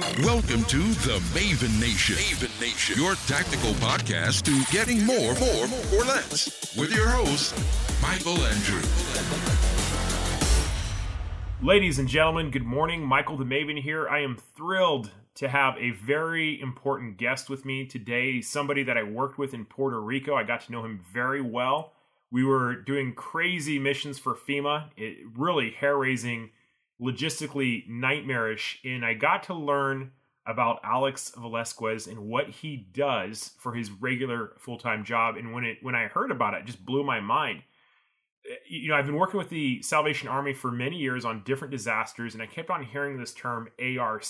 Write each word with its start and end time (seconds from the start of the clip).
Welcome 0.00 0.64
to 0.64 0.78
the 0.78 1.20
Maven 1.34 1.78
Nation. 1.78 2.16
Maven 2.16 2.58
Nation, 2.58 2.96
your 2.96 3.16
tactical 3.26 3.72
podcast 3.74 4.44
to 4.44 4.72
getting 4.72 5.04
more, 5.04 5.34
more, 5.34 5.68
more, 5.68 6.00
or 6.00 6.04
less. 6.04 6.74
With 6.74 6.94
your 6.94 7.08
host, 7.08 7.54
Michael 8.00 8.42
Andrew. 8.42 8.80
Ladies 11.60 11.98
and 11.98 12.08
gentlemen, 12.08 12.50
good 12.50 12.64
morning. 12.64 13.04
Michael 13.04 13.36
the 13.36 13.44
Maven 13.44 13.78
here. 13.78 14.08
I 14.08 14.20
am 14.20 14.38
thrilled 14.56 15.10
to 15.34 15.48
have 15.48 15.76
a 15.76 15.90
very 15.90 16.58
important 16.58 17.18
guest 17.18 17.50
with 17.50 17.66
me 17.66 17.84
today. 17.84 18.40
Somebody 18.40 18.82
that 18.84 18.96
I 18.96 19.02
worked 19.02 19.36
with 19.36 19.52
in 19.52 19.66
Puerto 19.66 20.00
Rico. 20.00 20.34
I 20.34 20.44
got 20.44 20.62
to 20.62 20.72
know 20.72 20.82
him 20.82 21.04
very 21.12 21.42
well. 21.42 21.92
We 22.30 22.42
were 22.42 22.74
doing 22.74 23.12
crazy 23.12 23.78
missions 23.78 24.18
for 24.18 24.34
FEMA, 24.34 24.88
it, 24.96 25.18
really 25.36 25.72
hair 25.72 25.98
raising 25.98 26.52
logistically 27.00 27.88
nightmarish. 27.88 28.80
And 28.84 29.04
I 29.04 29.14
got 29.14 29.44
to 29.44 29.54
learn 29.54 30.12
about 30.46 30.80
Alex 30.82 31.32
Velasquez 31.36 32.06
and 32.06 32.18
what 32.28 32.48
he 32.48 32.76
does 32.76 33.52
for 33.58 33.74
his 33.74 33.90
regular 33.90 34.54
full 34.58 34.78
time 34.78 35.04
job. 35.04 35.36
And 35.36 35.52
when 35.52 35.64
it 35.64 35.78
when 35.82 35.94
I 35.94 36.06
heard 36.06 36.30
about 36.30 36.54
it, 36.54 36.60
it 36.60 36.66
just 36.66 36.84
blew 36.84 37.04
my 37.04 37.20
mind. 37.20 37.62
Eh, 38.48 38.54
you 38.68 38.88
know, 38.88 38.96
I've 38.96 39.06
been 39.06 39.16
working 39.16 39.38
with 39.38 39.50
the 39.50 39.82
Salvation 39.82 40.28
Army 40.28 40.52
for 40.52 40.70
many 40.70 40.96
years 40.96 41.24
on 41.24 41.42
different 41.44 41.72
disasters, 41.72 42.34
and 42.34 42.42
I 42.42 42.46
kept 42.46 42.70
on 42.70 42.84
hearing 42.84 43.18
this 43.18 43.34
term 43.34 43.68
ARC, 43.78 44.24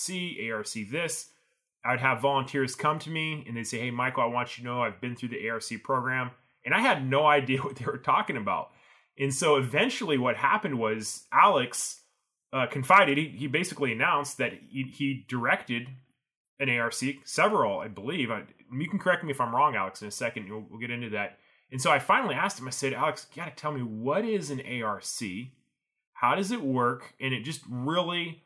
ARC 0.52 0.72
this. 0.90 1.30
I 1.82 1.92
would 1.92 2.00
have 2.00 2.20
volunteers 2.20 2.74
come 2.74 2.98
to 3.00 3.10
me 3.10 3.42
and 3.46 3.56
they'd 3.56 3.64
say, 3.64 3.78
Hey, 3.78 3.90
Michael, 3.90 4.22
I 4.22 4.26
want 4.26 4.58
you 4.58 4.64
to 4.64 4.68
know 4.68 4.82
I've 4.82 5.00
been 5.00 5.16
through 5.16 5.30
the 5.30 5.48
ARC 5.48 5.64
program. 5.82 6.30
And 6.64 6.74
I 6.74 6.80
had 6.80 7.08
no 7.08 7.26
idea 7.38 7.62
what 7.62 7.76
they 7.76 7.86
were 7.86 7.98
talking 7.98 8.36
about. 8.36 8.70
And 9.18 9.34
so 9.34 9.56
eventually, 9.56 10.18
what 10.18 10.36
happened 10.36 10.78
was 10.78 11.24
Alex 11.32 11.99
uh, 12.52 12.66
confided, 12.66 13.18
he, 13.18 13.28
he 13.28 13.46
basically 13.46 13.92
announced 13.92 14.38
that 14.38 14.52
he, 14.68 14.84
he 14.84 15.24
directed 15.28 15.88
an 16.58 16.68
ARC, 16.68 16.94
several, 17.24 17.80
I 17.80 17.88
believe. 17.88 18.30
I, 18.30 18.42
you 18.72 18.88
can 18.88 18.98
correct 18.98 19.24
me 19.24 19.30
if 19.30 19.40
I'm 19.40 19.54
wrong, 19.54 19.76
Alex, 19.76 20.02
in 20.02 20.08
a 20.08 20.12
second. 20.12 20.48
We'll, 20.48 20.66
we'll 20.68 20.80
get 20.80 20.90
into 20.90 21.10
that. 21.10 21.38
And 21.72 21.80
so 21.80 21.90
I 21.90 21.98
finally 21.98 22.34
asked 22.34 22.58
him, 22.58 22.66
I 22.66 22.70
said, 22.70 22.92
Alex, 22.92 23.26
you 23.32 23.42
got 23.42 23.56
to 23.56 23.60
tell 23.60 23.72
me 23.72 23.82
what 23.82 24.24
is 24.24 24.50
an 24.50 24.60
ARC? 24.82 25.04
How 26.12 26.34
does 26.34 26.50
it 26.50 26.60
work? 26.60 27.14
And 27.20 27.32
it 27.32 27.44
just 27.44 27.62
really 27.68 28.42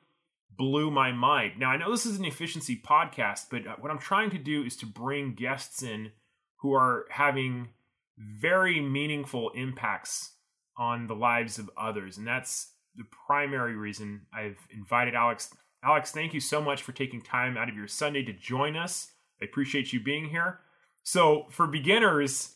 blew 0.56 0.90
my 0.90 1.10
mind. 1.10 1.54
Now, 1.58 1.70
I 1.70 1.76
know 1.76 1.90
this 1.90 2.06
is 2.06 2.18
an 2.18 2.24
efficiency 2.24 2.76
podcast, 2.76 3.46
but 3.50 3.66
uh, 3.66 3.76
what 3.80 3.90
I'm 3.90 3.98
trying 3.98 4.30
to 4.30 4.38
do 4.38 4.62
is 4.62 4.76
to 4.76 4.86
bring 4.86 5.34
guests 5.34 5.82
in 5.82 6.12
who 6.58 6.72
are 6.74 7.06
having 7.10 7.70
very 8.16 8.80
meaningful 8.80 9.50
impacts 9.50 10.32
on 10.76 11.06
the 11.06 11.16
lives 11.16 11.58
of 11.58 11.70
others. 11.76 12.16
And 12.18 12.26
that's 12.26 12.73
the 12.96 13.04
primary 13.26 13.74
reason 13.74 14.22
I've 14.32 14.58
invited 14.72 15.14
Alex. 15.14 15.54
Alex, 15.82 16.10
thank 16.12 16.32
you 16.32 16.40
so 16.40 16.62
much 16.62 16.82
for 16.82 16.92
taking 16.92 17.20
time 17.20 17.56
out 17.56 17.68
of 17.68 17.76
your 17.76 17.88
Sunday 17.88 18.22
to 18.24 18.32
join 18.32 18.76
us. 18.76 19.12
I 19.40 19.44
appreciate 19.44 19.92
you 19.92 20.00
being 20.00 20.28
here. 20.28 20.60
So, 21.02 21.46
for 21.50 21.66
beginners, 21.66 22.54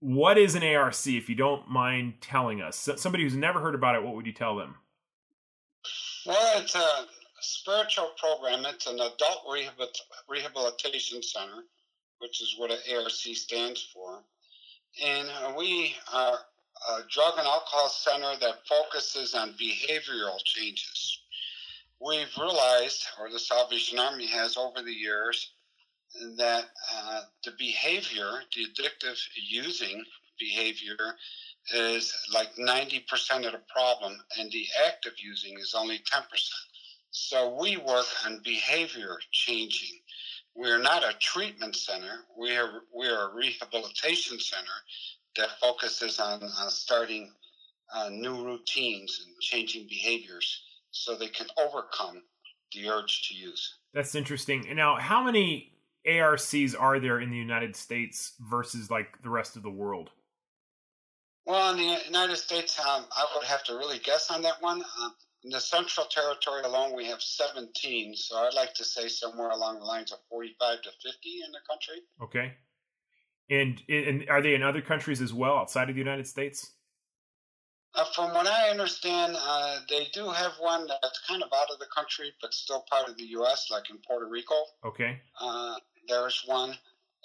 what 0.00 0.38
is 0.38 0.54
an 0.54 0.62
ARC, 0.62 0.94
if 1.06 1.28
you 1.28 1.34
don't 1.34 1.68
mind 1.68 2.14
telling 2.20 2.60
us? 2.60 2.88
Somebody 2.96 3.24
who's 3.24 3.34
never 3.34 3.60
heard 3.60 3.74
about 3.74 3.96
it, 3.96 4.02
what 4.02 4.14
would 4.14 4.26
you 4.26 4.32
tell 4.32 4.56
them? 4.56 4.76
Well, 6.24 6.60
it's 6.60 6.76
a 6.76 7.06
spiritual 7.40 8.10
program. 8.18 8.64
It's 8.66 8.86
an 8.86 9.00
adult 9.00 9.44
rehabilitation 10.28 11.22
center, 11.22 11.64
which 12.18 12.40
is 12.40 12.54
what 12.58 12.70
an 12.70 12.78
ARC 12.94 13.10
stands 13.10 13.82
for. 13.92 14.22
And 15.04 15.28
we 15.56 15.96
are 16.12 16.38
a 16.88 17.02
drug 17.08 17.34
and 17.38 17.46
alcohol 17.46 17.88
center 17.88 18.36
that 18.40 18.66
focuses 18.66 19.34
on 19.34 19.54
behavioral 19.54 20.42
changes. 20.44 21.18
We've 22.00 22.36
realized, 22.38 23.06
or 23.20 23.30
the 23.30 23.38
Salvation 23.38 23.98
Army 23.98 24.26
has 24.26 24.56
over 24.56 24.82
the 24.82 24.92
years, 24.92 25.52
that 26.36 26.64
uh, 26.94 27.20
the 27.44 27.52
behavior, 27.58 28.42
the 28.54 28.66
addictive 28.66 29.18
using 29.34 30.04
behavior, 30.38 30.96
is 31.72 32.12
like 32.34 32.54
90% 32.56 33.46
of 33.46 33.52
the 33.52 33.60
problem, 33.74 34.18
and 34.38 34.50
the 34.50 34.66
active 34.86 35.12
using 35.18 35.58
is 35.60 35.74
only 35.78 35.98
10%. 35.98 36.22
So 37.10 37.56
we 37.60 37.76
work 37.76 38.06
on 38.26 38.40
behavior 38.42 39.16
changing. 39.30 40.00
We're 40.54 40.82
not 40.82 41.04
a 41.04 41.16
treatment 41.18 41.76
center, 41.76 42.24
we're, 42.36 42.82
we're 42.92 43.30
a 43.30 43.34
rehabilitation 43.34 44.38
center 44.40 44.66
that 45.36 45.58
focuses 45.60 46.18
on, 46.18 46.42
on 46.42 46.70
starting 46.70 47.30
uh, 47.94 48.08
new 48.10 48.44
routines 48.44 49.24
and 49.26 49.34
changing 49.40 49.86
behaviors 49.88 50.62
so 50.90 51.14
they 51.14 51.28
can 51.28 51.46
overcome 51.58 52.22
the 52.74 52.88
urge 52.88 53.28
to 53.28 53.34
use. 53.34 53.78
That's 53.94 54.14
interesting. 54.14 54.66
And 54.68 54.76
now, 54.76 54.96
how 54.96 55.22
many 55.22 55.72
ARCs 56.06 56.74
are 56.74 56.98
there 56.98 57.20
in 57.20 57.30
the 57.30 57.36
United 57.36 57.76
States 57.76 58.32
versus 58.40 58.90
like 58.90 59.22
the 59.22 59.30
rest 59.30 59.56
of 59.56 59.62
the 59.62 59.70
world? 59.70 60.10
Well, 61.44 61.72
in 61.72 61.76
the 61.78 61.98
United 62.06 62.36
States, 62.36 62.78
um, 62.78 63.04
I 63.10 63.26
would 63.34 63.44
have 63.44 63.64
to 63.64 63.74
really 63.74 63.98
guess 63.98 64.30
on 64.30 64.42
that 64.42 64.60
one. 64.60 64.82
Um, 65.02 65.14
in 65.44 65.50
the 65.50 65.60
Central 65.60 66.06
Territory 66.06 66.62
alone, 66.62 66.94
we 66.94 67.06
have 67.06 67.20
17. 67.20 68.14
So 68.14 68.36
I'd 68.36 68.54
like 68.54 68.74
to 68.74 68.84
say 68.84 69.08
somewhere 69.08 69.50
along 69.50 69.80
the 69.80 69.84
lines 69.84 70.12
of 70.12 70.18
45 70.30 70.82
to 70.82 70.90
50 70.90 71.42
in 71.44 71.52
the 71.52 71.58
country. 71.68 72.02
Okay. 72.22 72.54
And 73.52 73.82
and 73.86 74.24
are 74.30 74.40
they 74.40 74.54
in 74.54 74.62
other 74.62 74.80
countries 74.80 75.20
as 75.20 75.34
well 75.34 75.58
outside 75.58 75.90
of 75.90 75.94
the 75.94 76.00
United 76.00 76.26
States? 76.26 76.72
Uh, 77.94 78.04
from 78.14 78.32
what 78.32 78.46
I 78.46 78.70
understand, 78.70 79.36
uh, 79.38 79.80
they 79.90 80.06
do 80.14 80.30
have 80.30 80.52
one 80.58 80.86
that's 81.02 81.20
kind 81.28 81.42
of 81.42 81.50
out 81.54 81.70
of 81.70 81.78
the 81.78 81.86
country, 81.94 82.32
but 82.40 82.54
still 82.54 82.86
part 82.90 83.10
of 83.10 83.18
the 83.18 83.24
U.S., 83.24 83.68
like 83.70 83.90
in 83.90 83.98
Puerto 83.98 84.26
Rico. 84.26 84.54
Okay. 84.82 85.20
Uh, 85.38 85.74
there's 86.08 86.42
one, 86.46 86.74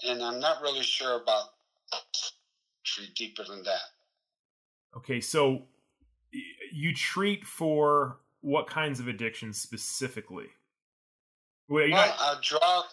and 0.05 0.21
I'm 0.21 0.41
not 0.41 0.61
really 0.61 0.83
sure 0.83 1.21
about 1.21 1.45
treat 2.83 3.15
deeper 3.15 3.45
than 3.45 3.63
that. 3.63 3.79
Okay, 4.97 5.21
so 5.21 5.63
you 6.73 6.93
treat 6.93 7.45
for 7.45 8.17
what 8.41 8.67
kinds 8.67 8.99
of 8.99 9.07
addictions 9.07 9.57
specifically? 9.61 10.47
Well, 11.69 11.89
well 11.89 12.15
not... 12.19 12.43
drug, 12.43 12.85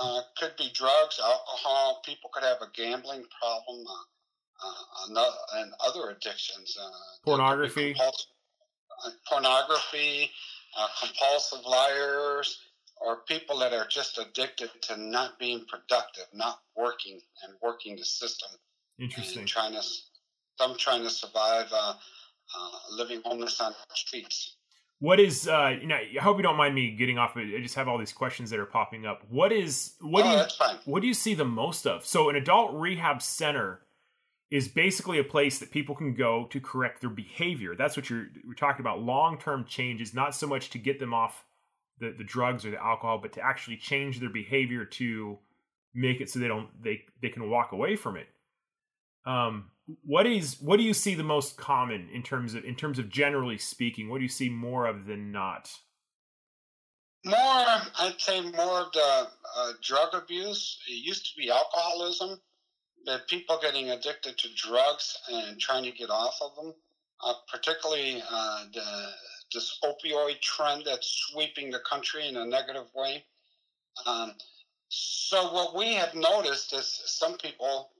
uh, 0.00 0.20
could 0.38 0.56
be 0.56 0.70
drugs, 0.74 1.20
alcohol. 1.22 2.02
People 2.04 2.30
could 2.32 2.42
have 2.42 2.58
a 2.62 2.70
gambling 2.74 3.24
problem, 3.40 3.84
uh, 3.88 5.16
uh, 5.16 5.28
and 5.56 5.72
other 5.86 6.10
addictions. 6.10 6.76
Uh, 6.80 6.88
pornography. 7.24 7.94
Uh, 8.00 9.10
pornography, 9.28 10.30
uh, 10.78 10.88
compulsive 11.00 11.64
liars, 11.66 12.58
or 13.00 13.18
people 13.28 13.58
that 13.58 13.72
are 13.72 13.86
just 13.88 14.18
addicted 14.18 14.70
to 14.82 14.96
not 14.96 15.38
being 15.38 15.64
productive, 15.66 16.24
not 16.32 16.60
working, 16.76 17.20
and 17.42 17.54
working 17.62 17.96
the 17.96 18.04
system. 18.04 18.48
Interesting. 18.98 19.44
trying 19.44 19.72
to, 19.72 19.82
some 20.58 20.76
trying 20.78 21.02
to 21.02 21.10
survive, 21.10 21.72
living 22.92 23.20
homeless 23.24 23.60
on 23.60 23.72
the 23.72 23.94
streets 23.96 24.56
what 25.00 25.20
is 25.20 25.48
uh 25.48 25.74
you 25.80 25.86
know 25.86 25.96
i 25.96 26.20
hope 26.20 26.36
you 26.36 26.42
don't 26.42 26.56
mind 26.56 26.74
me 26.74 26.90
getting 26.92 27.18
off 27.18 27.36
i 27.36 27.44
just 27.60 27.74
have 27.74 27.88
all 27.88 27.98
these 27.98 28.12
questions 28.12 28.50
that 28.50 28.58
are 28.58 28.66
popping 28.66 29.06
up. 29.06 29.22
What 29.28 29.52
is 29.52 29.94
what 30.00 30.24
oh, 30.24 30.46
do 30.46 30.64
you 30.64 30.78
what 30.84 31.00
do 31.00 31.06
you 31.06 31.14
see 31.14 31.34
the 31.34 31.44
most 31.44 31.86
of? 31.86 32.04
So 32.04 32.28
an 32.28 32.36
adult 32.36 32.74
rehab 32.74 33.22
center 33.22 33.80
is 34.50 34.68
basically 34.68 35.18
a 35.18 35.24
place 35.24 35.58
that 35.58 35.70
people 35.70 35.94
can 35.94 36.14
go 36.14 36.46
to 36.50 36.60
correct 36.60 37.00
their 37.00 37.10
behavior. 37.10 37.74
That's 37.74 37.96
what 37.96 38.08
you're 38.08 38.26
we're 38.46 38.54
talking 38.54 38.80
about. 38.80 39.02
Long-term 39.02 39.64
changes 39.66 40.14
not 40.14 40.34
so 40.34 40.46
much 40.46 40.70
to 40.70 40.78
get 40.78 41.00
them 41.00 41.12
off 41.12 41.44
the, 41.98 42.14
the 42.16 42.24
drugs 42.24 42.64
or 42.64 42.70
the 42.70 42.82
alcohol 42.82 43.18
but 43.18 43.32
to 43.32 43.40
actually 43.40 43.76
change 43.76 44.20
their 44.20 44.30
behavior 44.30 44.84
to 44.84 45.38
make 45.94 46.20
it 46.20 46.28
so 46.28 46.38
they 46.38 46.48
don't 46.48 46.68
they 46.82 47.02
they 47.22 47.28
can 47.28 47.48
walk 47.48 47.72
away 47.72 47.96
from 47.96 48.16
it 48.16 48.26
um 49.26 49.70
what 50.04 50.26
is 50.26 50.60
what 50.60 50.78
do 50.78 50.82
you 50.82 50.94
see 50.94 51.14
the 51.14 51.22
most 51.22 51.56
common 51.56 52.08
in 52.12 52.22
terms 52.22 52.54
of 52.54 52.64
in 52.64 52.74
terms 52.74 52.98
of 52.98 53.08
generally 53.08 53.58
speaking? 53.58 54.08
What 54.08 54.18
do 54.18 54.22
you 54.22 54.28
see 54.28 54.48
more 54.48 54.86
of 54.86 55.06
than 55.06 55.32
not? 55.32 55.70
More 57.24 57.36
i'd 57.36 58.14
say 58.18 58.40
more 58.40 58.80
of 58.80 58.92
the 58.92 59.28
uh, 59.56 59.72
drug 59.82 60.14
abuse. 60.14 60.78
It 60.88 61.04
used 61.04 61.26
to 61.26 61.36
be 61.36 61.50
alcoholism 61.50 62.40
but 63.06 63.28
people 63.28 63.58
getting 63.60 63.90
addicted 63.90 64.38
to 64.38 64.48
drugs 64.54 65.18
and 65.30 65.60
trying 65.60 65.84
to 65.84 65.90
get 65.90 66.08
off 66.08 66.38
of 66.40 66.56
them 66.56 66.74
uh, 67.22 67.34
particularly 67.50 68.22
uh, 68.30 68.64
the, 68.72 69.10
this 69.52 69.78
opioid 69.84 70.40
trend 70.40 70.82
that's 70.86 71.08
sweeping 71.30 71.70
the 71.70 71.80
country 71.80 72.28
in 72.28 72.36
a 72.36 72.44
negative 72.44 72.86
way. 72.94 73.24
Um, 74.06 74.34
so 74.88 75.52
what 75.52 75.74
we 75.74 75.94
have 75.94 76.14
noticed 76.14 76.74
is 76.74 77.02
some 77.06 77.36
people 77.38 77.90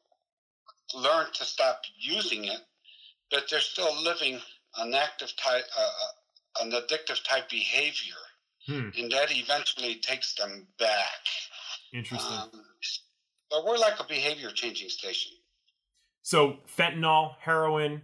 learned 0.95 1.35
to 1.35 1.45
stop 1.45 1.83
using 1.99 2.45
it, 2.45 2.61
but 3.31 3.45
they're 3.51 3.61
still 3.61 4.03
living 4.03 4.41
an 4.79 4.95
active 4.95 5.35
type, 5.37 5.65
uh, 5.79 5.83
uh, 5.83 6.65
an 6.65 6.73
addictive 6.73 7.23
type 7.25 7.49
behavior, 7.49 8.15
hmm. 8.67 8.89
and 8.99 9.11
that 9.11 9.31
eventually 9.31 9.97
takes 9.97 10.35
them 10.35 10.67
back. 10.79 11.21
Interesting. 11.93 12.37
Um, 12.37 12.51
but 13.51 13.65
we're 13.65 13.79
like 13.79 14.01
a 14.01 14.05
behavior 14.05 14.51
changing 14.51 14.89
station. 14.89 15.33
So 16.23 16.59
fentanyl, 16.77 17.35
heroin, 17.41 18.03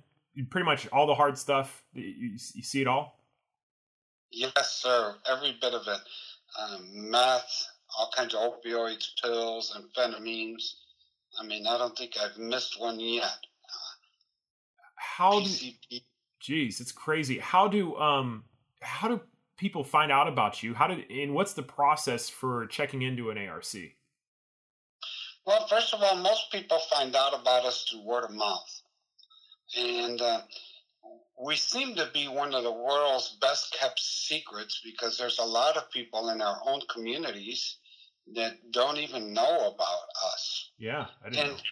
pretty 0.50 0.64
much 0.64 0.86
all 0.92 1.06
the 1.06 1.14
hard 1.14 1.38
stuff. 1.38 1.82
You, 1.92 2.36
you 2.54 2.62
see 2.62 2.80
it 2.80 2.86
all. 2.86 3.18
Yes, 4.30 4.80
sir. 4.80 5.16
Every 5.28 5.56
bit 5.60 5.74
of 5.74 5.88
it. 5.88 6.00
um, 6.58 7.10
meth, 7.10 7.66
all 7.98 8.10
kinds 8.16 8.34
of 8.34 8.40
opioids, 8.40 9.10
pills, 9.22 9.76
amphetamines. 9.76 10.74
I 11.38 11.44
mean, 11.44 11.66
I 11.66 11.78
don't 11.78 11.96
think 11.96 12.14
I've 12.20 12.38
missed 12.38 12.80
one 12.80 13.00
yet. 13.00 13.38
How 14.96 15.40
do? 15.40 15.50
Geez, 16.40 16.80
it's 16.80 16.92
crazy. 16.92 17.38
How 17.38 17.68
do 17.68 17.96
um 17.96 18.44
how 18.80 19.08
do 19.08 19.20
people 19.56 19.84
find 19.84 20.10
out 20.10 20.28
about 20.28 20.62
you? 20.62 20.74
How 20.74 20.86
did 20.86 21.10
and 21.10 21.34
what's 21.34 21.52
the 21.52 21.62
process 21.62 22.28
for 22.28 22.66
checking 22.66 23.02
into 23.02 23.30
an 23.30 23.38
ARC? 23.38 23.64
Well, 25.46 25.66
first 25.68 25.94
of 25.94 26.02
all, 26.02 26.16
most 26.16 26.50
people 26.52 26.78
find 26.92 27.14
out 27.14 27.38
about 27.38 27.64
us 27.64 27.84
through 27.84 28.04
word 28.04 28.24
of 28.24 28.30
mouth, 28.30 28.82
and 29.76 30.20
uh, 30.20 30.40
we 31.42 31.56
seem 31.56 31.94
to 31.96 32.08
be 32.12 32.28
one 32.28 32.54
of 32.54 32.62
the 32.62 32.72
world's 32.72 33.36
best 33.40 33.74
kept 33.78 33.98
secrets 33.98 34.80
because 34.84 35.16
there's 35.16 35.38
a 35.38 35.44
lot 35.44 35.76
of 35.76 35.90
people 35.90 36.28
in 36.30 36.42
our 36.42 36.60
own 36.66 36.80
communities 36.92 37.76
that 38.34 38.72
don't 38.72 38.98
even 38.98 39.32
know 39.32 39.72
about 39.74 40.04
us. 40.32 40.70
Yeah, 40.78 41.06
I 41.24 41.30
didn't 41.30 41.44
and, 41.44 41.56
know. 41.56 41.62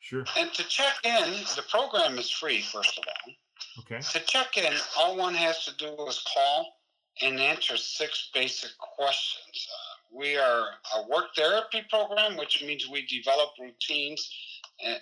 Sure. 0.00 0.24
And 0.38 0.52
to 0.52 0.62
check 0.64 0.94
in, 1.04 1.30
the 1.56 1.64
program 1.70 2.18
is 2.18 2.30
free, 2.30 2.60
first 2.60 2.98
of 2.98 3.04
all. 3.06 3.32
Okay. 3.80 4.00
To 4.00 4.20
check 4.26 4.56
in, 4.56 4.72
all 4.98 5.16
one 5.16 5.34
has 5.34 5.64
to 5.64 5.74
do 5.76 5.94
is 6.06 6.22
call 6.32 6.74
and 7.22 7.40
answer 7.40 7.76
six 7.76 8.30
basic 8.34 8.70
questions. 8.78 9.68
Uh, 9.72 10.18
we 10.18 10.36
are 10.36 10.66
a 10.96 11.08
work 11.08 11.34
therapy 11.34 11.82
program, 11.88 12.36
which 12.36 12.62
means 12.62 12.88
we 12.88 13.06
develop 13.06 13.50
routines 13.58 14.30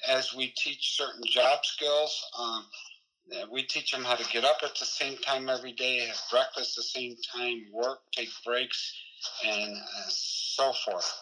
as 0.09 0.35
we 0.35 0.49
teach 0.57 0.97
certain 0.97 1.23
job 1.27 1.65
skills. 1.65 2.25
Um, 2.39 2.65
we 3.51 3.63
teach 3.63 3.93
them 3.93 4.05
how 4.05 4.15
to 4.15 4.31
get 4.31 4.45
up 4.45 4.59
at 4.63 4.79
the 4.79 4.85
same 4.85 5.17
time 5.19 5.49
every 5.49 5.73
day, 5.73 6.07
have 6.07 6.21
breakfast 6.31 6.79
at 6.79 6.83
the 6.83 6.89
same 7.01 7.17
time, 7.35 7.65
work, 7.73 8.01
take 8.13 8.29
breaks, 8.45 8.95
and 9.45 9.77
uh, 9.77 10.09
so 10.09 10.73
forth. 10.85 11.13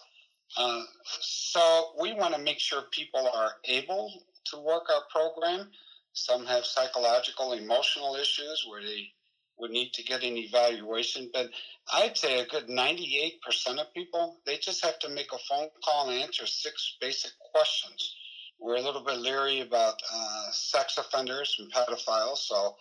Uh, 0.57 0.83
so 1.21 1.93
we 2.01 2.13
want 2.13 2.35
to 2.35 2.41
make 2.41 2.59
sure 2.59 2.83
people 2.91 3.29
are 3.33 3.53
able 3.65 4.25
to 4.47 4.59
work 4.59 4.85
our 4.91 5.03
program. 5.11 5.71
Some 6.13 6.45
have 6.47 6.65
psychological, 6.65 7.53
emotional 7.53 8.17
issues 8.17 8.65
where 8.69 8.83
they 8.83 9.11
would 9.59 9.71
need 9.71 9.93
to 9.93 10.03
get 10.03 10.25
an 10.25 10.37
evaluation. 10.37 11.31
But 11.33 11.51
I'd 11.93 12.17
say 12.17 12.41
a 12.41 12.47
good 12.47 12.69
98% 12.69 13.35
of 13.79 13.93
people, 13.95 14.41
they 14.47 14.57
just 14.57 14.85
have 14.85 14.99
to 15.01 15.09
make 15.09 15.33
a 15.33 15.39
phone 15.49 15.69
call 15.85 16.09
and 16.09 16.23
answer 16.23 16.47
six 16.47 16.97
basic 17.01 17.33
questions. 17.53 18.17
We're 18.59 18.77
a 18.77 18.83
little 18.83 19.05
bit 19.05 19.19
leery 19.19 19.61
about 19.61 19.95
uh, 20.13 20.51
sex 20.53 20.99
offenders 20.99 21.57
and 21.59 21.73
pedophiles, 21.73 22.39
so 22.39 22.77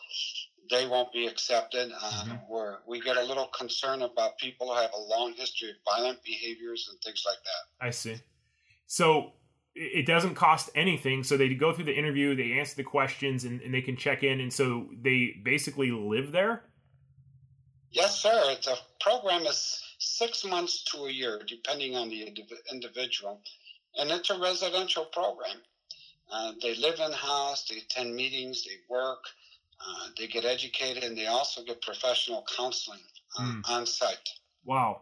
they 0.69 0.87
won't 0.87 1.11
be 1.11 1.27
accepted. 1.27 1.91
Um, 1.91 1.99
mm-hmm. 2.01 2.35
Where 2.47 2.79
we 2.87 3.01
get 3.01 3.17
a 3.17 3.23
little 3.23 3.47
concerned 3.47 4.03
about 4.03 4.37
people 4.37 4.67
who 4.67 4.75
have 4.79 4.91
a 4.93 5.01
long 5.01 5.33
history 5.33 5.69
of 5.69 5.75
violent 5.85 6.23
behaviors 6.23 6.87
and 6.91 6.99
things 7.01 7.23
like 7.25 7.37
that. 7.43 7.85
I 7.85 7.89
see. 7.91 8.17
So 8.87 9.33
it 9.75 10.05
doesn't 10.05 10.35
cost 10.35 10.69
anything. 10.75 11.23
So 11.23 11.37
they 11.37 11.53
go 11.53 11.73
through 11.73 11.85
the 11.85 11.97
interview, 11.97 12.35
they 12.35 12.59
answer 12.59 12.75
the 12.75 12.83
questions, 12.83 13.45
and, 13.45 13.61
and 13.61 13.73
they 13.73 13.81
can 13.81 13.95
check 13.95 14.23
in. 14.23 14.39
And 14.39 14.51
so 14.51 14.87
they 15.01 15.35
basically 15.43 15.91
live 15.91 16.31
there. 16.31 16.63
Yes, 17.91 18.19
sir. 18.19 18.41
It's 18.47 18.67
a 18.67 18.75
program 18.99 19.43
is 19.43 19.81
six 19.99 20.45
months 20.45 20.83
to 20.85 21.05
a 21.05 21.11
year, 21.11 21.41
depending 21.47 21.95
on 21.95 22.09
the 22.09 22.27
individual, 22.71 23.41
and 23.97 24.11
it's 24.11 24.29
a 24.29 24.39
residential 24.39 25.05
program. 25.05 25.57
Uh, 26.31 26.53
they 26.61 26.75
live 26.75 26.99
in 26.99 27.11
house, 27.11 27.65
they 27.67 27.77
attend 27.77 28.15
meetings, 28.15 28.63
they 28.63 28.75
work, 28.87 29.23
uh, 29.81 30.07
they 30.17 30.27
get 30.27 30.45
educated 30.45 31.03
and 31.03 31.17
they 31.17 31.27
also 31.27 31.63
get 31.63 31.81
professional 31.81 32.45
counseling 32.55 32.99
uh, 33.37 33.43
mm. 33.43 33.61
on 33.69 33.85
site. 33.85 34.29
Wow. 34.65 35.01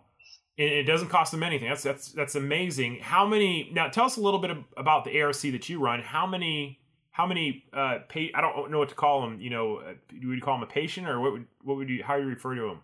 And 0.59 0.69
it 0.69 0.83
doesn't 0.83 1.09
cost 1.09 1.31
them 1.31 1.43
anything. 1.43 1.69
That's 1.69 1.83
that's 1.83 2.11
that's 2.11 2.35
amazing. 2.35 2.99
How 3.01 3.27
many? 3.27 3.69
Now, 3.73 3.89
tell 3.89 4.05
us 4.05 4.17
a 4.17 4.21
little 4.21 4.39
bit 4.39 4.51
about 4.75 5.05
the 5.05 5.21
ARC 5.21 5.37
that 5.41 5.69
you 5.69 5.79
run. 5.79 6.01
How 6.01 6.25
many? 6.25 6.79
How 7.11 7.27
many? 7.27 7.65
Uh, 7.71 7.99
pay, 8.09 8.31
I 8.33 8.41
don't 8.41 8.71
know 8.71 8.79
what 8.79 8.89
to 8.89 8.95
call 8.95 9.21
them. 9.21 9.39
You 9.39 9.51
know, 9.51 9.77
uh, 9.77 9.93
would 10.11 10.35
you 10.35 10.41
call 10.41 10.55
them 10.55 10.63
a 10.63 10.71
patient, 10.71 11.07
or 11.07 11.19
what 11.19 11.33
would 11.33 11.45
what 11.61 11.77
would 11.77 11.89
you? 11.89 12.03
How 12.03 12.17
do 12.17 12.23
you 12.23 12.29
refer 12.29 12.55
to 12.55 12.61
them? 12.61 12.79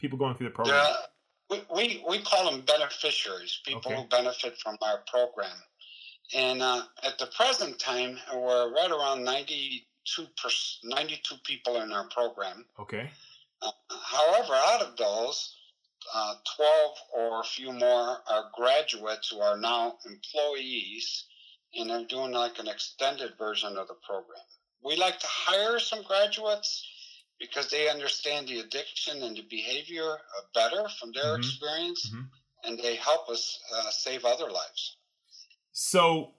People 0.00 0.18
going 0.18 0.34
through 0.34 0.48
the 0.48 0.52
program. 0.52 0.74
Yeah, 0.74 0.96
we, 1.48 1.76
we, 1.76 2.04
we 2.08 2.22
call 2.22 2.50
them 2.50 2.62
beneficiaries. 2.62 3.60
People 3.64 3.92
okay. 3.92 4.02
who 4.02 4.08
benefit 4.08 4.58
from 4.58 4.76
our 4.82 5.04
program. 5.08 5.56
And 6.34 6.60
uh, 6.60 6.82
at 7.04 7.18
the 7.18 7.26
present 7.36 7.78
time, 7.78 8.18
we're 8.34 8.72
right 8.74 8.90
around 8.90 9.22
ninety 9.22 9.86
two 9.90 9.91
92 10.84 11.34
people 11.44 11.80
in 11.80 11.92
our 11.92 12.08
program. 12.08 12.64
Okay. 12.78 13.10
Uh, 13.60 13.70
however, 13.88 14.54
out 14.54 14.82
of 14.82 14.96
those, 14.96 15.54
uh, 16.14 16.34
12 16.56 16.96
or 17.14 17.40
a 17.40 17.44
few 17.44 17.72
more 17.72 18.18
are 18.26 18.50
graduates 18.54 19.30
who 19.30 19.40
are 19.40 19.56
now 19.56 19.98
employees 20.04 21.24
and 21.74 21.90
they're 21.90 22.04
doing 22.04 22.32
like 22.32 22.58
an 22.58 22.68
extended 22.68 23.32
version 23.38 23.76
of 23.76 23.88
the 23.88 23.94
program. 24.06 24.44
We 24.84 24.96
like 24.96 25.18
to 25.20 25.26
hire 25.28 25.78
some 25.78 26.02
graduates 26.02 26.84
because 27.38 27.70
they 27.70 27.88
understand 27.88 28.48
the 28.48 28.60
addiction 28.60 29.22
and 29.22 29.36
the 29.36 29.42
behavior 29.48 30.12
uh, 30.12 30.42
better 30.54 30.88
from 31.00 31.12
their 31.12 31.24
mm-hmm. 31.24 31.42
experience 31.42 32.08
mm-hmm. 32.08 32.24
and 32.64 32.78
they 32.78 32.96
help 32.96 33.28
us 33.28 33.58
uh, 33.74 33.90
save 33.90 34.24
other 34.24 34.50
lives. 34.50 34.96
So, 35.72 36.32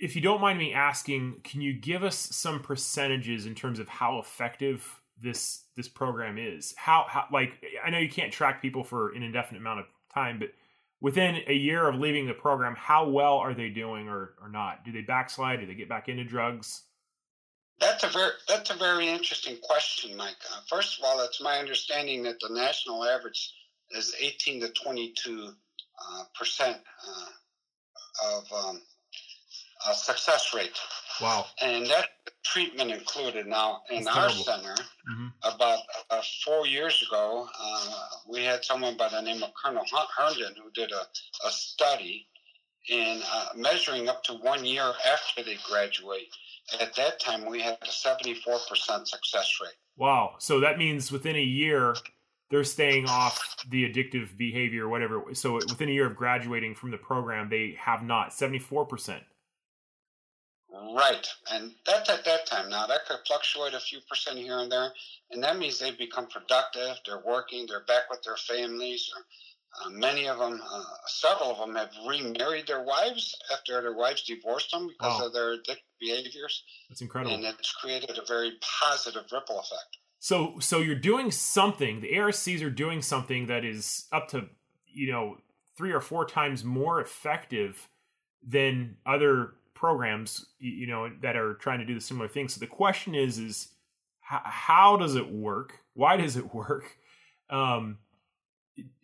if 0.00 0.16
you 0.16 0.22
don't 0.22 0.40
mind 0.40 0.58
me 0.58 0.72
asking, 0.72 1.40
can 1.44 1.60
you 1.60 1.74
give 1.74 2.02
us 2.02 2.16
some 2.16 2.60
percentages 2.60 3.46
in 3.46 3.54
terms 3.54 3.78
of 3.78 3.88
how 3.88 4.18
effective 4.18 5.00
this 5.20 5.64
this 5.76 5.88
program 5.88 6.38
is? 6.38 6.74
How, 6.76 7.04
how 7.08 7.26
like 7.30 7.52
I 7.84 7.90
know 7.90 7.98
you 7.98 8.08
can't 8.08 8.32
track 8.32 8.62
people 8.62 8.82
for 8.82 9.12
an 9.12 9.22
indefinite 9.22 9.60
amount 9.60 9.80
of 9.80 9.86
time, 10.12 10.38
but 10.38 10.52
within 11.00 11.40
a 11.46 11.54
year 11.54 11.86
of 11.86 11.96
leaving 11.96 12.26
the 12.26 12.34
program, 12.34 12.74
how 12.76 13.08
well 13.08 13.36
are 13.36 13.54
they 13.54 13.68
doing 13.68 14.08
or, 14.08 14.34
or 14.40 14.48
not? 14.48 14.84
Do 14.84 14.92
they 14.92 15.02
backslide? 15.02 15.60
Do 15.60 15.66
they 15.66 15.74
get 15.74 15.88
back 15.88 16.08
into 16.08 16.24
drugs? 16.24 16.82
That's 17.78 18.04
a 18.04 18.08
very 18.08 18.32
that's 18.48 18.70
a 18.70 18.76
very 18.76 19.08
interesting 19.08 19.58
question, 19.62 20.16
Mike. 20.16 20.36
Uh, 20.50 20.60
first 20.68 20.98
of 20.98 21.04
all, 21.04 21.20
it's 21.20 21.42
my 21.42 21.58
understanding 21.58 22.22
that 22.22 22.40
the 22.40 22.54
national 22.54 23.04
average 23.04 23.52
is 23.90 24.14
18 24.18 24.60
to 24.60 24.68
22 24.70 25.48
uh, 25.98 26.24
percent 26.38 26.78
uh, 27.06 28.36
of 28.36 28.52
um, 28.52 28.82
uh, 29.86 29.92
success 29.92 30.52
rate. 30.54 30.78
Wow. 31.20 31.46
And 31.60 31.86
that 31.86 32.08
treatment 32.44 32.90
included. 32.90 33.46
Now, 33.46 33.82
in 33.90 34.04
That's 34.04 34.16
our 34.16 34.28
terrible. 34.28 34.44
center, 34.44 34.74
mm-hmm. 34.74 35.26
about 35.42 35.80
uh, 36.10 36.22
four 36.44 36.66
years 36.66 37.04
ago, 37.06 37.48
uh, 37.60 38.06
we 38.28 38.44
had 38.44 38.64
someone 38.64 38.96
by 38.96 39.08
the 39.08 39.20
name 39.20 39.42
of 39.42 39.50
Colonel 39.54 39.84
Herndon 40.16 40.54
who 40.62 40.70
did 40.70 40.92
a, 40.92 41.02
a 41.46 41.50
study 41.50 42.26
in 42.88 43.20
uh, 43.30 43.48
measuring 43.56 44.08
up 44.08 44.22
to 44.24 44.34
one 44.34 44.64
year 44.64 44.92
after 45.12 45.42
they 45.42 45.56
graduate. 45.68 46.28
At 46.80 46.94
that 46.96 47.20
time, 47.20 47.46
we 47.46 47.60
had 47.60 47.78
a 47.82 47.86
74% 47.86 49.06
success 49.06 49.58
rate. 49.62 49.72
Wow. 49.96 50.36
So 50.38 50.60
that 50.60 50.78
means 50.78 51.12
within 51.12 51.36
a 51.36 51.42
year, 51.42 51.94
they're 52.50 52.64
staying 52.64 53.06
off 53.06 53.56
the 53.68 53.88
addictive 53.88 54.36
behavior, 54.36 54.88
whatever. 54.88 55.22
So 55.34 55.54
within 55.54 55.88
a 55.88 55.92
year 55.92 56.06
of 56.06 56.16
graduating 56.16 56.74
from 56.74 56.90
the 56.90 56.96
program, 56.96 57.48
they 57.48 57.76
have 57.78 58.02
not 58.02 58.30
74%. 58.30 59.20
Right. 60.80 61.26
And 61.52 61.72
that's 61.84 62.08
at 62.08 62.24
that 62.24 62.46
time. 62.46 62.70
Now, 62.70 62.86
that 62.86 63.06
could 63.06 63.18
fluctuate 63.26 63.74
a 63.74 63.80
few 63.80 63.98
percent 64.08 64.38
here 64.38 64.58
and 64.58 64.72
there. 64.72 64.92
And 65.30 65.42
that 65.42 65.58
means 65.58 65.78
they've 65.78 65.98
become 65.98 66.26
productive. 66.26 66.96
They're 67.06 67.22
working. 67.26 67.66
They're 67.68 67.84
back 67.84 68.04
with 68.10 68.22
their 68.22 68.36
families. 68.36 69.10
Uh, 69.84 69.90
many 69.90 70.26
of 70.26 70.38
them, 70.38 70.60
uh, 70.60 70.82
several 71.06 71.52
of 71.52 71.58
them 71.58 71.76
have 71.76 71.90
remarried 72.08 72.66
their 72.66 72.82
wives 72.82 73.36
after 73.52 73.80
their 73.80 73.94
wives 73.94 74.22
divorced 74.22 74.72
them 74.72 74.88
because 74.88 75.20
wow. 75.20 75.26
of 75.26 75.32
their 75.32 75.58
addictive 75.58 75.76
behaviors. 76.00 76.64
That's 76.88 77.02
incredible. 77.02 77.34
And 77.34 77.44
it's 77.44 77.72
created 77.72 78.18
a 78.18 78.26
very 78.26 78.52
positive 78.80 79.24
ripple 79.30 79.60
effect. 79.60 79.98
So, 80.18 80.58
so 80.58 80.78
you're 80.78 80.96
doing 80.96 81.30
something. 81.30 82.00
The 82.00 82.18
ARCs 82.18 82.48
are 82.62 82.70
doing 82.70 83.00
something 83.00 83.46
that 83.46 83.64
is 83.64 84.06
up 84.12 84.28
to, 84.28 84.48
you 84.92 85.12
know, 85.12 85.36
three 85.76 85.92
or 85.92 86.00
four 86.00 86.26
times 86.26 86.64
more 86.64 87.00
effective 87.00 87.88
than 88.46 88.96
other 89.06 89.54
programs 89.80 90.44
you 90.58 90.86
know 90.86 91.10
that 91.22 91.36
are 91.36 91.54
trying 91.54 91.78
to 91.78 91.86
do 91.86 91.94
the 91.94 92.00
similar 92.00 92.28
thing. 92.28 92.48
So 92.48 92.60
the 92.60 92.66
question 92.66 93.14
is 93.14 93.38
is 93.38 93.68
how, 94.20 94.42
how 94.44 94.96
does 94.98 95.16
it 95.16 95.32
work? 95.32 95.78
Why 95.94 96.18
does 96.18 96.36
it 96.36 96.54
work? 96.54 96.98
Um, 97.48 97.96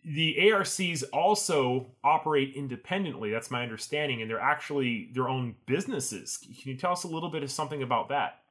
the 0.05 0.51
arcs 0.51 1.03
also 1.11 1.87
operate 2.03 2.53
independently. 2.55 3.31
That's 3.31 3.49
my 3.49 3.63
understanding 3.63 4.21
and 4.21 4.29
they're 4.29 4.39
actually 4.39 5.09
their 5.13 5.27
own 5.27 5.55
businesses. 5.65 6.37
Can 6.37 6.71
you 6.71 6.77
tell 6.77 6.91
us 6.91 7.03
a 7.03 7.07
little 7.07 7.29
bit 7.29 7.41
of 7.41 7.49
something 7.49 7.81
about 7.81 8.09
that? 8.09 8.41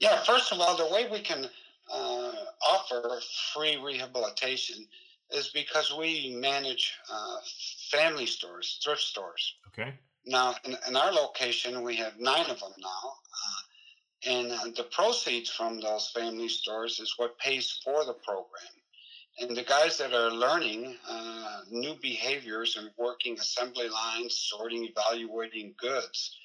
Yeah 0.00 0.24
first 0.24 0.50
of 0.50 0.60
all 0.60 0.76
the 0.78 0.92
way 0.92 1.08
we 1.12 1.20
can 1.20 1.44
uh, 1.92 2.32
offer 2.70 3.20
free 3.54 3.76
rehabilitation 3.76 4.86
is 5.30 5.48
because 5.48 5.94
we 5.96 6.36
manage 6.40 6.94
uh, 7.12 7.36
family 7.90 8.26
stores 8.26 8.80
thrift 8.82 9.02
stores. 9.02 9.54
Okay 9.68 9.94
now, 10.24 10.54
in, 10.64 10.76
in, 10.88 10.96
our 10.96 11.12
location, 11.12 11.82
we 11.82 11.96
have 11.96 12.18
nine 12.18 12.48
of 12.48 12.60
them 12.60 12.72
now. 12.78 13.12
Uh, 13.44 14.30
and 14.30 14.52
uh, 14.52 14.64
the 14.76 14.84
proceeds 14.84 15.50
from 15.50 15.80
those 15.80 16.10
family 16.10 16.48
stores 16.48 17.00
is 17.00 17.14
what 17.16 17.38
pays 17.38 17.80
for 17.84 18.04
the 18.04 18.14
program. 18.14 18.72
And 19.40 19.56
the 19.56 19.64
guys 19.64 19.98
that 19.98 20.12
are 20.12 20.30
learning 20.30 20.94
uh, 21.08 21.62
new 21.70 21.94
behaviors 22.00 22.76
and 22.76 22.90
working 22.98 23.38
assembly 23.38 23.88
lines, 23.88 24.36
sorting, 24.50 24.84
evaluating 24.84 25.74
goods 25.78 26.36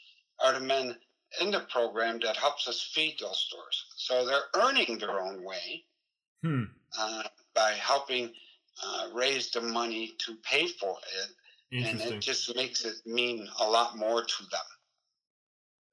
are 0.43 0.53
the 0.53 0.59
men 0.61 0.95
in 1.41 1.51
the 1.51 1.59
program 1.71 2.19
that 2.23 2.37
helps 2.37 2.67
us 2.67 2.89
feed 2.93 3.17
those 3.19 3.39
stores. 3.39 3.85
So 3.95 4.25
they're 4.25 4.63
earning 4.63 4.97
their 4.97 5.19
own 5.19 5.43
way 5.43 5.83
hmm. 6.41 6.63
uh, 6.97 7.23
by 7.53 7.71
helping 7.73 8.31
uh, 8.83 9.09
raise 9.13 9.51
the 9.51 9.61
money 9.61 10.13
to 10.19 10.35
pay 10.43 10.67
for 10.67 10.97
it. 11.21 11.29
And 11.71 11.99
it 11.99 12.19
just 12.21 12.55
makes 12.55 12.85
it 12.85 12.95
mean 13.05 13.47
a 13.59 13.69
lot 13.69 13.97
more 13.97 14.23
to 14.23 14.43
them. 14.43 14.61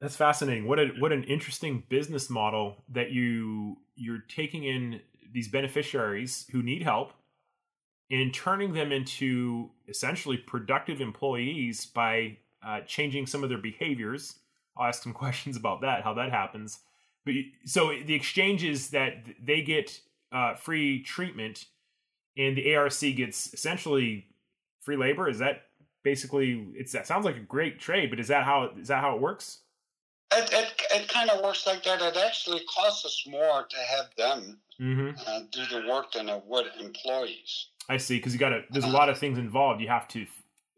That's 0.00 0.16
fascinating. 0.16 0.66
What 0.66 0.78
a 0.78 0.88
what 0.98 1.12
an 1.12 1.24
interesting 1.24 1.84
business 1.88 2.28
model 2.28 2.84
that 2.90 3.10
you 3.10 3.78
you're 3.96 4.22
taking 4.28 4.64
in 4.64 5.00
these 5.32 5.48
beneficiaries 5.48 6.46
who 6.52 6.62
need 6.62 6.82
help 6.82 7.12
and 8.10 8.32
turning 8.32 8.72
them 8.72 8.92
into 8.92 9.70
essentially 9.88 10.36
productive 10.36 11.00
employees 11.00 11.86
by 11.86 12.36
uh, 12.64 12.80
changing 12.86 13.26
some 13.26 13.42
of 13.42 13.48
their 13.48 13.58
behaviors. 13.58 14.36
I'll 14.76 14.88
ask 14.88 15.02
some 15.02 15.12
questions 15.24 15.56
about 15.56 15.80
that, 15.80 16.02
how 16.04 16.14
that 16.14 16.30
happens. 16.30 16.80
But 17.24 17.34
so 17.64 17.94
the 18.04 18.14
exchange 18.14 18.62
is 18.62 18.90
that 18.90 19.24
they 19.42 19.62
get 19.62 20.00
uh, 20.30 20.54
free 20.54 21.02
treatment, 21.02 21.66
and 22.36 22.56
the 22.56 22.74
ARC 22.74 23.00
gets 23.00 23.54
essentially 23.54 24.26
free 24.84 24.96
labor. 24.96 25.28
Is 25.28 25.38
that 25.38 25.62
basically? 26.02 26.68
It's 26.74 26.92
that 26.92 27.06
sounds 27.06 27.24
like 27.24 27.36
a 27.36 27.40
great 27.40 27.80
trade, 27.80 28.10
but 28.10 28.20
is 28.20 28.28
that 28.28 28.44
how 28.44 28.70
is 28.80 28.88
that 28.88 29.00
how 29.00 29.16
it 29.16 29.20
works? 29.20 29.60
It, 30.32 30.52
it, 30.52 30.82
it 30.90 31.08
kind 31.08 31.30
of 31.30 31.42
works 31.42 31.66
like 31.66 31.84
that. 31.84 32.02
It 32.02 32.16
actually 32.16 32.60
costs 32.74 33.04
us 33.04 33.24
more 33.28 33.66
to 33.68 33.76
have 33.76 34.06
them 34.16 34.58
mm-hmm. 34.80 35.10
uh, 35.26 35.40
do 35.52 35.64
the 35.66 35.86
work 35.88 36.12
than 36.12 36.28
it 36.28 36.42
would 36.46 36.66
employees. 36.80 37.68
I 37.88 37.98
see, 37.98 38.16
because 38.16 38.32
you 38.32 38.38
got 38.38 38.50
to. 38.50 38.62
There's 38.70 38.84
a 38.84 38.88
lot 38.88 39.08
of 39.08 39.18
things 39.18 39.38
involved. 39.38 39.80
You 39.80 39.88
have 39.88 40.08
to 40.08 40.26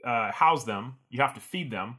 uh, 0.05 0.33
house 0.33 0.65
them. 0.65 0.97
You 1.09 1.21
have 1.23 1.35
to 1.35 1.41
feed 1.41 1.71
them. 1.71 1.99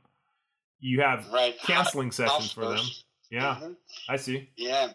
You 0.80 1.02
have 1.02 1.28
right. 1.32 1.56
canceling 1.64 2.12
sessions 2.12 2.52
for 2.52 2.66
them. 2.66 2.86
Yeah, 3.32 3.56
mm-hmm. 3.56 3.72
I 4.10 4.18
see. 4.18 4.50
Yeah, 4.56 4.90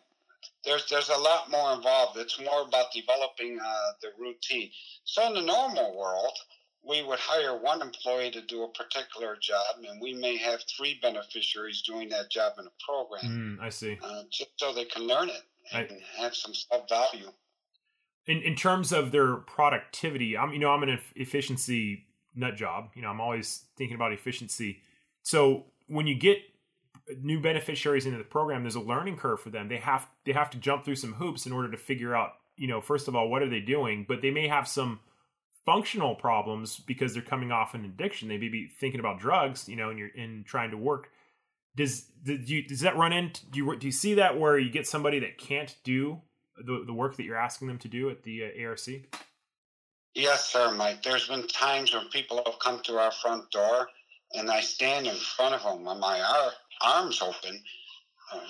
there's 0.64 0.86
there's 0.88 1.08
a 1.08 1.18
lot 1.18 1.50
more 1.50 1.72
involved. 1.72 2.18
It's 2.18 2.38
more 2.38 2.62
about 2.62 2.92
developing 2.92 3.58
uh, 3.58 3.74
the 4.00 4.08
routine. 4.18 4.70
So 5.04 5.26
in 5.26 5.34
the 5.34 5.42
normal 5.42 5.96
world, 5.96 6.38
we 6.84 7.02
would 7.02 7.18
hire 7.18 7.56
one 7.56 7.80
employee 7.80 8.30
to 8.32 8.42
do 8.42 8.64
a 8.64 8.68
particular 8.68 9.36
job, 9.40 9.76
and 9.88 10.00
we 10.00 10.14
may 10.14 10.36
have 10.36 10.60
three 10.76 10.98
beneficiaries 11.00 11.82
doing 11.82 12.08
that 12.08 12.30
job 12.30 12.54
in 12.58 12.66
a 12.66 12.70
program. 12.84 13.58
Mm, 13.58 13.64
I 13.64 13.68
see. 13.68 13.98
Uh, 14.02 14.22
just 14.30 14.50
so 14.56 14.74
they 14.74 14.84
can 14.84 15.06
learn 15.06 15.28
it 15.28 15.42
and 15.72 15.88
I, 15.90 16.22
have 16.22 16.34
some 16.34 16.52
value. 16.88 17.30
In 18.26 18.42
in 18.42 18.54
terms 18.54 18.92
of 18.92 19.12
their 19.12 19.36
productivity, 19.36 20.36
I'm 20.36 20.52
you 20.52 20.58
know 20.58 20.70
I'm 20.70 20.82
an 20.82 20.98
efficiency 21.16 22.06
nut 22.34 22.56
job. 22.56 22.90
You 22.94 23.02
know 23.02 23.08
I'm 23.08 23.20
always 23.20 23.64
thinking 23.76 23.94
about 23.94 24.12
efficiency. 24.12 24.80
So 25.22 25.66
when 25.86 26.06
you 26.06 26.14
get 26.14 26.38
new 27.20 27.40
beneficiaries 27.40 28.06
into 28.06 28.18
the 28.18 28.24
program, 28.24 28.62
there's 28.62 28.74
a 28.74 28.80
learning 28.80 29.16
curve 29.16 29.40
for 29.40 29.50
them. 29.50 29.68
They 29.68 29.78
have 29.78 30.08
they 30.24 30.32
have 30.32 30.50
to 30.50 30.58
jump 30.58 30.84
through 30.84 30.96
some 30.96 31.14
hoops 31.14 31.46
in 31.46 31.52
order 31.52 31.70
to 31.70 31.76
figure 31.76 32.14
out 32.14 32.32
you 32.56 32.68
know 32.68 32.80
first 32.80 33.08
of 33.08 33.16
all 33.16 33.28
what 33.28 33.42
are 33.42 33.50
they 33.50 33.60
doing, 33.60 34.04
but 34.08 34.22
they 34.22 34.30
may 34.30 34.48
have 34.48 34.66
some 34.68 35.00
functional 35.64 36.14
problems 36.14 36.78
because 36.78 37.14
they're 37.14 37.22
coming 37.22 37.52
off 37.52 37.74
an 37.74 37.84
addiction. 37.84 38.28
They 38.28 38.38
may 38.38 38.48
be 38.48 38.68
thinking 38.68 39.00
about 39.00 39.18
drugs, 39.18 39.68
you 39.68 39.76
know, 39.76 39.90
and 39.90 39.98
you're 39.98 40.08
in 40.08 40.44
trying 40.46 40.70
to 40.70 40.76
work. 40.76 41.10
Does 41.74 42.06
you 42.24 42.66
does 42.66 42.80
that 42.80 42.96
run 42.96 43.12
into 43.12 43.46
do 43.46 43.58
you 43.58 43.76
do 43.76 43.86
you 43.86 43.92
see 43.92 44.14
that 44.14 44.38
where 44.38 44.58
you 44.58 44.70
get 44.70 44.86
somebody 44.86 45.18
that 45.20 45.38
can't 45.38 45.74
do 45.84 46.20
the 46.56 46.84
the 46.86 46.92
work 46.92 47.16
that 47.16 47.24
you're 47.24 47.36
asking 47.36 47.68
them 47.68 47.78
to 47.78 47.88
do 47.88 48.10
at 48.10 48.22
the 48.24 48.44
uh, 48.44 48.68
ARC? 48.68 48.80
Yes, 50.14 50.52
sir, 50.52 50.74
Mike. 50.74 51.02
There's 51.02 51.28
been 51.28 51.46
times 51.48 51.94
when 51.94 52.08
people 52.08 52.42
have 52.44 52.58
come 52.58 52.80
to 52.84 52.98
our 52.98 53.10
front 53.10 53.50
door, 53.50 53.88
and 54.34 54.50
I 54.50 54.60
stand 54.60 55.06
in 55.06 55.16
front 55.16 55.54
of 55.54 55.62
them 55.62 55.86
with 55.86 55.98
my 55.98 56.20
ar- 56.20 56.52
arms 56.82 57.22
open, 57.22 57.62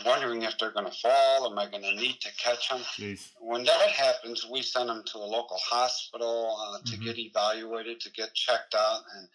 wondering 0.05 0.43
if 0.43 0.59
they're 0.59 0.73
going 0.73 0.87
to 0.87 0.99
fall. 0.99 1.51
Am 1.51 1.59
I 1.59 1.71
going 1.71 1.83
to 1.83 1.95
need 1.95 2.21
to 2.21 2.29
catch 2.37 2.69
them? 2.69 2.81
Jeez. 2.99 3.31
When 3.41 3.65
that 3.65 3.89
happens, 3.91 4.47
we 4.51 4.63
send 4.63 4.89
them 4.89 5.03
to 5.07 5.19
a 5.19 5.21
local 5.21 5.59
hospital 5.59 6.57
uh, 6.61 6.79
to 6.85 6.93
mm-hmm. 6.93 7.05
get 7.05 7.19
evaluated, 7.19 8.01
to 8.01 8.11
get 8.11 8.35
checked 8.35 8.75
out, 8.75 9.03
and 9.17 9.29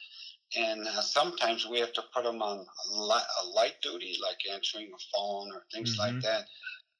and 0.56 0.88
uh, 0.88 1.02
sometimes 1.02 1.68
we 1.68 1.80
have 1.80 1.92
to 1.94 2.04
put 2.14 2.24
them 2.24 2.42
on 2.42 2.60
a 2.60 3.48
light 3.54 3.76
duty, 3.82 4.18
like 4.24 4.38
answering 4.54 4.88
a 4.88 5.18
phone 5.18 5.52
or 5.54 5.64
things 5.74 5.98
mm-hmm. 5.98 6.16
like 6.16 6.24
that, 6.24 6.46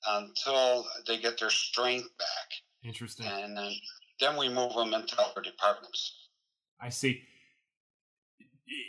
until 0.06 0.86
they 1.08 1.18
get 1.18 1.40
their 1.40 1.50
strength 1.50 2.10
back. 2.18 2.50
Interesting. 2.84 3.26
And 3.26 3.58
then, 3.58 3.72
then 4.20 4.38
we 4.38 4.50
move 4.50 4.74
them 4.74 4.94
into 4.94 5.20
other 5.20 5.42
departments. 5.42 6.28
I 6.82 6.90
see. 6.90 7.24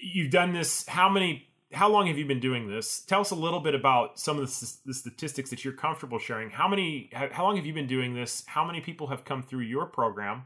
You've 0.02 0.30
done 0.30 0.52
this. 0.52 0.86
How 0.88 1.08
many 1.08 1.48
how 1.72 1.88
long 1.88 2.06
have 2.06 2.16
you 2.16 2.24
been 2.24 2.40
doing 2.40 2.68
this? 2.68 3.00
Tell 3.00 3.20
us 3.20 3.30
a 3.30 3.34
little 3.34 3.60
bit 3.60 3.74
about 3.74 4.18
some 4.18 4.38
of 4.38 4.46
the, 4.46 4.72
the, 4.86 4.94
statistics 4.94 5.50
that 5.50 5.64
you're 5.64 5.74
comfortable 5.74 6.18
sharing. 6.18 6.50
How 6.50 6.66
many? 6.66 7.10
How 7.12 7.44
long 7.44 7.56
have 7.56 7.66
you 7.66 7.74
been 7.74 7.86
doing 7.86 8.14
this? 8.14 8.42
How 8.46 8.64
many 8.64 8.80
people 8.80 9.08
have 9.08 9.24
come 9.24 9.42
through 9.42 9.60
your 9.60 9.86
program? 9.86 10.44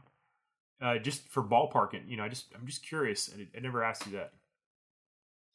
Uh, 0.81 0.97
just 0.97 1.29
for 1.29 1.41
ballparking, 1.41 2.09
you 2.09 2.17
know, 2.17 2.23
I 2.23 2.29
just 2.29 2.47
I'm 2.53 2.65
just 2.65 2.85
curious. 2.85 3.31
I, 3.33 3.47
I 3.57 3.61
never 3.61 3.83
asked 3.83 4.05
you 4.05 4.13
that. 4.13 4.33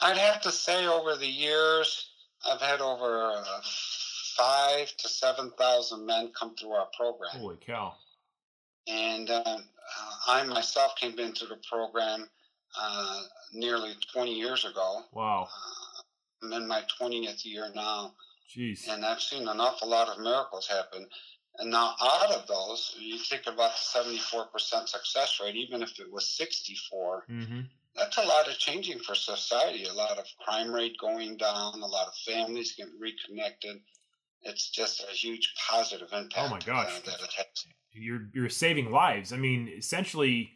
I'd 0.00 0.16
have 0.16 0.40
to 0.42 0.50
say 0.50 0.86
over 0.86 1.16
the 1.16 1.26
years, 1.26 2.12
I've 2.48 2.62
had 2.62 2.80
over 2.80 3.32
uh, 3.36 3.60
five 4.36 4.96
to 4.96 5.08
seven 5.08 5.50
thousand 5.58 6.06
men 6.06 6.32
come 6.38 6.54
through 6.56 6.70
our 6.70 6.88
program. 6.96 7.32
Holy 7.32 7.56
cow! 7.56 7.92
And 8.86 9.28
uh, 9.28 9.58
I 10.26 10.44
myself 10.44 10.96
came 10.96 11.18
into 11.18 11.44
the 11.44 11.58
program 11.68 12.30
uh, 12.80 13.20
nearly 13.52 13.92
20 14.12 14.34
years 14.34 14.64
ago. 14.64 15.02
Wow. 15.12 15.48
Uh, 15.50 16.46
I'm 16.46 16.52
in 16.52 16.68
my 16.68 16.82
20th 17.00 17.44
year 17.44 17.68
now. 17.74 18.14
Jeez. 18.54 18.88
And 18.88 19.04
I've 19.04 19.20
seen 19.20 19.46
an 19.48 19.60
awful 19.60 19.88
lot 19.88 20.08
of 20.08 20.18
miracles 20.22 20.66
happen. 20.66 21.06
And 21.58 21.70
now, 21.70 21.94
out 22.00 22.30
of 22.30 22.46
those, 22.46 22.94
you 22.98 23.18
think 23.18 23.42
about 23.46 23.72
the 23.72 24.22
74% 24.30 24.88
success 24.88 25.40
rate, 25.42 25.56
even 25.56 25.82
if 25.82 25.98
it 25.98 26.10
was 26.10 26.28
64, 26.36 27.24
mm-hmm. 27.28 27.60
that's 27.96 28.16
a 28.16 28.22
lot 28.22 28.48
of 28.48 28.56
changing 28.58 29.00
for 29.00 29.16
society. 29.16 29.84
A 29.84 29.92
lot 29.92 30.18
of 30.18 30.24
crime 30.38 30.72
rate 30.72 30.96
going 31.00 31.36
down, 31.36 31.74
a 31.82 31.86
lot 31.86 32.06
of 32.06 32.14
families 32.14 32.74
getting 32.76 32.98
reconnected. 33.00 33.80
It's 34.42 34.70
just 34.70 35.02
a 35.02 35.12
huge 35.12 35.52
positive 35.68 36.08
impact. 36.12 36.34
Oh 36.38 36.48
my 36.48 36.60
gosh. 36.60 36.92
Uh, 36.96 37.10
that 37.10 37.20
it 37.22 37.32
has. 37.36 37.66
You're, 37.92 38.28
you're 38.32 38.48
saving 38.48 38.92
lives. 38.92 39.32
I 39.32 39.36
mean, 39.36 39.68
essentially, 39.76 40.52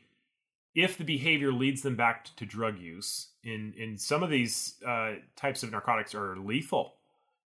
if 0.75 0.97
the 0.97 1.05
behavior 1.05 1.53
leads 1.53 1.83
them 1.83 1.97
back 1.97 2.25
to 2.37 2.47
drug 2.47 2.79
use, 2.79 3.29
in 3.45 3.75
in 3.77 3.99
some 3.99 4.23
of 4.23 4.31
these 4.31 4.75
uh, 4.87 5.15
types 5.37 5.63
of 5.63 5.71
narcotics 5.71 6.15
are 6.15 6.37
lethal. 6.37 6.95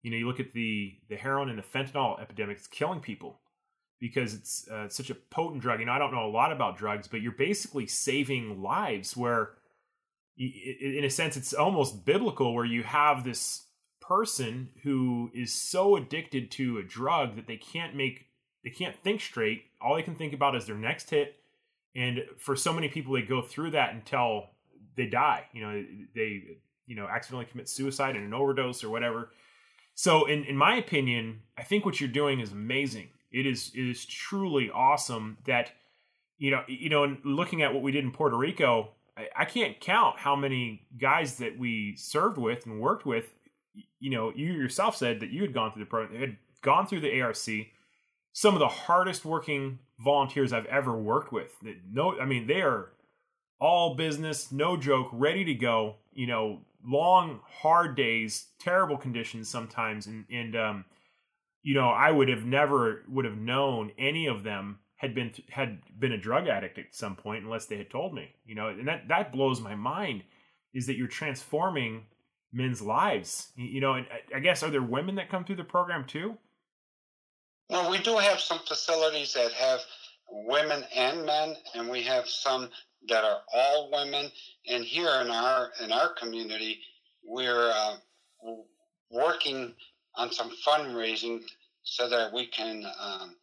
You 0.03 0.11
know, 0.11 0.17
you 0.17 0.27
look 0.27 0.41
at 0.41 0.53
the 0.53 0.95
the 1.09 1.17
heroin 1.17 1.49
and 1.49 1.59
the 1.59 1.63
fentanyl 1.63 2.21
epidemic; 2.21 2.59
it's 2.59 2.67
killing 2.67 3.01
people 3.01 3.41
because 3.99 4.35
it's 4.35 4.69
uh, 4.69 4.89
such 4.89 5.11
a 5.11 5.15
potent 5.15 5.63
drug. 5.63 5.81
You 5.81 5.87
know, 5.87 5.93
I 5.93 5.99
don't 5.99 6.13
know 6.13 6.27
a 6.27 6.31
lot 6.31 6.53
about 6.53 6.77
drugs, 6.77 7.09
but 7.09 7.21
you're 7.21 7.33
basically 7.33 7.87
saving 7.87 8.63
lives. 8.63 9.17
Where, 9.17 9.53
in 10.39 11.05
a 11.05 11.11
sense, 11.11 11.37
it's 11.37 11.53
almost 11.53 12.05
biblical, 12.05 12.55
where 12.55 12.65
you 12.65 12.85
have 12.85 13.25
this 13.25 13.65
person 14.01 14.69
who 14.85 15.33
is 15.35 15.53
so 15.53 15.97
addicted 15.97 16.49
to 16.53 16.79
a 16.79 16.83
drug 16.85 17.35
that 17.35 17.49
they 17.49 17.57
can't 17.57 17.97
make 17.97 18.27
they 18.63 18.71
can't 18.71 18.97
think 19.03 19.21
straight. 19.21 19.65
All 19.81 19.97
they 19.97 20.03
can 20.03 20.15
think 20.15 20.33
about 20.33 20.55
is 20.55 20.67
their 20.67 20.77
next 20.77 21.11
hit 21.11 21.37
and 21.97 22.25
for 22.39 22.55
so 22.55 22.73
many 22.73 22.89
people 22.89 23.15
they 23.15 23.23
go 23.23 23.41
through 23.43 23.71
that 23.71 23.95
until 23.95 24.51
they 24.97 25.07
die. 25.07 25.47
You 25.53 25.63
know 25.63 25.85
they 26.15 26.43
you 26.87 26.95
know 26.95 27.07
accidentally 27.09 27.47
commit 27.47 27.69
suicide 27.69 28.15
in 28.15 28.23
an 28.23 28.35
overdose 28.35 28.85
or 28.85 28.91
whatever. 28.91 29.31
So 29.95 30.27
in 30.27 30.45
in 30.45 30.57
my 30.57 30.77
opinion 30.77 31.41
i 31.59 31.63
think 31.63 31.85
what 31.85 32.01
you're 32.01 32.09
doing 32.09 32.41
is 32.41 32.53
amazing. 32.53 33.09
It 33.33 33.47
is 33.47 33.73
it 33.75 33.89
is 33.89 34.05
truly 34.05 34.71
awesome 34.71 35.39
that 35.47 35.73
you 36.39 36.51
know 36.51 36.63
you 36.69 36.91
know 36.91 37.05
And 37.05 37.19
looking 37.25 37.63
at 37.63 37.73
what 37.73 37.83
we 37.83 37.93
did 37.93 38.05
in 38.05 38.13
puerto 38.13 38.37
rico 38.37 38.91
I, 39.17 39.29
I 39.35 39.45
can't 39.47 39.81
count 39.81 40.19
how 40.19 40.37
many 40.37 40.87
guys 40.99 41.39
that 41.39 41.59
we 41.59 41.97
served 41.97 42.39
with 42.39 42.67
and 42.67 42.81
worked 42.81 43.07
with 43.07 43.35
you 43.99 44.11
know 44.11 44.33
you 44.35 44.53
yourself 44.53 44.97
said 44.97 45.21
that 45.21 45.31
you 45.31 45.43
had 45.43 45.55
gone 45.55 45.73
through 45.73 45.85
the 45.85 45.91
program 45.91 46.21
had 46.21 46.37
gone 46.63 46.87
through 46.87 47.01
the 47.01 47.21
arc 47.21 47.37
some 48.37 48.53
of 48.53 48.61
the 48.61 48.69
hardest 48.69 49.25
working 49.25 49.79
volunteers 49.99 50.53
I've 50.53 50.67
ever 50.67 50.95
worked 50.95 51.33
with. 51.33 51.53
No, 51.91 52.21
I 52.21 52.27
mean 52.27 52.47
they 52.47 52.61
are 52.61 52.93
all 53.59 53.95
business, 53.95 54.53
no 54.53 54.77
joke, 54.77 55.09
ready 55.11 55.43
to 55.47 55.55
go. 55.55 55.97
You 56.13 56.27
know, 56.27 56.61
long, 56.87 57.41
hard 57.63 57.97
days, 57.97 58.49
terrible 58.59 58.99
conditions 58.99 59.49
sometimes, 59.49 60.07
and 60.07 60.27
and 60.31 60.55
um, 60.55 60.85
you 61.63 61.73
know, 61.73 61.89
I 61.89 62.11
would 62.11 62.29
have 62.29 62.45
never 62.45 63.05
would 63.09 63.25
have 63.25 63.39
known 63.39 63.93
any 63.97 64.27
of 64.27 64.43
them 64.43 64.81
had 64.97 65.15
been 65.15 65.33
had 65.49 65.81
been 65.99 66.13
a 66.13 66.19
drug 66.19 66.47
addict 66.47 66.77
at 66.77 66.95
some 66.95 67.17
point 67.17 67.43
unless 67.43 67.65
they 67.65 67.79
had 67.79 67.89
told 67.89 68.13
me. 68.13 68.35
You 68.45 68.55
know, 68.55 68.69
and 68.69 68.87
that 68.87 69.09
that 69.09 69.33
blows 69.33 69.63
my 69.63 69.75
mind 69.75 70.25
is 70.75 70.87
that 70.89 70.99
you're 70.99 71.09
transforming 71.09 72.05
men's 72.53 72.83
lives. 72.83 73.53
You 73.57 73.81
know, 73.81 73.95
and 73.95 74.07
I 74.35 74.41
guess 74.41 74.63
are 74.63 74.71
there 74.71 74.83
women 74.83 75.15
that 75.15 75.31
come 75.31 75.47
through 75.47 75.57
the 75.57 75.65
program 75.65 76.05
too? 76.05 76.37
Well, 77.69 77.91
we 77.91 77.99
do 77.99 78.17
have 78.17 78.41
some 78.41 78.61
facilities 78.61 79.33
that 79.35 79.53
have 79.53 79.81
women 80.31 80.85
and 80.95 81.27
men, 81.27 81.57
and 81.75 81.89
we 81.89 82.03
have 82.03 82.29
some 82.29 82.71
that 83.09 83.25
are 83.25 83.41
all 83.55 83.91
women. 83.93 84.31
And 84.69 84.85
here 84.85 85.21
in 85.23 85.31
our 85.31 85.71
in 85.83 85.93
our 85.93 86.15
community, 86.15 86.81
we're 87.25 87.73
uh, 87.75 87.97
working 89.11 89.75
on 90.15 90.33
some 90.33 90.51
fundraising 90.67 91.43
so 91.83 92.09
that 92.09 92.33
we 92.33 92.47
can 92.47 92.85
um, 93.01 93.37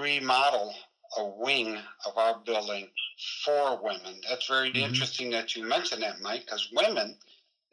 remodel 0.00 0.74
a 1.16 1.24
wing 1.24 1.78
of 2.06 2.16
our 2.16 2.38
building 2.44 2.88
for 3.44 3.80
women. 3.82 4.20
That's 4.28 4.46
very 4.46 4.70
mm-hmm. 4.70 4.80
interesting 4.80 5.30
that 5.30 5.54
you 5.54 5.64
mentioned 5.64 6.02
that, 6.02 6.20
Mike, 6.20 6.44
because 6.44 6.68
women, 6.72 7.16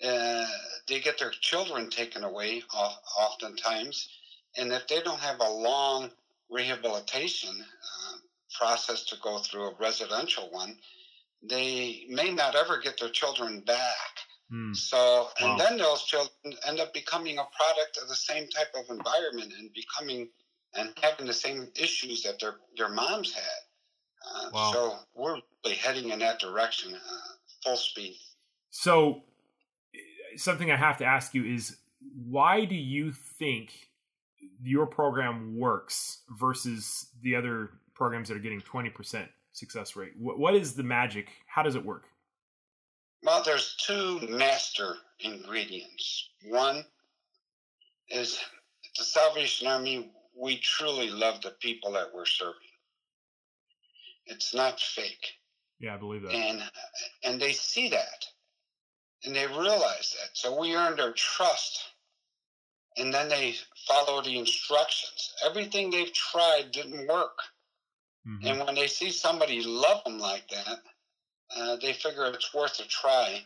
uh, 0.04 0.46
they 0.88 1.00
get 1.00 1.18
their 1.20 1.32
children 1.32 1.90
taken 1.90 2.24
away 2.24 2.64
oftentimes. 3.20 4.10
And 4.58 4.72
if 4.72 4.88
they 4.88 5.02
don't 5.02 5.20
have 5.20 5.40
a 5.40 5.50
long 5.50 6.10
rehabilitation 6.50 7.52
uh, 7.62 8.18
process 8.58 9.04
to 9.06 9.16
go 9.24 9.40
through, 9.40 9.70
a 9.70 9.76
residential 9.80 10.50
one, 10.52 10.78
they 11.42 12.06
may 12.10 12.32
not 12.32 12.56
ever 12.56 12.80
get 12.80 13.00
their 13.00 13.10
children 13.10 13.62
back. 13.62 14.20
Mm. 14.54 14.76
So, 14.76 15.30
and 15.40 15.52
wow. 15.52 15.58
then 15.58 15.78
those 15.78 16.04
children 16.04 16.54
end 16.68 16.80
up 16.80 16.94
becoming 16.94 17.38
a 17.38 17.48
product 17.56 17.98
of 18.02 18.10
the 18.10 18.16
same 18.16 18.48
type 18.50 18.74
of 18.76 18.90
environment 18.90 19.54
and 19.58 19.72
becoming 19.74 20.28
and 20.74 20.94
having 21.02 21.26
the 21.26 21.34
same 21.34 21.70
issues 21.76 22.24
that 22.24 22.40
their 22.40 22.56
their 22.78 22.90
moms 22.90 23.34
had. 23.34 23.44
Uh, 24.26 24.50
wow. 24.54 24.72
So 24.74 24.96
we're 25.16 25.38
really 25.64 25.78
heading 25.78 26.10
in 26.10 26.20
that 26.20 26.40
direction, 26.40 26.94
uh, 26.94 27.32
full 27.64 27.78
speed. 27.78 28.18
So, 28.70 29.24
something 30.36 30.72
I 30.72 30.78
have 30.78 30.98
to 30.98 31.06
ask 31.06 31.34
you 31.34 31.46
is, 31.46 31.78
why 32.30 32.66
do 32.66 32.76
you 32.76 33.12
think 33.12 33.91
your 34.64 34.86
program 34.86 35.58
works 35.58 36.22
versus 36.40 37.08
the 37.22 37.36
other 37.36 37.72
programs 37.94 38.28
that 38.30 38.38
are 38.38 38.42
getting 38.42 38.62
twenty 38.62 38.90
percent 38.90 39.28
success 39.52 39.96
rate? 39.96 40.14
What, 40.18 40.40
what 40.40 40.56
is 40.56 40.74
the 40.74 40.84
magic? 40.84 41.30
How 41.46 41.64
does 41.64 41.76
it 41.76 41.86
work? 41.86 42.06
Well, 43.24 43.44
there's 43.44 43.76
two 43.76 44.20
master 44.30 44.96
ingredients. 45.20 46.30
One 46.48 46.84
is 48.10 48.40
the 48.98 49.04
Salvation 49.04 49.68
Army, 49.68 50.12
we 50.36 50.58
truly 50.58 51.10
love 51.10 51.42
the 51.42 51.52
people 51.62 51.92
that 51.94 52.08
we're 52.14 52.26
serving. 52.26 52.56
It's 54.26 54.54
not 54.54 54.80
fake. 54.80 55.34
Yeah, 55.80 55.96
I 55.96 55.98
believe 55.98 56.22
that. 56.24 56.34
And 56.34 56.62
and 57.24 57.42
they 57.42 57.54
see 57.54 57.90
that. 57.90 58.26
And 59.24 59.36
they 59.36 59.46
realize 59.48 60.16
that. 60.20 60.30
So 60.34 60.60
we 60.60 60.76
earned 60.76 60.98
their 60.98 61.14
trust. 61.14 61.91
And 63.02 63.12
then 63.12 63.30
they 63.30 63.56
follow 63.88 64.22
the 64.22 64.38
instructions. 64.38 65.34
Everything 65.44 65.90
they've 65.90 66.14
tried 66.14 66.72
didn't 66.72 67.08
work. 67.08 67.40
Mm-hmm. 68.28 68.46
And 68.46 68.60
when 68.60 68.76
they 68.76 68.86
see 68.86 69.10
somebody 69.10 69.64
love 69.64 70.04
them 70.04 70.20
like 70.20 70.48
that, 70.50 70.78
uh, 71.58 71.78
they 71.82 71.94
figure 71.94 72.28
it's 72.28 72.54
worth 72.54 72.80
a 72.80 72.88
try. 72.88 73.42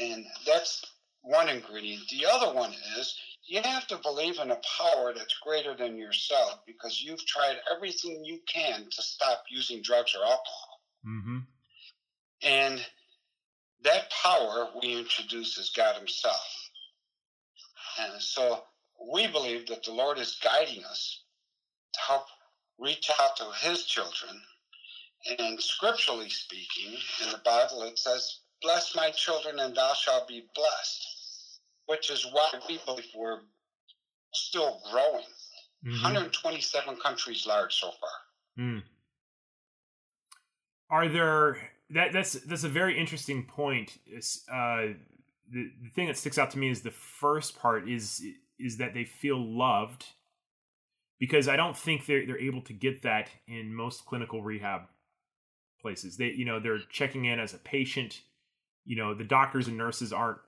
And 0.00 0.24
that's 0.46 0.84
one 1.22 1.48
ingredient. 1.48 2.08
The 2.10 2.26
other 2.32 2.54
one 2.54 2.72
is 2.96 3.16
you 3.44 3.60
have 3.62 3.88
to 3.88 3.98
believe 3.98 4.38
in 4.38 4.52
a 4.52 4.60
power 4.78 5.12
that's 5.12 5.36
greater 5.42 5.74
than 5.74 5.96
yourself 5.96 6.60
because 6.64 7.02
you've 7.02 7.26
tried 7.26 7.56
everything 7.74 8.24
you 8.24 8.38
can 8.46 8.84
to 8.88 9.02
stop 9.02 9.42
using 9.50 9.82
drugs 9.82 10.14
or 10.14 10.22
alcohol. 10.24 10.80
Mm-hmm. 11.04 11.38
And 12.44 12.86
that 13.82 14.12
power 14.12 14.68
we 14.80 14.96
introduce 14.96 15.58
is 15.58 15.72
God 15.76 15.96
Himself. 15.96 16.70
And 17.98 18.22
so 18.22 18.62
we 19.10 19.26
believe 19.26 19.66
that 19.68 19.84
the 19.84 19.92
Lord 19.92 20.18
is 20.18 20.38
guiding 20.42 20.84
us 20.84 21.22
to 21.94 22.00
help 22.00 22.26
reach 22.78 23.10
out 23.20 23.36
to 23.36 23.50
His 23.66 23.84
children 23.84 24.40
and 25.38 25.60
scripturally 25.60 26.28
speaking, 26.28 26.94
in 27.24 27.30
the 27.30 27.40
Bible, 27.44 27.82
it 27.82 27.98
says, 27.98 28.40
Bless 28.60 28.94
my 28.94 29.10
children, 29.10 29.58
and 29.58 29.74
thou 29.74 29.92
shalt 29.94 30.28
be 30.28 30.46
blessed, 30.54 31.60
which 31.86 32.10
is 32.10 32.26
why 32.30 32.50
we 32.68 32.78
believe 32.84 33.04
we're 33.16 33.40
still 34.32 34.80
growing. 34.90 35.24
Mm-hmm. 35.84 36.02
127 36.02 36.96
countries 36.96 37.44
large 37.46 37.74
so 37.74 37.90
far. 37.90 38.64
Mm. 38.64 38.82
Are 40.90 41.08
there 41.08 41.58
that 41.90 42.12
that's 42.12 42.34
that's 42.34 42.64
a 42.64 42.68
very 42.68 42.96
interesting 42.96 43.44
point. 43.44 43.98
Uh, 44.48 44.94
the, 45.50 45.70
the 45.82 45.90
thing 45.94 46.06
that 46.06 46.16
sticks 46.16 46.38
out 46.38 46.52
to 46.52 46.58
me 46.58 46.70
is 46.70 46.82
the 46.82 46.90
first 46.90 47.58
part 47.58 47.88
is 47.88 48.22
is 48.62 48.78
that 48.78 48.94
they 48.94 49.04
feel 49.04 49.38
loved 49.38 50.06
because 51.18 51.48
I 51.48 51.56
don't 51.56 51.76
think 51.76 52.06
they're 52.06 52.26
they're 52.26 52.38
able 52.38 52.62
to 52.62 52.72
get 52.72 53.02
that 53.02 53.30
in 53.46 53.74
most 53.74 54.04
clinical 54.06 54.42
rehab 54.42 54.82
places. 55.80 56.16
They, 56.16 56.32
you 56.32 56.44
know, 56.44 56.60
they're 56.60 56.80
checking 56.90 57.26
in 57.26 57.38
as 57.38 57.54
a 57.54 57.58
patient. 57.58 58.22
You 58.84 58.96
know, 58.96 59.14
the 59.14 59.24
doctors 59.24 59.68
and 59.68 59.76
nurses 59.76 60.12
aren't, 60.12 60.38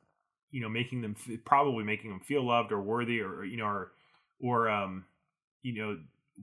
you 0.50 0.60
know, 0.60 0.68
making 0.68 1.02
them 1.02 1.16
probably 1.44 1.84
making 1.84 2.10
them 2.10 2.20
feel 2.20 2.44
loved 2.44 2.72
or 2.72 2.80
worthy 2.80 3.20
or 3.20 3.44
you 3.44 3.56
know 3.56 3.66
or 3.66 3.92
or 4.40 4.68
um, 4.68 5.04
you 5.62 5.74
know 5.74 5.98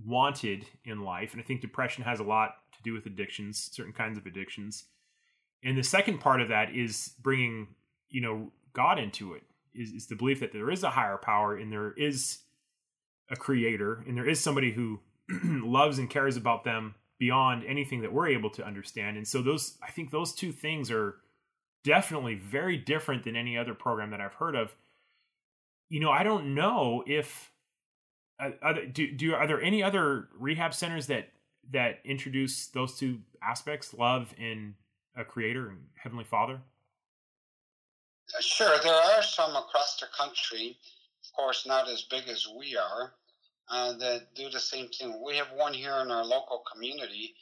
wanted 0.06 0.66
in 0.86 1.04
life. 1.04 1.34
And 1.34 1.42
I 1.42 1.46
think 1.46 1.62
depression 1.62 2.04
has 2.04 2.20
a 2.20 2.24
lot 2.24 2.56
to 2.74 2.84
do 2.84 2.94
with 2.94 3.06
addictions, 3.06 3.70
certain 3.74 3.94
kinds 3.94 4.18
of 4.18 4.26
addictions. 4.26 4.86
And 5.64 5.78
the 5.78 5.84
second 5.84 6.20
part 6.20 6.42
of 6.42 6.50
that 6.50 6.74
is 6.74 7.14
bringing, 7.22 7.68
you 8.10 8.22
know, 8.22 8.52
God 8.74 9.00
into 9.00 9.34
it. 9.34 9.44
Is, 9.74 9.92
is 9.92 10.08
the 10.08 10.16
belief 10.16 10.40
that 10.42 10.52
there 10.52 10.70
is 10.70 10.84
a 10.84 10.90
higher 10.90 11.18
power 11.18 11.56
and 11.58 11.72
there 11.72 11.94
is 11.94 12.40
a 13.30 13.36
creator 13.36 14.04
and 14.06 14.18
there 14.18 14.28
is 14.28 14.40
somebody 14.40 14.72
who 14.72 15.00
loves 15.44 15.98
and 15.98 16.10
cares 16.10 16.36
about 16.36 16.64
them 16.64 16.96
beyond 17.20 17.64
anything 17.66 18.02
that 18.02 18.12
we're 18.12 18.28
able 18.28 18.50
to 18.50 18.66
understand. 18.66 19.16
And 19.16 19.28
so 19.28 19.42
those 19.42 19.78
I 19.82 19.92
think 19.92 20.12
those 20.12 20.34
two 20.34 20.52
things 20.52 20.92
are 20.92 21.18
definitely 21.84 22.36
very 22.36 22.78
different 22.78 23.24
than 23.24 23.36
any 23.36 23.58
other 23.58 23.74
program 23.74 24.12
that 24.12 24.22
I've 24.22 24.34
heard 24.34 24.56
of. 24.56 24.76
You 25.90 26.00
know, 26.00 26.12
I 26.12 26.24
don't 26.24 26.56
know 26.56 27.04
if 27.06 27.52
uh, 28.40 28.74
do 28.92 29.12
do 29.12 29.34
are 29.36 29.48
there 29.48 29.62
any 29.62 29.84
other 29.84 30.30
rehab 30.38 30.74
centers 30.74 31.08
that 31.08 31.30
that 31.72 32.00
introduce 32.04 32.68
those 32.68 32.98
two 32.98 33.20
aspects, 33.44 33.94
love 33.94 34.34
and 34.40 34.74
a 35.16 35.24
creator 35.24 35.70
and 35.70 35.80
heavenly 35.96 36.24
father? 36.24 36.62
Sure, 38.40 38.78
there 38.84 38.94
are 38.94 39.24
some 39.24 39.56
across 39.56 40.00
the 40.00 40.08
country. 40.18 40.78
Of 41.24 41.34
course, 41.36 41.66
not 41.66 41.90
as 41.90 42.04
big 42.04 42.28
as 42.28 42.48
we 42.48 42.76
are 42.78 43.14
uh, 43.70 43.94
that 43.94 44.34
do 44.36 44.50
the 44.50 44.60
same 44.60 44.88
thing. 44.90 45.22
We 45.26 45.38
have 45.38 45.52
one 45.56 45.74
here 45.74 45.96
in 46.02 46.12
our 46.12 46.26
local 46.26 46.64
community 46.72 47.36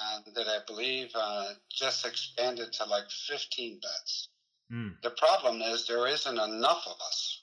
uh, 0.00 0.20
that 0.34 0.48
I 0.48 0.58
believe 0.66 1.10
uh, 1.14 1.52
just 1.70 2.06
expanded 2.06 2.72
to 2.74 2.84
like 2.84 3.10
15 3.10 3.80
beds. 3.80 4.28
Mm. 4.72 5.00
The 5.02 5.10
problem 5.10 5.60
is 5.62 5.86
there 5.86 6.06
isn't 6.08 6.38
enough 6.38 6.84
of 6.86 6.96
us, 7.06 7.42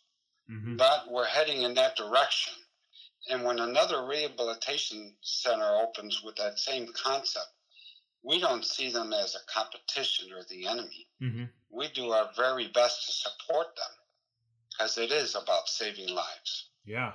mm-hmm. 0.49 0.75
but 0.75 1.09
we're 1.09 1.25
heading 1.25 1.61
in 1.61 1.73
that 1.75 1.95
direction. 1.95 2.53
And 3.29 3.43
when 3.43 3.59
another 3.59 4.05
rehabilitation 4.05 5.13
center 5.21 5.79
opens 5.81 6.23
with 6.23 6.35
that 6.37 6.57
same 6.57 6.87
concept, 6.93 7.47
we 8.23 8.39
don't 8.39 8.65
see 8.65 8.91
them 8.91 9.13
as 9.13 9.36
a 9.36 9.51
competition 9.51 10.29
or 10.34 10.43
the 10.49 10.67
enemy. 10.67 11.07
Mm-hmm. 11.21 11.43
We 11.71 11.88
do 11.89 12.12
our 12.12 12.29
very 12.36 12.69
best 12.73 13.05
to 13.07 13.12
support 13.12 13.67
them 13.75 13.95
because 14.69 14.97
it 14.97 15.12
is 15.12 15.36
about 15.36 15.67
saving 15.67 16.10
lives. 16.10 16.69
Yeah, 16.86 17.13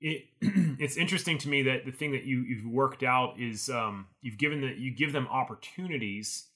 it 0.00 0.26
it's 0.40 0.96
interesting 0.96 1.38
to 1.38 1.48
me 1.48 1.62
that 1.62 1.84
the 1.84 1.92
thing 1.92 2.12
that 2.12 2.24
you 2.24 2.40
you've 2.40 2.70
worked 2.70 3.02
out 3.02 3.38
is 3.38 3.68
um, 3.70 4.06
you've 4.20 4.38
given 4.38 4.60
that 4.62 4.78
you 4.78 4.90
give 4.94 5.12
them 5.12 5.28
opportunities 5.28 6.48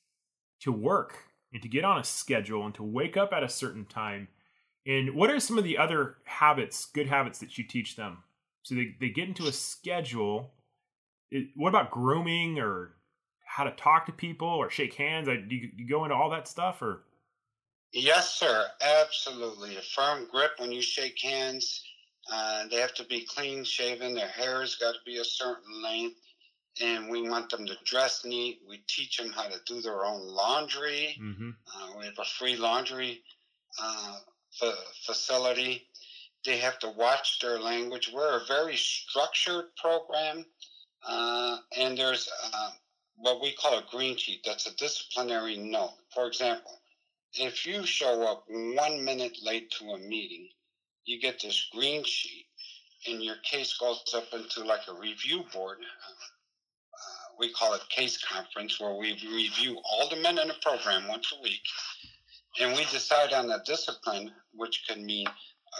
to 0.60 0.72
work 0.72 1.18
and 1.52 1.62
to 1.62 1.68
get 1.68 1.84
on 1.84 1.98
a 1.98 2.04
schedule 2.04 2.64
and 2.64 2.74
to 2.74 2.82
wake 2.82 3.16
up 3.16 3.32
at 3.32 3.42
a 3.42 3.48
certain 3.48 3.84
time. 3.84 4.28
And 4.86 5.14
what 5.14 5.30
are 5.30 5.38
some 5.38 5.58
of 5.58 5.64
the 5.64 5.78
other 5.78 6.16
habits, 6.24 6.86
good 6.86 7.06
habits 7.06 7.38
that 7.38 7.56
you 7.56 7.64
teach 7.64 7.94
them? 7.94 8.18
So 8.62 8.74
they, 8.74 8.94
they 9.00 9.10
get 9.10 9.28
into 9.28 9.46
a 9.46 9.52
schedule. 9.52 10.52
It, 11.30 11.48
what 11.54 11.68
about 11.68 11.90
grooming 11.90 12.58
or 12.58 12.92
how 13.54 13.64
to 13.64 13.72
talk 13.72 14.06
to 14.06 14.12
people 14.12 14.48
or 14.48 14.70
shake 14.70 14.94
hands? 14.94 15.28
I, 15.28 15.36
do 15.36 15.54
you, 15.54 15.70
you 15.76 15.88
go 15.88 16.04
into 16.04 16.16
all 16.16 16.30
that 16.30 16.48
stuff 16.48 16.80
or? 16.82 17.04
Yes, 17.92 18.34
sir. 18.34 18.66
Absolutely. 18.80 19.76
A 19.76 19.82
firm 19.82 20.26
grip 20.30 20.52
when 20.58 20.72
you 20.72 20.80
shake 20.80 21.20
hands 21.20 21.84
uh, 22.30 22.66
they 22.68 22.76
have 22.76 22.94
to 22.94 23.04
be 23.04 23.26
clean 23.26 23.64
shaven. 23.64 24.14
Their 24.14 24.28
hair 24.28 24.60
has 24.60 24.76
got 24.76 24.92
to 24.92 25.00
be 25.04 25.16
a 25.18 25.24
certain 25.24 25.82
length. 25.82 26.18
And 26.80 27.10
we 27.10 27.28
want 27.28 27.50
them 27.50 27.66
to 27.66 27.76
dress 27.84 28.24
neat. 28.24 28.60
We 28.66 28.82
teach 28.88 29.18
them 29.18 29.30
how 29.30 29.48
to 29.48 29.58
do 29.66 29.82
their 29.82 30.04
own 30.04 30.22
laundry. 30.22 31.16
Mm-hmm. 31.20 31.50
Uh, 31.50 31.98
we 31.98 32.06
have 32.06 32.18
a 32.18 32.24
free 32.24 32.56
laundry 32.56 33.22
uh, 33.80 34.16
f- 34.62 34.94
facility. 35.04 35.82
They 36.46 36.56
have 36.58 36.78
to 36.78 36.88
watch 36.88 37.40
their 37.40 37.60
language. 37.60 38.10
We're 38.12 38.38
a 38.38 38.46
very 38.46 38.76
structured 38.76 39.66
program. 39.76 40.46
Uh, 41.06 41.58
and 41.76 41.98
there's 41.98 42.30
uh, 42.54 42.70
what 43.16 43.40
we 43.40 43.54
call 43.54 43.78
a 43.78 43.84
green 43.90 44.16
sheet. 44.16 44.42
That's 44.44 44.66
a 44.66 44.76
disciplinary 44.76 45.56
note. 45.56 45.94
For 46.14 46.26
example, 46.26 46.78
if 47.34 47.66
you 47.66 47.86
show 47.86 48.26
up 48.26 48.44
one 48.48 49.04
minute 49.04 49.38
late 49.42 49.70
to 49.78 49.90
a 49.90 49.98
meeting, 49.98 50.48
you 51.04 51.20
get 51.20 51.40
this 51.40 51.68
green 51.72 52.04
sheet 52.04 52.46
and 53.08 53.22
your 53.22 53.36
case 53.42 53.76
goes 53.78 54.02
up 54.14 54.32
into 54.32 54.64
like 54.64 54.86
a 54.88 55.00
review 55.00 55.44
board 55.52 55.78
we 57.38 57.52
call 57.52 57.74
it 57.74 57.88
case 57.88 58.22
conference, 58.22 58.80
where 58.80 58.94
we 58.94 59.12
review 59.12 59.78
all 59.84 60.08
the 60.08 60.16
men 60.16 60.38
in 60.38 60.48
the 60.48 60.54
program 60.62 61.08
once 61.08 61.32
a 61.36 61.42
week, 61.42 61.62
and 62.60 62.76
we 62.76 62.84
decide 62.84 63.32
on 63.32 63.50
a 63.50 63.62
discipline, 63.64 64.30
which 64.54 64.84
can 64.88 65.04
mean 65.04 65.26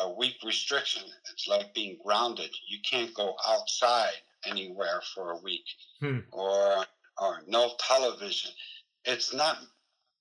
a 0.01 0.11
week 0.11 0.37
restriction. 0.45 1.03
It's 1.33 1.47
like 1.47 1.75
being 1.75 1.99
grounded. 2.05 2.51
You 2.69 2.79
can't 2.89 3.15
go 3.15 3.37
outside 3.47 4.15
anywhere 4.45 5.03
for 5.15 5.33
a 5.33 5.39
week, 5.39 5.65
hmm. 6.01 6.19
or 6.33 6.85
or 7.21 7.43
no 7.47 7.73
television. 7.79 8.51
It's 9.05 9.35
not 9.35 9.59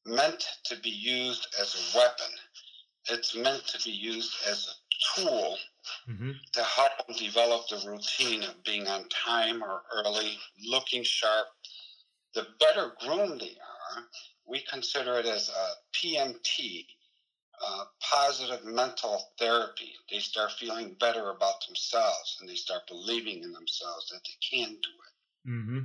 meant 0.05 0.43
to 0.65 0.75
be 0.77 0.89
used 0.89 1.47
as 1.59 1.75
a 1.75 1.97
weapon. 1.97 2.35
It's 3.09 3.35
meant 3.35 3.65
to 3.67 3.83
be 3.83 3.91
used 3.91 4.33
as 4.47 4.67
a 4.67 5.21
tool 5.21 5.57
mm-hmm. 6.09 6.31
to 6.53 6.63
help 6.63 6.91
them 7.07 7.15
develop 7.17 7.67
the 7.67 7.83
routine 7.87 8.43
of 8.43 8.63
being 8.63 8.87
on 8.87 9.05
time 9.09 9.63
or 9.63 9.83
early, 9.93 10.37
looking 10.67 11.03
sharp. 11.03 11.47
The 12.33 12.47
better 12.59 12.93
groomed 12.99 13.41
they 13.41 13.57
are, 13.57 14.03
we 14.47 14.63
consider 14.69 15.15
it 15.15 15.25
as 15.25 15.49
a 15.49 15.97
PMT, 15.97 16.85
uh, 17.65 17.83
positive 18.01 18.65
mental 18.65 19.21
therapy. 19.37 19.93
They 20.09 20.19
start 20.19 20.51
feeling 20.53 20.95
better 20.99 21.29
about 21.31 21.65
themselves 21.65 22.37
and 22.39 22.49
they 22.49 22.55
start 22.55 22.87
believing 22.87 23.43
in 23.43 23.51
themselves 23.51 24.09
that 24.09 24.21
they 24.25 24.57
can 24.57 24.69
do 24.69 24.75
it. 24.75 25.49
Mm-hmm. 25.49 25.79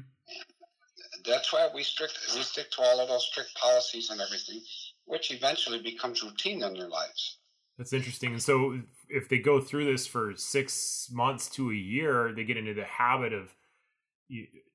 That's 1.27 1.53
why 1.53 1.69
we 1.75 1.83
strict 1.83 2.19
we 2.35 2.43
stick 2.43 2.71
to 2.73 2.83
all 2.83 3.01
of 3.01 3.09
those 3.09 3.27
strict 3.27 3.55
policies 3.55 4.11
and 4.11 4.21
everything, 4.21 4.61
which 5.05 5.33
eventually 5.33 5.81
becomes 5.81 6.23
routine 6.23 6.63
in 6.63 6.75
their 6.75 6.89
lives. 6.89 7.39
That's 7.79 7.93
interesting. 7.93 8.33
And 8.33 8.43
so, 8.43 8.81
if 9.09 9.29
they 9.29 9.39
go 9.39 9.61
through 9.61 9.85
this 9.85 10.07
for 10.07 10.33
six 10.37 11.09
months 11.13 11.49
to 11.51 11.71
a 11.71 11.75
year, 11.75 12.33
they 12.35 12.45
get 12.45 12.57
into 12.57 12.75
the 12.75 12.85
habit 12.85 13.33
of 13.33 13.51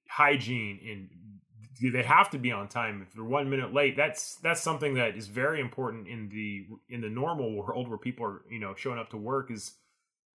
hygiene 0.08 0.80
and 0.88 1.92
they 1.94 2.04
have 2.04 2.30
to 2.30 2.38
be 2.38 2.52
on 2.52 2.68
time 2.68 3.02
if 3.02 3.14
they're 3.14 3.24
one 3.24 3.50
minute 3.50 3.74
late 3.74 3.96
that's 3.96 4.36
that's 4.36 4.62
something 4.62 4.96
that 4.96 5.16
is 5.16 5.28
very 5.28 5.60
important 5.60 6.08
in 6.08 6.30
the 6.30 6.68
in 6.90 7.02
the 7.02 7.10
normal 7.10 7.56
world 7.56 7.88
where 7.88 7.98
people 7.98 8.26
are 8.26 8.42
you 8.50 8.60
know 8.60 8.74
showing 8.76 9.00
up 9.00 9.10
to 9.10 9.18
work 9.18 9.50
is 9.50 9.74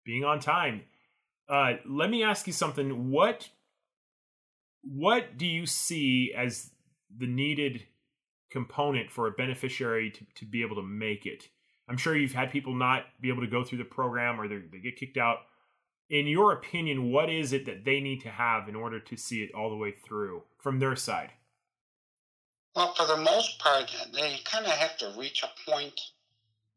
being 0.06 0.23
on 0.23 0.39
time 0.39 0.82
uh 1.49 1.73
let 1.86 2.10
me 2.10 2.23
ask 2.23 2.47
you 2.47 2.54
something 2.54 3.12
what 3.12 3.49
what 4.86 5.38
do 5.38 5.45
you 5.45 5.65
see 5.65 6.34
as 6.36 6.71
the 7.17 7.28
needed 7.28 7.84
component 8.52 9.12
for 9.12 9.28
a 9.28 9.32
beneficiary 9.32 10.12
to, 10.12 10.26
to 10.36 10.45
be 10.45 10.62
able 10.62 10.76
to 10.76 10.84
make 10.84 11.26
it 11.26 11.50
i'm 11.89 11.98
sure 11.98 12.15
you've 12.15 12.34
had 12.34 12.52
people 12.52 12.74
not 12.74 13.04
be 13.21 13.30
able 13.30 13.41
to 13.41 13.48
go 13.48 13.63
through 13.63 13.78
the 13.78 13.84
program 13.84 14.39
or 14.39 14.48
they 14.48 14.60
get 14.82 14.98
kicked 14.98 15.17
out 15.17 15.39
in 16.10 16.28
your 16.28 16.52
opinion, 16.52 17.12
what 17.12 17.30
is 17.30 17.54
it 17.54 17.65
that 17.65 17.84
they 17.84 18.00
need 18.00 18.21
to 18.21 18.30
have 18.30 18.69
in 18.69 18.76
order 18.76 19.00
to 19.00 19.17
see 19.17 19.41
it 19.41 19.54
all 19.56 19.69
the 19.69 19.76
way 19.76 19.91
through 19.91 20.43
from 20.60 20.80
their 20.80 20.95
side? 20.95 21.32
Well, 22.76 22.93
for 22.93 23.08
the 23.08 23.17
most 23.17 23.60
part, 23.60 23.91
they 24.13 24.38
kind 24.43 24.65
of 24.65 24.71
have 24.71 24.98
to 24.98 25.13
reach 25.17 25.43
a 25.43 25.69
point 25.69 26.00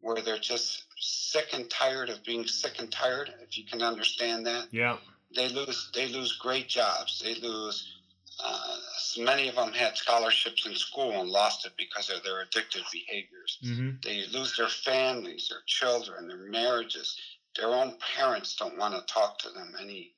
where 0.00 0.22
they're 0.22 0.38
just 0.38 0.84
sick 0.96 1.48
and 1.52 1.68
tired 1.68 2.08
of 2.08 2.24
being 2.24 2.46
sick 2.46 2.78
and 2.78 2.90
tired, 2.90 3.32
if 3.42 3.58
you 3.58 3.64
can 3.64 3.82
understand 3.82 4.46
that. 4.46 4.68
Yeah. 4.70 4.96
They 5.34 5.48
lose 5.48 5.90
they 5.94 6.06
lose 6.06 6.38
great 6.38 6.68
jobs. 6.68 7.20
They 7.22 7.34
lose 7.34 7.97
uh, 8.44 8.76
many 9.18 9.48
of 9.48 9.56
them 9.56 9.72
had 9.72 9.96
scholarships 9.96 10.66
in 10.66 10.74
school 10.74 11.20
and 11.20 11.28
lost 11.28 11.66
it 11.66 11.72
because 11.76 12.10
of 12.10 12.22
their 12.22 12.44
addictive 12.44 12.84
behaviors. 12.92 13.58
Mm-hmm. 13.64 13.90
They 14.02 14.26
lose 14.32 14.56
their 14.56 14.68
families, 14.68 15.48
their 15.48 15.62
children, 15.66 16.28
their 16.28 16.48
marriages 16.50 17.18
their 17.58 17.68
own 17.68 17.96
parents 18.16 18.54
don't 18.54 18.78
want 18.78 18.94
to 18.94 19.12
talk 19.12 19.38
to 19.38 19.50
them 19.50 19.74
any 19.80 20.12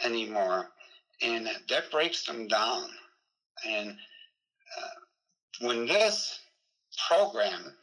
anymore, 0.00 0.70
and 1.20 1.48
that 1.68 1.90
breaks 1.90 2.24
them 2.24 2.46
down. 2.46 2.88
And 3.66 3.90
uh, 3.90 5.66
when 5.66 5.86
this 5.86 6.40
program, 7.08 7.74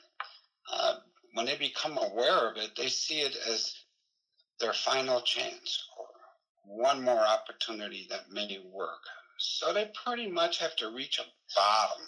uh, 0.72 0.96
when 1.34 1.46
they 1.46 1.58
become 1.58 1.98
aware 1.98 2.50
of 2.50 2.58
it, 2.58 2.72
they 2.78 2.88
see 2.88 3.22
it 3.22 3.36
as 3.50 3.76
their 4.60 4.74
final 4.74 5.22
chance 5.22 5.88
or 5.98 6.06
one 6.64 7.02
more 7.02 7.26
opportunity 7.26 8.08
that 8.10 8.32
may 8.32 8.60
work. 8.72 9.02
So 9.41 9.73
they 9.73 9.91
pretty 10.06 10.30
much 10.30 10.60
have 10.60 10.75
to 10.77 10.91
reach 10.91 11.19
a 11.19 11.23
bottom 11.56 12.06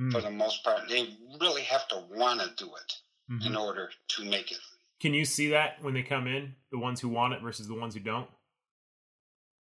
mm. 0.00 0.12
for 0.12 0.20
the 0.20 0.30
most 0.30 0.64
part. 0.64 0.88
They 0.88 1.08
really 1.40 1.62
have 1.62 1.86
to 1.88 2.02
want 2.10 2.40
to 2.40 2.64
do 2.64 2.70
it 2.74 2.92
mm-hmm. 3.30 3.46
in 3.46 3.56
order 3.56 3.90
to 4.08 4.24
make 4.24 4.50
it. 4.50 4.58
Can 5.00 5.14
you 5.14 5.24
see 5.24 5.50
that 5.50 5.82
when 5.82 5.94
they 5.94 6.02
come 6.02 6.26
in, 6.26 6.54
the 6.72 6.78
ones 6.78 7.00
who 7.00 7.08
want 7.08 7.34
it 7.34 7.42
versus 7.42 7.68
the 7.68 7.74
ones 7.74 7.94
who 7.94 8.00
don't? 8.00 8.28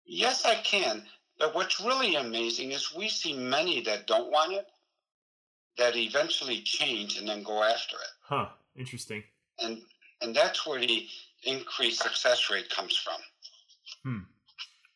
Yes, 0.05 0.45
I 0.45 0.55
can. 0.57 1.03
But 1.39 1.55
what's 1.55 1.81
really 1.81 2.15
amazing 2.15 2.71
is 2.71 2.95
we 2.95 3.09
see 3.09 3.33
many 3.33 3.81
that 3.83 4.07
don't 4.07 4.31
want 4.31 4.53
it 4.53 4.67
that 5.79 5.97
eventually 5.97 6.61
change 6.61 7.19
and 7.19 7.27
then 7.29 7.43
go 7.43 7.63
after 7.65 7.97
it. 7.97 8.11
Huh. 8.21 8.49
Interesting. 8.77 9.25
And 9.59 9.83
and 10.21 10.37
that's 10.37 10.65
where 10.67 10.81
the 10.81 11.07
increased 11.45 12.03
success 12.03 12.49
rate 12.51 12.71
comes 12.71 12.97
from. 12.97 13.21
Hmm. 14.05 14.25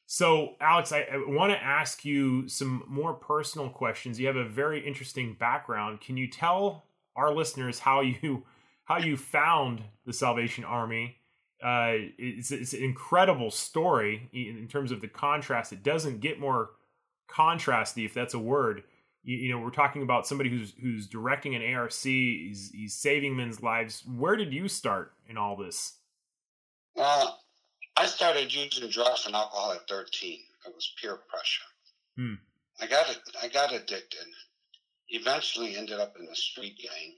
So, 0.06 0.54
Alex, 0.60 0.92
I, 0.92 1.00
I 1.12 1.16
want 1.26 1.52
to 1.52 1.62
ask 1.62 2.04
you 2.04 2.48
some 2.48 2.84
more 2.86 3.12
personal 3.12 3.68
questions. 3.68 4.20
You 4.20 4.28
have 4.28 4.36
a 4.36 4.48
very 4.48 4.86
interesting 4.86 5.36
background. 5.38 6.00
Can 6.00 6.16
you 6.16 6.28
tell 6.28 6.84
our 7.16 7.34
listeners 7.34 7.78
how 7.80 8.00
you 8.02 8.44
how 8.84 8.98
you 8.98 9.16
found 9.16 9.82
the 10.04 10.12
Salvation 10.12 10.64
Army. 10.64 11.16
Uh, 11.62 11.94
it's, 12.18 12.52
it's 12.52 12.72
an 12.72 12.82
incredible 12.82 13.50
story 13.50 14.28
in 14.32 14.68
terms 14.68 14.92
of 14.92 15.00
the 15.00 15.08
contrast. 15.08 15.72
It 15.72 15.82
doesn't 15.82 16.20
get 16.20 16.38
more 16.38 16.70
contrasty, 17.28 18.04
if 18.04 18.14
that's 18.14 18.34
a 18.34 18.38
word. 18.38 18.84
You, 19.24 19.36
you 19.36 19.50
know, 19.50 19.58
we're 19.58 19.70
talking 19.70 20.02
about 20.02 20.26
somebody 20.26 20.50
who's 20.50 20.74
who's 20.80 21.08
directing 21.08 21.54
an 21.56 21.74
ARC. 21.74 21.92
He's, 21.92 22.70
he's 22.72 22.94
saving 22.94 23.36
men's 23.36 23.62
lives. 23.62 24.04
Where 24.06 24.36
did 24.36 24.52
you 24.52 24.68
start 24.68 25.14
in 25.28 25.36
all 25.36 25.56
this? 25.56 25.94
Well, 26.94 27.40
I 27.96 28.06
started 28.06 28.52
using 28.52 28.88
drugs 28.90 29.26
and 29.26 29.34
alcohol 29.34 29.72
at 29.72 29.88
13. 29.88 30.38
It 30.66 30.74
was 30.74 30.92
peer 31.00 31.16
pressure. 31.16 31.62
Hmm. 32.16 32.34
I 32.80 32.86
got 32.86 33.08
it. 33.08 33.18
I 33.42 33.48
got 33.48 33.72
addicted. 33.72 34.26
Eventually, 35.08 35.76
ended 35.76 36.00
up 36.00 36.16
in 36.18 36.26
a 36.28 36.34
street 36.34 36.78
gang 36.78 37.14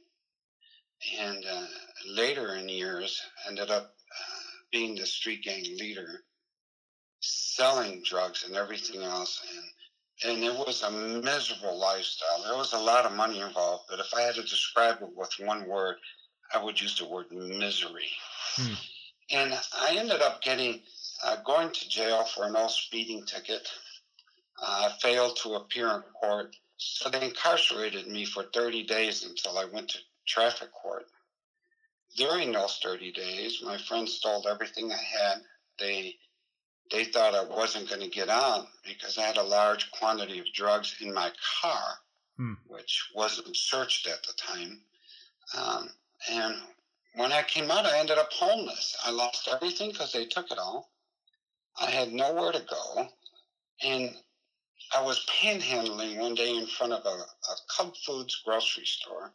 and 1.21 1.45
uh, 1.51 1.67
later 2.07 2.57
in 2.57 2.69
years 2.69 3.21
ended 3.47 3.71
up 3.71 3.85
uh, 3.85 4.41
being 4.73 4.95
the 4.95 5.07
street 5.07 5.45
gang 5.45 5.63
leader, 5.79 6.25
selling 7.21 8.03
drugs 8.05 8.45
and 8.45 8.57
everything 8.57 9.03
else, 9.03 9.43
and 9.55 9.65
and 10.25 10.43
it 10.43 10.53
was 10.53 10.83
a 10.83 10.91
miserable 10.91 11.79
lifestyle. 11.79 12.43
There 12.43 12.57
was 12.57 12.73
a 12.73 12.79
lot 12.79 13.07
of 13.07 13.13
money 13.13 13.41
involved, 13.41 13.85
but 13.89 14.01
if 14.01 14.13
I 14.13 14.23
had 14.23 14.35
to 14.35 14.43
describe 14.43 15.01
it 15.01 15.15
with 15.15 15.31
one 15.39 15.69
word, 15.69 15.97
I 16.53 16.63
would 16.63 16.81
use 16.81 16.99
the 16.99 17.07
word 17.07 17.31
misery. 17.31 18.11
Hmm. 18.57 18.75
And 19.31 19.53
I 19.79 19.97
ended 19.97 20.23
up 20.23 20.43
getting 20.43 20.81
uh, 21.23 21.37
going 21.45 21.71
to 21.71 21.89
jail 21.89 22.25
for 22.25 22.45
an 22.45 22.57
old 22.57 22.71
speeding 22.71 23.25
ticket. 23.27 23.69
I 24.61 24.93
failed 25.01 25.37
to 25.43 25.55
appear 25.55 25.89
in 25.89 26.03
court, 26.21 26.57
so 26.77 27.09
they 27.09 27.27
incarcerated 27.27 28.07
me 28.07 28.25
for 28.25 28.45
30 28.55 28.85
days 28.85 29.25
until 29.25 29.59
I 29.59 29.67
went 29.67 29.91
to 29.91 29.99
traffic 30.27 30.73
court. 30.73 31.07
During 32.17 32.53
those 32.53 32.79
30 32.83 33.13
days, 33.13 33.63
my 33.63 33.79
friends 33.79 34.15
stole 34.15 34.49
everything 34.49 34.91
I 34.91 34.97
had. 34.97 35.39
They 35.79 36.17
they 36.91 37.05
thought 37.05 37.35
I 37.35 37.45
wasn't 37.45 37.89
going 37.89 38.01
to 38.01 38.09
get 38.09 38.31
out 38.31 38.67
because 38.83 39.19
I 39.19 39.23
had 39.23 39.37
a 39.37 39.43
large 39.43 39.91
quantity 39.91 40.39
of 40.39 40.51
drugs 40.55 40.97
in 41.01 41.13
my 41.13 41.31
car, 41.61 41.99
hmm. 42.39 42.55
which 42.67 43.11
wasn't 43.15 43.55
searched 43.55 44.07
at 44.07 44.23
the 44.23 44.33
time. 44.33 44.81
Um, 45.55 45.91
and 46.31 46.57
when 47.15 47.33
I 47.33 47.43
came 47.43 47.71
out, 47.71 47.87
I 47.87 47.99
ended 47.99 48.19
up 48.19 48.33
homeless. 48.33 48.97
I 49.05 49.11
lost 49.11 49.49
everything 49.51 49.91
because 49.91 50.13
they 50.13 50.27
took 50.27 50.51
it 50.51 50.59
all. 50.59 50.91
I 51.81 51.91
had 51.91 52.13
nowhere 52.13 52.53
to 52.53 52.65
go. 52.69 53.09
And 53.83 54.15
I 54.95 55.03
was 55.03 55.27
panhandling 55.27 56.19
one 56.19 56.35
day 56.35 56.57
in 56.57 56.67
front 56.67 56.93
of 56.93 57.05
a, 57.05 57.09
a 57.09 57.57
Cub 57.77 57.95
Foods 58.07 58.41
grocery 58.45 58.87
store 58.87 59.33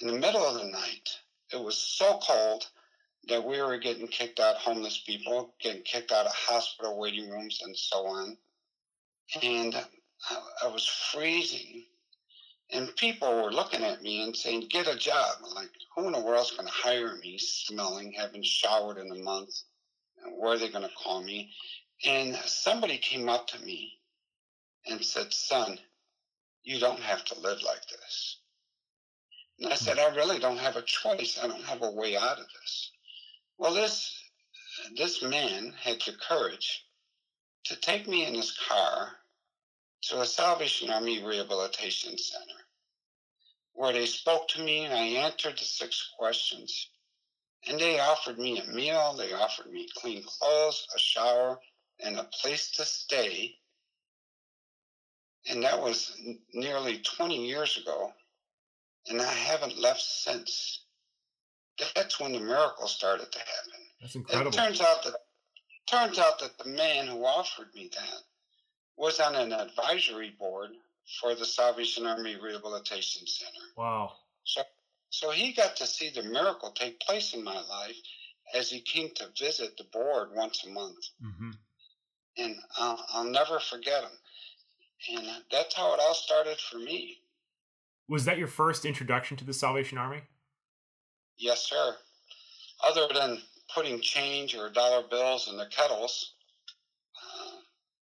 in 0.00 0.08
the 0.08 0.18
middle 0.18 0.42
of 0.42 0.54
the 0.54 0.66
night. 0.66 1.08
It 1.52 1.60
was 1.60 1.76
so 1.76 2.18
cold 2.22 2.66
that 3.28 3.44
we 3.44 3.60
were 3.62 3.78
getting 3.78 4.08
kicked 4.08 4.40
out, 4.40 4.56
homeless 4.56 5.02
people, 5.06 5.54
getting 5.60 5.82
kicked 5.82 6.12
out 6.12 6.26
of 6.26 6.32
hospital 6.34 6.98
waiting 6.98 7.30
rooms 7.30 7.60
and 7.62 7.76
so 7.76 8.06
on. 8.06 8.36
And 9.42 9.74
I, 10.30 10.36
I 10.64 10.66
was 10.68 10.86
freezing. 10.86 11.84
And 12.72 12.94
people 12.96 13.42
were 13.42 13.52
looking 13.52 13.84
at 13.84 14.02
me 14.02 14.22
and 14.22 14.36
saying, 14.36 14.68
get 14.70 14.88
a 14.88 14.96
job. 14.96 15.36
I'm 15.44 15.54
like, 15.54 15.70
who 15.94 16.06
in 16.06 16.12
the 16.12 16.20
world's 16.20 16.50
going 16.52 16.66
to 16.66 16.72
hire 16.72 17.16
me, 17.16 17.38
smelling, 17.38 18.12
having 18.12 18.42
showered 18.42 18.98
in 18.98 19.10
a 19.12 19.22
month? 19.22 19.54
Where 20.38 20.54
are 20.54 20.58
they 20.58 20.70
going 20.70 20.88
to 20.88 20.94
call 20.94 21.22
me? 21.22 21.50
And 22.04 22.34
somebody 22.46 22.98
came 22.98 23.28
up 23.28 23.46
to 23.48 23.64
me 23.64 23.92
and 24.86 25.04
said, 25.04 25.32
son, 25.32 25.78
you 26.62 26.80
don't 26.80 27.00
have 27.00 27.24
to 27.26 27.40
live 27.40 27.62
like 27.62 27.86
this. 27.88 28.38
And 29.60 29.72
I 29.72 29.76
said, 29.76 29.98
I 29.98 30.14
really 30.14 30.38
don't 30.38 30.58
have 30.58 30.76
a 30.76 30.82
choice. 30.82 31.38
I 31.42 31.46
don't 31.46 31.64
have 31.64 31.82
a 31.82 31.90
way 31.90 32.16
out 32.16 32.38
of 32.38 32.46
this. 32.60 32.90
Well, 33.58 33.74
this 33.74 34.20
this 34.96 35.22
man 35.22 35.72
had 35.80 36.00
the 36.00 36.12
courage 36.28 36.84
to 37.64 37.76
take 37.76 38.08
me 38.08 38.26
in 38.26 38.34
his 38.34 38.58
car 38.68 39.12
to 40.08 40.20
a 40.20 40.26
Salvation 40.26 40.90
Army 40.90 41.22
Rehabilitation 41.24 42.18
Center 42.18 42.64
where 43.74 43.92
they 43.92 44.06
spoke 44.06 44.48
to 44.48 44.62
me 44.62 44.84
and 44.84 44.94
I 44.94 45.24
answered 45.24 45.58
the 45.58 45.64
six 45.64 46.10
questions. 46.16 46.88
And 47.68 47.78
they 47.78 47.98
offered 47.98 48.38
me 48.38 48.60
a 48.60 48.66
meal, 48.66 49.14
they 49.14 49.32
offered 49.32 49.70
me 49.72 49.88
clean 49.96 50.22
clothes, 50.22 50.86
a 50.94 50.98
shower, 50.98 51.58
and 52.00 52.18
a 52.18 52.24
place 52.24 52.70
to 52.72 52.84
stay. 52.84 53.56
And 55.48 55.62
that 55.64 55.80
was 55.80 56.16
nearly 56.52 56.98
20 56.98 57.46
years 57.46 57.78
ago. 57.78 58.12
And 59.08 59.20
I 59.20 59.32
haven't 59.32 59.78
left 59.78 60.02
since. 60.02 60.84
That's 61.94 62.20
when 62.20 62.32
the 62.32 62.40
miracle 62.40 62.86
started 62.86 63.32
to 63.32 63.38
happen. 63.38 63.80
That's 64.00 64.14
incredible. 64.14 64.50
It 64.50 64.54
turns 64.54 64.80
out 64.80 65.02
that 65.04 65.14
turns 65.86 66.18
out 66.18 66.38
that 66.40 66.56
the 66.58 66.70
man 66.70 67.06
who 67.06 67.24
offered 67.24 67.74
me 67.74 67.90
that 67.92 68.20
was 68.96 69.20
on 69.20 69.34
an 69.34 69.52
advisory 69.52 70.30
board 70.38 70.70
for 71.20 71.34
the 71.34 71.44
Salvation 71.44 72.06
Army 72.06 72.36
Rehabilitation 72.36 73.26
Center. 73.26 73.66
Wow. 73.76 74.12
So, 74.44 74.62
so 75.10 75.30
he 75.30 75.52
got 75.52 75.76
to 75.76 75.86
see 75.86 76.10
the 76.10 76.22
miracle 76.22 76.70
take 76.70 77.00
place 77.00 77.34
in 77.34 77.44
my 77.44 77.60
life 77.60 77.96
as 78.54 78.70
he 78.70 78.80
came 78.80 79.10
to 79.16 79.28
visit 79.38 79.76
the 79.76 79.84
board 79.84 80.30
once 80.34 80.64
a 80.64 80.70
month, 80.70 81.04
hmm 81.20 81.50
and 82.36 82.56
I'll, 82.76 83.06
I'll 83.12 83.24
never 83.24 83.60
forget 83.60 84.02
him. 84.02 84.10
And 85.16 85.28
that's 85.52 85.74
how 85.74 85.94
it 85.94 86.00
all 86.00 86.14
started 86.14 86.58
for 86.58 86.78
me. 86.78 87.18
Was 88.08 88.24
that 88.24 88.38
your 88.38 88.48
first 88.48 88.84
introduction 88.84 89.36
to 89.36 89.44
the 89.44 89.52
Salvation 89.52 89.98
Army? 89.98 90.22
Yes, 91.38 91.64
sir. 91.64 91.96
Other 92.84 93.06
than 93.14 93.38
putting 93.72 94.00
change 94.00 94.56
or 94.56 94.68
dollar 94.68 95.06
bills 95.08 95.48
in 95.48 95.56
the 95.56 95.66
kettles, 95.66 96.33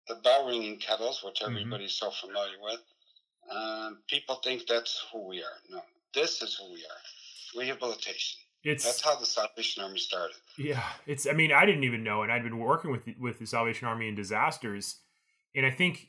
the 0.08 0.16
bell 0.16 0.48
ringing 0.48 0.78
kettles, 0.80 1.24
which 1.24 1.40
Mhm. 1.40 1.48
everybody's 1.48 1.94
so 1.94 2.12
familiar 2.12 2.60
with, 2.62 2.82
um, 3.50 4.04
people 4.08 4.36
think 4.36 4.68
that's 4.68 5.06
who 5.12 5.20
we 5.28 5.44
are. 5.44 5.60
No, 5.70 5.84
this 6.14 6.42
is 6.42 6.56
who 6.56 6.72
we 6.74 6.86
are. 6.86 7.60
Rehabilitation. 7.60 8.40
It's 8.64 8.86
That's 8.86 9.02
how 9.02 9.16
the 9.18 9.26
Salvation 9.26 9.84
Army 9.84 10.00
started. 10.00 10.38
Yeah, 10.58 10.82
it's. 11.06 11.28
I 11.28 11.34
mean, 11.34 11.52
I 11.52 11.66
didn't 11.66 11.84
even 11.84 12.02
know, 12.02 12.24
and 12.24 12.32
I'd 12.32 12.44
been 12.44 12.60
working 12.60 12.92
with 12.92 13.04
the, 13.04 13.14
with 13.20 13.38
the 13.38 13.46
Salvation 13.46 13.90
Army 13.90 14.08
in 14.08 14.16
disasters, 14.16 15.02
and 15.54 15.66
I 15.66 15.72
think 15.72 16.08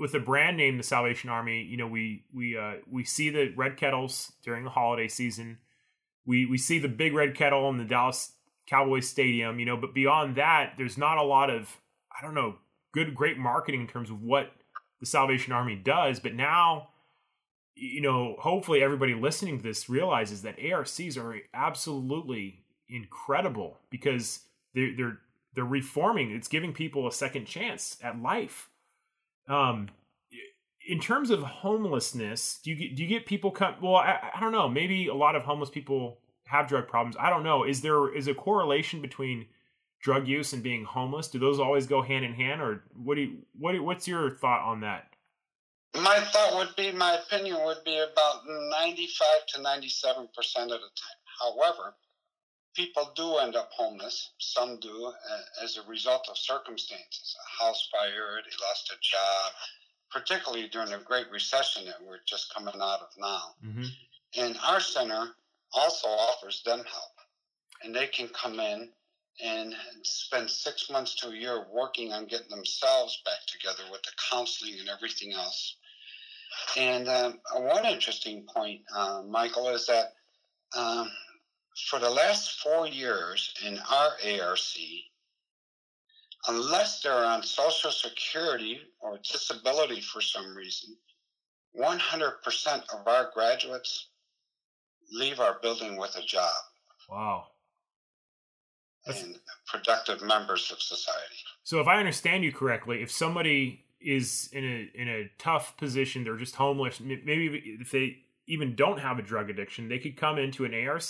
with 0.00 0.10
the 0.10 0.18
brand 0.18 0.56
name, 0.56 0.76
the 0.76 0.82
Salvation 0.82 1.30
Army, 1.30 1.62
you 1.62 1.76
know, 1.76 1.86
we 1.86 2.24
we 2.32 2.58
uh, 2.58 2.74
we 2.90 3.04
see 3.04 3.30
the 3.30 3.50
red 3.50 3.76
kettles 3.76 4.32
during 4.42 4.64
the 4.64 4.70
holiday 4.70 5.06
season. 5.06 5.58
We 6.26 6.46
we 6.46 6.58
see 6.58 6.80
the 6.80 6.88
big 6.88 7.14
red 7.14 7.36
kettle 7.36 7.68
in 7.70 7.76
the 7.78 7.84
Dallas 7.84 8.32
Cowboys 8.66 9.08
stadium, 9.08 9.60
you 9.60 9.66
know, 9.66 9.76
but 9.76 9.94
beyond 9.94 10.34
that, 10.36 10.74
there's 10.76 10.98
not 10.98 11.18
a 11.18 11.22
lot 11.22 11.48
of 11.48 11.80
I 12.10 12.24
don't 12.24 12.34
know 12.34 12.58
good 12.94 13.14
great 13.14 13.36
marketing 13.36 13.82
in 13.82 13.86
terms 13.86 14.08
of 14.08 14.22
what 14.22 14.52
the 15.00 15.06
Salvation 15.06 15.52
Army 15.52 15.74
does. 15.74 16.20
But 16.20 16.34
now, 16.34 16.88
you 17.74 18.00
know, 18.00 18.36
hopefully 18.38 18.82
everybody 18.82 19.14
listening 19.14 19.58
to 19.58 19.62
this 19.62 19.88
realizes 19.90 20.42
that 20.42 20.58
ARCs 20.64 21.18
are 21.18 21.36
absolutely 21.52 22.64
incredible 22.88 23.78
because 23.90 24.40
they're 24.74 24.96
they're 24.96 25.18
they're 25.54 25.64
reforming. 25.64 26.30
It's 26.30 26.48
giving 26.48 26.72
people 26.72 27.06
a 27.06 27.12
second 27.12 27.46
chance 27.46 27.98
at 28.02 28.20
life. 28.20 28.70
Um, 29.48 29.88
in 30.86 31.00
terms 31.00 31.30
of 31.30 31.42
homelessness, 31.42 32.60
do 32.62 32.70
you 32.70 32.76
get 32.76 32.96
do 32.96 33.02
you 33.02 33.08
get 33.08 33.26
people 33.26 33.50
come? 33.50 33.74
Well, 33.82 33.96
I, 33.96 34.30
I 34.34 34.40
don't 34.40 34.52
know. 34.52 34.68
Maybe 34.68 35.08
a 35.08 35.14
lot 35.14 35.34
of 35.34 35.42
homeless 35.42 35.70
people 35.70 36.18
have 36.46 36.68
drug 36.68 36.86
problems. 36.86 37.16
I 37.18 37.30
don't 37.30 37.42
know. 37.42 37.64
Is 37.64 37.80
there 37.80 38.14
is 38.14 38.28
a 38.28 38.34
correlation 38.34 39.00
between 39.00 39.46
drug 40.04 40.28
use 40.28 40.52
and 40.52 40.62
being 40.62 40.84
homeless? 40.84 41.28
Do 41.28 41.38
those 41.38 41.58
always 41.58 41.86
go 41.86 42.02
hand 42.02 42.24
in 42.24 42.34
hand, 42.34 42.60
or 42.60 42.84
what 43.02 43.16
do 43.16 43.22
you, 43.22 43.38
what 43.58 43.72
do- 43.72 43.82
what's 43.82 44.06
your 44.06 44.30
thought 44.30 44.60
on 44.60 44.80
that? 44.82 45.08
My 45.94 46.20
thought 46.20 46.56
would 46.56 46.76
be, 46.76 46.92
my 46.92 47.14
opinion 47.14 47.64
would 47.64 47.82
be 47.84 47.96
about 47.96 48.42
95 48.46 49.46
to 49.54 49.62
97 49.62 50.28
percent 50.36 50.70
of 50.72 50.80
the 50.80 50.90
time. 51.00 51.20
However, 51.40 51.94
people 52.74 53.12
do 53.16 53.36
end 53.38 53.56
up 53.56 53.70
homeless. 53.72 54.30
Some 54.38 54.78
do 54.80 55.06
uh, 55.06 55.64
as 55.64 55.78
a 55.78 55.88
result 55.88 56.26
of 56.28 56.36
circumstances 56.36 57.36
a 57.40 57.64
house 57.64 57.88
fire, 57.90 58.40
they 58.44 58.66
lost 58.66 58.90
a 58.90 58.98
job, 59.00 59.52
particularly 60.10 60.68
during 60.68 60.90
the 60.90 60.98
Great 60.98 61.30
Recession 61.30 61.86
that 61.86 62.02
we're 62.04 62.18
just 62.26 62.52
coming 62.52 62.74
out 62.74 63.00
of 63.00 63.08
now. 63.16 63.42
Mm-hmm. 63.64 63.84
And 64.36 64.58
our 64.66 64.80
center 64.80 65.30
also 65.72 66.08
offers 66.08 66.62
them 66.64 66.78
help. 66.78 67.12
And 67.82 67.94
they 67.94 68.08
can 68.08 68.28
come 68.28 68.58
in 68.58 68.88
and 69.42 69.74
spend 70.02 70.50
six 70.50 70.90
months 70.90 71.14
to 71.16 71.28
a 71.28 71.34
year 71.34 71.66
working 71.72 72.12
on 72.12 72.26
getting 72.26 72.48
themselves 72.48 73.20
back 73.24 73.44
together 73.46 73.82
with 73.90 74.02
the 74.02 74.12
counseling 74.30 74.74
and 74.78 74.88
everything 74.88 75.32
else. 75.32 75.76
And 76.76 77.08
um, 77.08 77.40
one 77.56 77.84
interesting 77.84 78.46
point, 78.52 78.82
uh, 78.94 79.22
Michael, 79.26 79.68
is 79.68 79.86
that 79.86 80.12
um, 80.76 81.10
for 81.90 81.98
the 81.98 82.10
last 82.10 82.60
four 82.60 82.86
years 82.86 83.52
in 83.66 83.78
our 83.90 84.12
ARC, 84.24 84.58
unless 86.46 87.02
they're 87.02 87.24
on 87.24 87.42
Social 87.42 87.90
Security 87.90 88.80
or 89.00 89.18
disability 89.18 90.00
for 90.00 90.20
some 90.20 90.54
reason, 90.54 90.96
100% 91.76 92.82
of 92.94 93.08
our 93.08 93.30
graduates 93.34 94.08
leave 95.10 95.40
our 95.40 95.58
building 95.60 95.96
with 95.96 96.14
a 96.16 96.22
job 96.22 96.52
Wow. 97.08 97.48
That's- 99.06 99.22
and 99.22 99.38
productive 99.66 100.22
members 100.22 100.70
of 100.70 100.80
society. 100.80 101.36
So 101.62 101.80
if 101.80 101.86
I 101.86 101.98
understand 101.98 102.44
you 102.44 102.52
correctly, 102.52 103.02
if 103.02 103.10
somebody 103.10 103.84
is 104.00 104.48
in 104.52 104.64
a 104.64 104.90
in 105.00 105.08
a 105.08 105.30
tough 105.38 105.76
position, 105.76 106.24
they're 106.24 106.36
just 106.36 106.56
homeless. 106.56 107.00
Maybe 107.00 107.76
if 107.80 107.90
they 107.90 108.18
even 108.46 108.74
don't 108.76 108.98
have 109.00 109.18
a 109.18 109.22
drug 109.22 109.48
addiction, 109.50 109.88
they 109.88 109.98
could 109.98 110.16
come 110.16 110.38
into 110.38 110.64
an 110.66 110.74
ARC, 110.74 111.02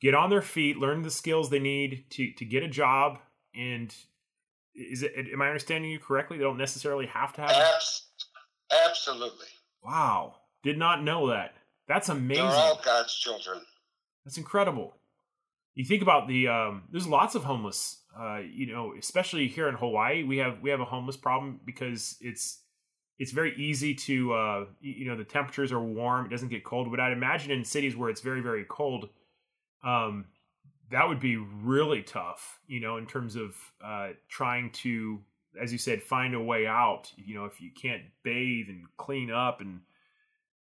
get 0.00 0.14
on 0.14 0.30
their 0.30 0.42
feet, 0.42 0.78
learn 0.78 1.02
the 1.02 1.10
skills 1.10 1.50
they 1.50 1.58
need 1.58 2.06
to 2.10 2.32
to 2.32 2.44
get 2.44 2.62
a 2.62 2.68
job. 2.68 3.18
And 3.54 3.94
is 4.74 5.02
it? 5.02 5.12
Am 5.32 5.42
I 5.42 5.46
understanding 5.48 5.90
you 5.90 5.98
correctly? 5.98 6.38
They 6.38 6.44
don't 6.44 6.56
necessarily 6.58 7.06
have 7.06 7.32
to 7.34 7.42
have. 7.42 7.50
Abs- 7.50 8.08
absolutely. 8.86 9.46
wow, 9.82 10.36
did 10.62 10.78
not 10.78 11.02
know 11.02 11.28
that. 11.28 11.54
That's 11.86 12.08
amazing. 12.08 12.44
They're 12.44 12.52
all 12.54 12.80
God's 12.82 13.14
children. 13.14 13.60
That's 14.24 14.38
incredible. 14.38 14.96
You 15.74 15.84
think 15.84 16.02
about 16.02 16.28
the 16.28 16.48
um, 16.48 16.84
there's 16.90 17.06
lots 17.06 17.34
of 17.34 17.44
homeless. 17.44 18.00
Uh, 18.18 18.38
you 18.38 18.72
know, 18.72 18.94
especially 18.98 19.48
here 19.48 19.68
in 19.68 19.74
Hawaii, 19.74 20.22
we 20.22 20.38
have 20.38 20.60
we 20.60 20.70
have 20.70 20.80
a 20.80 20.84
homeless 20.84 21.16
problem 21.16 21.60
because 21.64 22.16
it's 22.20 22.60
it's 23.18 23.32
very 23.32 23.56
easy 23.56 23.94
to 23.94 24.32
uh, 24.32 24.64
you 24.80 25.06
know 25.06 25.16
the 25.16 25.24
temperatures 25.24 25.72
are 25.72 25.80
warm. 25.80 26.26
It 26.26 26.30
doesn't 26.30 26.48
get 26.48 26.64
cold. 26.64 26.90
But 26.90 27.00
I'd 27.00 27.12
imagine 27.12 27.50
in 27.50 27.64
cities 27.64 27.96
where 27.96 28.08
it's 28.08 28.20
very 28.20 28.40
very 28.40 28.64
cold, 28.68 29.08
um, 29.82 30.26
that 30.92 31.08
would 31.08 31.20
be 31.20 31.36
really 31.36 32.02
tough. 32.02 32.60
You 32.68 32.80
know, 32.80 32.96
in 32.96 33.06
terms 33.06 33.34
of 33.34 33.56
uh, 33.84 34.10
trying 34.28 34.70
to, 34.82 35.20
as 35.60 35.72
you 35.72 35.78
said, 35.78 36.04
find 36.04 36.34
a 36.34 36.40
way 36.40 36.68
out. 36.68 37.10
You 37.16 37.34
know, 37.34 37.46
if 37.46 37.60
you 37.60 37.70
can't 37.74 38.02
bathe 38.22 38.68
and 38.68 38.84
clean 38.96 39.32
up 39.32 39.60
and 39.60 39.80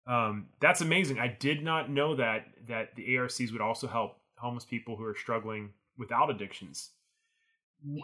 um, 0.07 0.47
that's 0.59 0.81
amazing. 0.81 1.19
I 1.19 1.27
did 1.27 1.63
not 1.63 1.89
know 1.89 2.15
that 2.15 2.45
that 2.67 2.95
the 2.95 3.17
ARCs 3.17 3.51
would 3.51 3.61
also 3.61 3.87
help 3.87 4.17
homeless 4.45 4.65
people 4.65 4.95
who 4.95 5.03
are 5.05 5.15
struggling 5.15 5.71
without 5.97 6.29
addictions. 6.29 6.91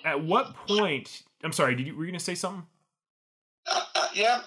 At 0.03 0.23
what 0.23 0.55
point? 0.67 1.23
I'm 1.43 1.53
sorry. 1.53 1.75
Did 1.75 1.87
you 1.87 1.95
were 1.95 2.03
you 2.03 2.11
going 2.11 2.19
to 2.19 2.25
say 2.25 2.35
something? 2.35 2.65
Uh, 3.71 3.81
uh, 3.95 4.07
yeah, 4.13 4.41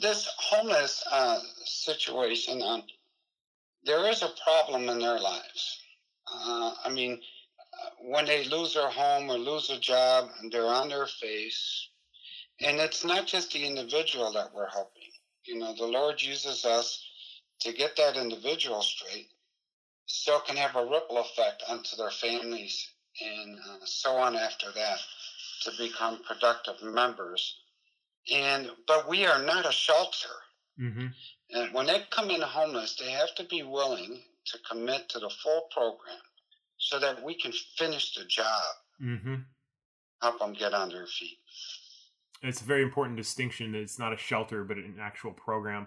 this 0.00 0.28
homeless 0.38 1.04
uh, 1.10 1.38
situation, 1.64 2.62
um, 2.62 2.82
there 3.84 4.08
is 4.08 4.22
a 4.22 4.30
problem 4.44 4.88
in 4.88 4.98
their 4.98 5.18
lives. 5.18 5.80
Uh, 6.32 6.74
I 6.84 6.90
mean, 6.90 7.20
uh, 7.74 7.90
when 8.00 8.24
they 8.24 8.44
lose 8.44 8.74
their 8.74 8.88
home 8.88 9.30
or 9.30 9.38
lose 9.38 9.70
a 9.70 9.78
job, 9.78 10.30
they're 10.50 10.66
on 10.66 10.88
their 10.88 11.06
face. 11.06 11.88
And 12.60 12.78
it's 12.78 13.04
not 13.04 13.26
just 13.26 13.52
the 13.52 13.66
individual 13.66 14.32
that 14.32 14.54
we're 14.54 14.70
helping. 14.70 15.10
You 15.44 15.58
know, 15.58 15.74
the 15.74 15.86
Lord 15.86 16.22
uses 16.22 16.64
us 16.64 17.04
to 17.60 17.72
get 17.72 17.96
that 17.96 18.16
individual 18.16 18.82
straight, 18.82 19.30
still 20.12 20.40
can 20.40 20.56
have 20.56 20.76
a 20.76 20.84
ripple 20.84 21.18
effect 21.18 21.62
onto 21.68 21.96
their 21.96 22.10
families 22.10 22.88
and 23.20 23.58
uh, 23.58 23.84
so 23.84 24.12
on 24.16 24.36
after 24.36 24.66
that 24.74 24.98
to 25.62 25.70
become 25.78 26.20
productive 26.26 26.82
members 26.82 27.56
and 28.30 28.70
but 28.86 29.08
we 29.08 29.26
are 29.26 29.42
not 29.42 29.68
a 29.68 29.72
shelter. 29.72 30.28
Mm-hmm. 30.80 31.06
And 31.50 31.74
when 31.74 31.86
they 31.86 32.02
come 32.10 32.30
in 32.30 32.40
homeless, 32.40 32.96
they 32.96 33.10
have 33.10 33.34
to 33.36 33.44
be 33.44 33.62
willing 33.62 34.20
to 34.46 34.58
commit 34.68 35.08
to 35.10 35.18
the 35.18 35.30
full 35.42 35.62
program 35.72 36.20
so 36.78 36.98
that 36.98 37.22
we 37.22 37.34
can 37.34 37.52
finish 37.76 38.14
the 38.14 38.24
job, 38.24 38.62
Mm-hmm. 39.02 39.34
help 40.20 40.38
them 40.38 40.52
get 40.52 40.74
on 40.74 40.88
their 40.88 41.06
feet. 41.06 41.38
It's 42.42 42.60
a 42.60 42.64
very 42.64 42.82
important 42.82 43.16
distinction 43.16 43.72
that 43.72 43.80
it's 43.80 43.98
not 43.98 44.12
a 44.12 44.16
shelter, 44.16 44.64
but 44.64 44.76
an 44.76 44.96
actual 45.00 45.32
program. 45.32 45.86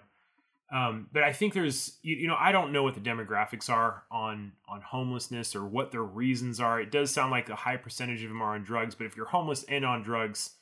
Um, 0.72 1.08
but 1.12 1.22
I 1.22 1.32
think 1.32 1.54
there's, 1.54 1.98
you, 2.02 2.16
you 2.16 2.28
know, 2.28 2.36
I 2.38 2.50
don't 2.50 2.72
know 2.72 2.82
what 2.82 2.94
the 2.94 3.00
demographics 3.00 3.70
are 3.70 4.02
on 4.10 4.52
on 4.68 4.80
homelessness 4.80 5.54
or 5.54 5.64
what 5.64 5.92
their 5.92 6.02
reasons 6.02 6.58
are. 6.58 6.80
It 6.80 6.90
does 6.90 7.12
sound 7.12 7.30
like 7.30 7.48
a 7.48 7.54
high 7.54 7.76
percentage 7.76 8.22
of 8.24 8.30
them 8.30 8.42
are 8.42 8.54
on 8.54 8.64
drugs, 8.64 8.94
but 8.94 9.06
if 9.06 9.16
you're 9.16 9.26
homeless 9.26 9.62
and 9.64 9.84
on 9.84 10.02
drugs, 10.02 10.54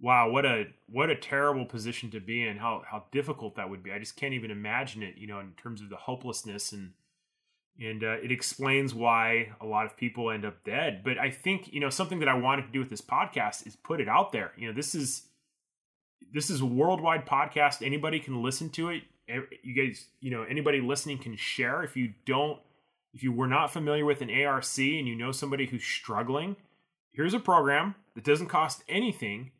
wow, 0.00 0.28
what 0.28 0.44
a 0.44 0.64
what 0.88 1.08
a 1.08 1.14
terrible 1.14 1.64
position 1.64 2.10
to 2.10 2.20
be 2.20 2.46
in. 2.46 2.56
How 2.56 2.82
how 2.84 3.04
difficult 3.12 3.54
that 3.56 3.70
would 3.70 3.84
be. 3.84 3.92
I 3.92 4.00
just 4.00 4.16
can't 4.16 4.34
even 4.34 4.50
imagine 4.50 5.04
it. 5.04 5.16
You 5.16 5.28
know, 5.28 5.38
in 5.38 5.52
terms 5.52 5.80
of 5.80 5.88
the 5.88 5.96
hopelessness 5.96 6.72
and 6.72 6.90
and 7.80 8.04
uh, 8.04 8.16
it 8.22 8.30
explains 8.30 8.92
why 8.92 9.52
a 9.60 9.66
lot 9.66 9.86
of 9.86 9.96
people 9.96 10.30
end 10.30 10.44
up 10.44 10.62
dead. 10.64 11.02
But 11.04 11.18
I 11.18 11.30
think 11.30 11.72
you 11.72 11.80
know 11.80 11.90
something 11.90 12.18
that 12.18 12.28
I 12.28 12.34
wanted 12.34 12.66
to 12.66 12.72
do 12.72 12.80
with 12.80 12.90
this 12.90 13.00
podcast 13.00 13.66
is 13.68 13.76
put 13.76 14.00
it 14.00 14.08
out 14.08 14.32
there. 14.32 14.52
You 14.56 14.66
know, 14.66 14.74
this 14.74 14.96
is 14.96 15.28
this 16.32 16.50
is 16.50 16.60
a 16.60 16.66
worldwide 16.66 17.26
podcast. 17.26 17.84
Anybody 17.84 18.18
can 18.18 18.42
listen 18.42 18.68
to 18.70 18.90
it. 18.90 19.02
You 19.28 19.74
guys, 19.74 20.06
you 20.20 20.30
know, 20.30 20.42
anybody 20.42 20.80
listening 20.80 21.18
can 21.18 21.36
share. 21.36 21.82
If 21.82 21.96
you 21.96 22.12
don't, 22.26 22.58
if 23.14 23.22
you 23.22 23.32
were 23.32 23.46
not 23.46 23.72
familiar 23.72 24.04
with 24.04 24.20
an 24.20 24.30
ARC 24.30 24.64
and 24.78 25.06
you 25.06 25.14
know 25.14 25.32
somebody 25.32 25.66
who's 25.66 25.84
struggling, 25.84 26.56
here's 27.12 27.34
a 27.34 27.38
program 27.38 27.94
that 28.14 28.24
doesn't 28.24 28.48
cost 28.48 28.82
anything, 28.88 29.52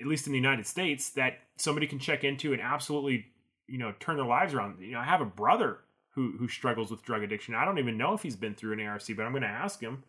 at 0.00 0.06
least 0.06 0.26
in 0.26 0.32
the 0.32 0.38
United 0.38 0.66
States, 0.66 1.10
that 1.10 1.38
somebody 1.56 1.86
can 1.86 1.98
check 1.98 2.24
into 2.24 2.52
and 2.52 2.62
absolutely, 2.62 3.26
you 3.66 3.78
know, 3.78 3.92
turn 4.00 4.16
their 4.16 4.26
lives 4.26 4.54
around. 4.54 4.80
You 4.80 4.92
know, 4.92 5.00
I 5.00 5.04
have 5.04 5.20
a 5.20 5.26
brother 5.26 5.78
who 6.14 6.36
who 6.38 6.48
struggles 6.48 6.90
with 6.90 7.02
drug 7.02 7.22
addiction. 7.22 7.54
I 7.54 7.64
don't 7.64 7.78
even 7.78 7.98
know 7.98 8.14
if 8.14 8.22
he's 8.22 8.36
been 8.36 8.54
through 8.54 8.74
an 8.74 8.80
ARC, 8.80 9.02
but 9.16 9.24
I'm 9.24 9.32
going 9.32 9.42
to 9.42 9.48
ask 9.48 9.80
him. 9.80 10.04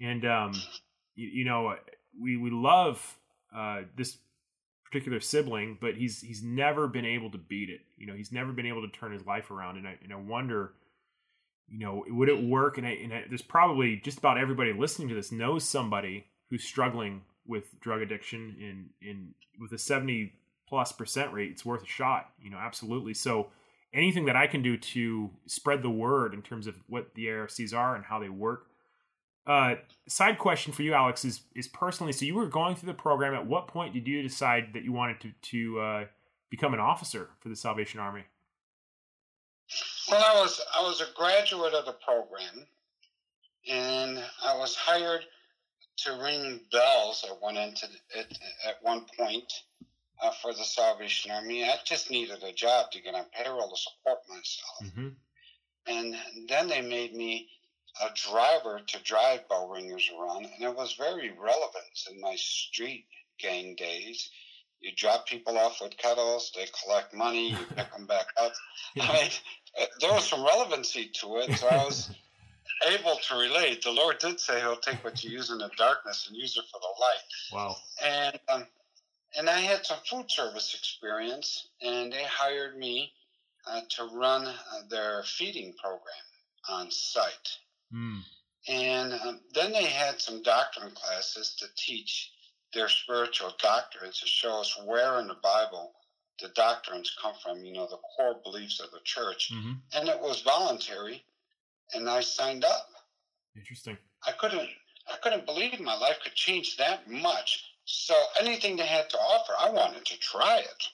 And 0.00 0.24
um, 0.24 0.52
you, 1.14 1.28
you 1.28 1.44
know, 1.44 1.76
we 2.20 2.36
we 2.36 2.50
love 2.50 3.18
uh, 3.54 3.82
this 3.96 4.18
particular 4.90 5.20
sibling, 5.20 5.78
but 5.80 5.94
he's 5.96 6.20
he's 6.20 6.42
never 6.42 6.88
been 6.88 7.04
able 7.04 7.30
to 7.30 7.38
beat 7.38 7.70
it. 7.70 7.80
You 7.96 8.06
know, 8.06 8.14
he's 8.14 8.32
never 8.32 8.52
been 8.52 8.66
able 8.66 8.82
to 8.82 8.88
turn 8.88 9.12
his 9.12 9.24
life 9.26 9.50
around, 9.50 9.76
and 9.76 9.86
I 9.86 9.96
and 10.02 10.12
I 10.12 10.16
wonder, 10.16 10.72
you 11.68 11.78
know, 11.78 12.04
would 12.08 12.28
it 12.28 12.42
work? 12.42 12.78
And, 12.78 12.86
I, 12.86 12.90
and 12.90 13.14
I, 13.14 13.24
there's 13.28 13.42
probably 13.42 13.96
just 13.96 14.18
about 14.18 14.38
everybody 14.38 14.72
listening 14.72 15.08
to 15.08 15.14
this 15.14 15.30
knows 15.30 15.64
somebody 15.64 16.26
who's 16.48 16.64
struggling 16.64 17.22
with 17.46 17.78
drug 17.80 18.02
addiction, 18.02 18.56
and 18.60 18.90
in 19.00 19.34
with 19.60 19.72
a 19.72 19.78
seventy 19.78 20.32
plus 20.68 20.92
percent 20.92 21.32
rate, 21.32 21.50
it's 21.50 21.64
worth 21.64 21.82
a 21.82 21.86
shot. 21.86 22.30
You 22.42 22.50
know, 22.50 22.58
absolutely. 22.58 23.14
So 23.14 23.48
anything 23.92 24.24
that 24.26 24.36
I 24.36 24.46
can 24.46 24.62
do 24.62 24.76
to 24.76 25.30
spread 25.46 25.82
the 25.82 25.90
word 25.90 26.34
in 26.34 26.42
terms 26.42 26.66
of 26.66 26.74
what 26.88 27.14
the 27.14 27.30
ARCs 27.30 27.72
are 27.72 27.94
and 27.94 28.04
how 28.04 28.18
they 28.18 28.28
work. 28.28 28.66
Uh, 29.46 29.76
side 30.06 30.38
question 30.38 30.72
for 30.72 30.82
you, 30.82 30.92
Alex, 30.94 31.24
is 31.24 31.42
is 31.54 31.66
personally. 31.68 32.12
So 32.12 32.24
you 32.24 32.34
were 32.34 32.46
going 32.46 32.76
through 32.76 32.88
the 32.88 32.94
program. 32.94 33.34
At 33.34 33.46
what 33.46 33.68
point 33.68 33.94
did 33.94 34.06
you 34.06 34.22
decide 34.22 34.70
that 34.74 34.84
you 34.84 34.92
wanted 34.92 35.20
to 35.20 35.32
to 35.50 35.80
uh, 35.80 36.04
become 36.50 36.74
an 36.74 36.80
officer 36.80 37.30
for 37.40 37.48
the 37.48 37.56
Salvation 37.56 38.00
Army? 38.00 38.24
Well, 40.10 40.22
I 40.24 40.40
was 40.40 40.60
I 40.78 40.82
was 40.82 41.00
a 41.00 41.16
graduate 41.16 41.74
of 41.74 41.86
the 41.86 41.96
program, 42.04 42.66
and 43.68 44.22
I 44.44 44.56
was 44.56 44.76
hired 44.76 45.24
to 45.98 46.12
ring 46.22 46.60
bells. 46.72 47.24
I 47.28 47.34
went 47.44 47.58
into 47.58 47.86
it 48.16 48.38
at 48.66 48.76
one 48.82 49.04
point 49.18 49.52
uh, 50.22 50.30
for 50.42 50.52
the 50.52 50.64
Salvation 50.64 51.30
Army. 51.30 51.64
I 51.64 51.74
just 51.84 52.10
needed 52.10 52.42
a 52.42 52.52
job 52.52 52.90
to 52.92 53.02
get 53.02 53.14
on 53.14 53.24
payroll 53.32 53.70
to 53.70 53.76
support 53.76 54.18
myself. 54.28 54.84
Mm-hmm. 54.84 55.08
And 55.86 56.14
then 56.48 56.68
they 56.68 56.80
made 56.80 57.14
me 57.14 57.48
a 58.02 58.08
driver 58.14 58.80
to 58.86 59.02
drive 59.02 59.48
bell 59.48 59.68
ringers 59.68 60.08
around, 60.16 60.46
and 60.46 60.62
it 60.64 60.74
was 60.74 60.94
very 60.94 61.30
relevant 61.30 62.08
in 62.10 62.20
my 62.20 62.34
street 62.36 63.06
gang 63.38 63.74
days. 63.74 64.30
You 64.80 64.92
drop 64.96 65.26
people 65.26 65.58
off 65.58 65.80
with 65.80 65.96
kettles, 65.96 66.52
they 66.54 66.66
collect 66.82 67.14
money, 67.14 67.50
you 67.50 67.66
pick 67.76 67.92
them 67.96 68.06
back 68.06 68.26
up. 68.40 68.52
I 69.00 69.12
mean, 69.12 69.88
there 70.00 70.12
was 70.12 70.26
some 70.26 70.44
relevancy 70.44 71.10
to 71.20 71.36
it, 71.38 71.58
so 71.58 71.68
I 71.68 71.84
was 71.84 72.10
able 72.88 73.16
to 73.28 73.34
relate. 73.36 73.82
The 73.82 73.92
Lord 73.92 74.18
did 74.18 74.40
say 74.40 74.60
He'll 74.60 74.76
take 74.76 75.04
what 75.04 75.22
you 75.22 75.30
use 75.30 75.50
in 75.50 75.58
the 75.58 75.70
darkness 75.76 76.26
and 76.28 76.36
use 76.36 76.56
it 76.56 76.64
for 76.72 76.80
the 76.80 77.00
light. 77.00 77.26
Wow. 77.52 77.76
And 78.02 78.40
um, 78.48 78.66
and 79.36 79.48
I 79.48 79.60
had 79.60 79.86
some 79.86 79.98
food 80.08 80.30
service 80.30 80.74
experience, 80.74 81.68
and 81.82 82.12
they 82.12 82.24
hired 82.24 82.76
me 82.76 83.12
uh, 83.66 83.82
to 83.90 84.04
run 84.12 84.46
uh, 84.46 84.54
their 84.88 85.22
feeding 85.24 85.74
program 85.80 86.00
on 86.68 86.90
site. 86.90 87.58
Mm. 87.94 88.22
And 88.68 89.12
um, 89.14 89.40
then 89.54 89.72
they 89.72 89.84
had 89.84 90.20
some 90.20 90.42
doctrine 90.42 90.92
classes 90.92 91.56
to 91.58 91.66
teach 91.76 92.30
their 92.72 92.88
spiritual 92.88 93.52
doctrines 93.60 94.20
to 94.20 94.26
show 94.26 94.60
us 94.60 94.80
where 94.84 95.18
in 95.18 95.28
the 95.28 95.36
Bible 95.42 95.92
the 96.40 96.48
doctrines 96.48 97.14
come 97.20 97.34
from, 97.42 97.64
you 97.64 97.72
know, 97.72 97.86
the 97.86 97.98
core 98.16 98.36
beliefs 98.44 98.80
of 98.80 98.90
the 98.90 99.00
church. 99.04 99.50
Mm-hmm. 99.52 99.72
And 99.94 100.08
it 100.08 100.20
was 100.20 100.42
voluntary, 100.42 101.22
and 101.94 102.08
I 102.08 102.20
signed 102.20 102.64
up. 102.64 102.88
Interesting. 103.56 103.98
I 104.26 104.32
couldn't 104.32 104.68
I 105.08 105.16
couldn't 105.22 105.46
believe 105.46 105.80
my 105.80 105.96
life 105.96 106.18
could 106.22 106.34
change 106.34 106.76
that 106.76 107.10
much 107.10 107.70
so 107.90 108.14
anything 108.40 108.76
they 108.76 108.86
had 108.86 109.10
to 109.10 109.18
offer, 109.18 109.52
I 109.58 109.70
wanted 109.70 110.04
to 110.04 110.18
try 110.18 110.58
it. 110.58 110.84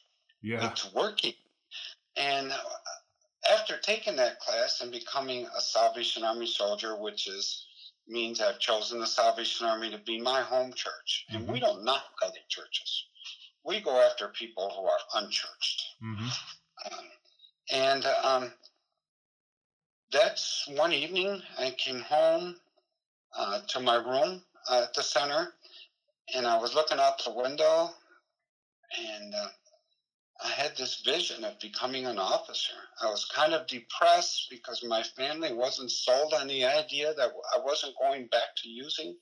Yeah. 0.42 0.70
It's 0.70 0.92
working. 0.94 1.34
And 2.16 2.50
uh, 2.50 2.56
after 3.52 3.76
taking 3.78 4.16
that 4.16 4.40
class 4.40 4.80
and 4.80 4.90
becoming 4.90 5.46
a 5.56 5.60
Salvation 5.60 6.24
Army 6.24 6.46
soldier, 6.46 6.96
which 6.96 7.28
is 7.28 7.66
means 8.08 8.40
I've 8.40 8.60
chosen 8.60 9.00
the 9.00 9.06
Salvation 9.06 9.66
Army 9.66 9.90
to 9.90 9.98
be 9.98 10.20
my 10.20 10.40
home 10.42 10.72
church. 10.72 11.26
And 11.30 11.42
mm-hmm. 11.42 11.52
we 11.52 11.60
don't 11.60 11.84
knock 11.84 12.04
other 12.22 12.38
churches. 12.48 13.04
We 13.64 13.80
go 13.80 14.00
after 14.00 14.28
people 14.28 14.70
who 14.70 14.84
are 14.84 15.22
unchurched. 15.22 15.82
Mm-hmm. 16.04 16.92
Um, 16.92 17.04
and 17.72 18.06
um, 18.22 18.52
that's 20.12 20.68
one 20.76 20.92
evening 20.92 21.42
I 21.58 21.74
came 21.76 22.00
home 22.00 22.56
uh, 23.36 23.60
to 23.68 23.80
my 23.80 23.96
room 23.96 24.42
at 24.70 24.94
the 24.94 25.02
center 25.02 25.52
and 26.34 26.46
I 26.46 26.58
was 26.58 26.74
looking 26.74 26.98
out 26.98 27.22
the 27.22 27.32
window, 27.32 27.90
and 28.98 29.34
uh, 29.34 29.48
had 30.66 30.76
this 30.76 31.02
vision 31.04 31.44
of 31.44 31.58
becoming 31.60 32.06
an 32.06 32.18
officer. 32.18 32.74
I 33.02 33.06
was 33.06 33.24
kind 33.26 33.54
of 33.54 33.66
depressed 33.66 34.48
because 34.50 34.84
my 34.84 35.02
family 35.02 35.52
wasn't 35.52 35.90
sold 35.90 36.34
on 36.34 36.48
the 36.48 36.64
idea 36.64 37.14
that 37.14 37.30
I 37.54 37.60
wasn't 37.60 37.94
going 38.00 38.26
back 38.26 38.54
to 38.62 38.68
using. 38.68 39.16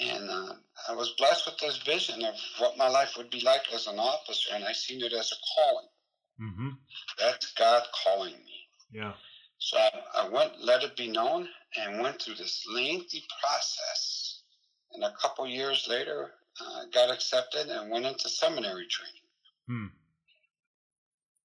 And 0.00 0.30
uh, 0.30 0.54
I 0.88 0.94
was 0.94 1.14
blessed 1.18 1.46
with 1.46 1.58
this 1.58 1.78
vision 1.78 2.24
of 2.24 2.34
what 2.58 2.78
my 2.78 2.88
life 2.88 3.14
would 3.16 3.30
be 3.30 3.40
like 3.40 3.62
as 3.74 3.86
an 3.86 3.98
officer, 3.98 4.50
and 4.54 4.64
I 4.64 4.72
seen 4.72 5.02
it 5.02 5.12
as 5.12 5.32
a 5.32 5.36
calling. 5.54 5.88
Mm-hmm. 6.40 6.68
That's 7.18 7.52
God 7.54 7.82
calling 8.04 8.34
me. 8.34 8.68
Yeah. 8.92 9.12
So 9.58 9.78
I, 9.78 9.90
I 10.16 10.28
went, 10.28 10.60
let 10.62 10.84
it 10.84 10.96
be 10.96 11.08
known, 11.08 11.48
and 11.76 12.00
went 12.00 12.22
through 12.22 12.36
this 12.36 12.64
lengthy 12.72 13.24
process 13.42 14.20
and 14.92 15.04
a 15.04 15.12
couple 15.20 15.46
years 15.46 15.86
later, 15.88 16.32
uh, 16.60 16.84
got 16.92 17.10
accepted 17.10 17.68
and 17.68 17.90
went 17.90 18.06
into 18.06 18.28
seminary 18.28 18.86
training. 18.88 19.22
Hmm. 19.68 19.86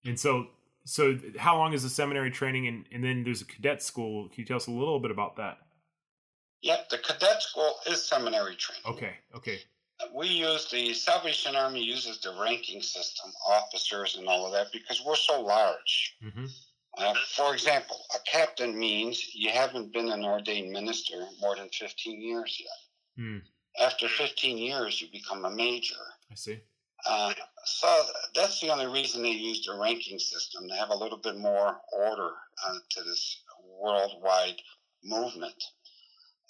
And 0.05 0.19
so, 0.19 0.47
so 0.85 1.17
how 1.37 1.57
long 1.57 1.73
is 1.73 1.83
the 1.83 1.89
seminary 1.89 2.31
training? 2.31 2.67
And, 2.67 2.85
and 2.91 3.03
then 3.03 3.23
there's 3.23 3.41
a 3.41 3.45
cadet 3.45 3.81
school. 3.81 4.29
Can 4.29 4.41
you 4.41 4.45
tell 4.45 4.57
us 4.57 4.67
a 4.67 4.71
little 4.71 4.99
bit 4.99 5.11
about 5.11 5.35
that? 5.37 5.57
Yep, 6.61 6.89
the 6.89 6.97
cadet 6.99 7.41
school 7.41 7.75
is 7.87 8.03
seminary 8.03 8.55
training. 8.55 8.83
Okay, 8.87 9.13
okay. 9.35 9.59
We 10.13 10.27
use 10.27 10.69
the 10.69 10.93
Salvation 10.93 11.55
Army 11.55 11.83
uses 11.83 12.19
the 12.19 12.35
ranking 12.41 12.81
system, 12.81 13.31
officers 13.47 14.17
and 14.17 14.27
all 14.27 14.45
of 14.45 14.51
that, 14.53 14.67
because 14.73 15.01
we're 15.05 15.15
so 15.15 15.41
large. 15.41 16.17
Mm-hmm. 16.23 16.45
Uh, 16.97 17.13
for 17.35 17.53
example, 17.53 17.97
a 18.15 18.19
captain 18.29 18.77
means 18.77 19.33
you 19.33 19.49
haven't 19.49 19.91
been 19.93 20.09
an 20.09 20.23
ordained 20.23 20.71
minister 20.71 21.27
more 21.41 21.55
than 21.55 21.69
15 21.69 22.21
years 22.21 22.57
yet. 22.59 23.23
Hmm. 23.23 23.37
After 23.81 24.07
15 24.07 24.57
years, 24.57 25.01
you 25.01 25.07
become 25.11 25.43
a 25.45 25.49
major. 25.49 25.95
I 26.31 26.35
see. 26.35 26.59
Uh, 27.07 27.33
so 27.65 28.03
that's 28.33 28.59
the 28.61 28.69
only 28.69 28.87
reason 28.87 29.21
they 29.21 29.29
use 29.29 29.65
the 29.65 29.77
ranking 29.79 30.19
system 30.19 30.67
to 30.67 30.75
have 30.75 30.89
a 30.89 30.95
little 30.95 31.17
bit 31.17 31.37
more 31.37 31.77
order 31.93 32.31
uh, 32.65 32.73
to 32.89 33.03
this 33.03 33.41
worldwide 33.79 34.61
movement. 35.03 35.63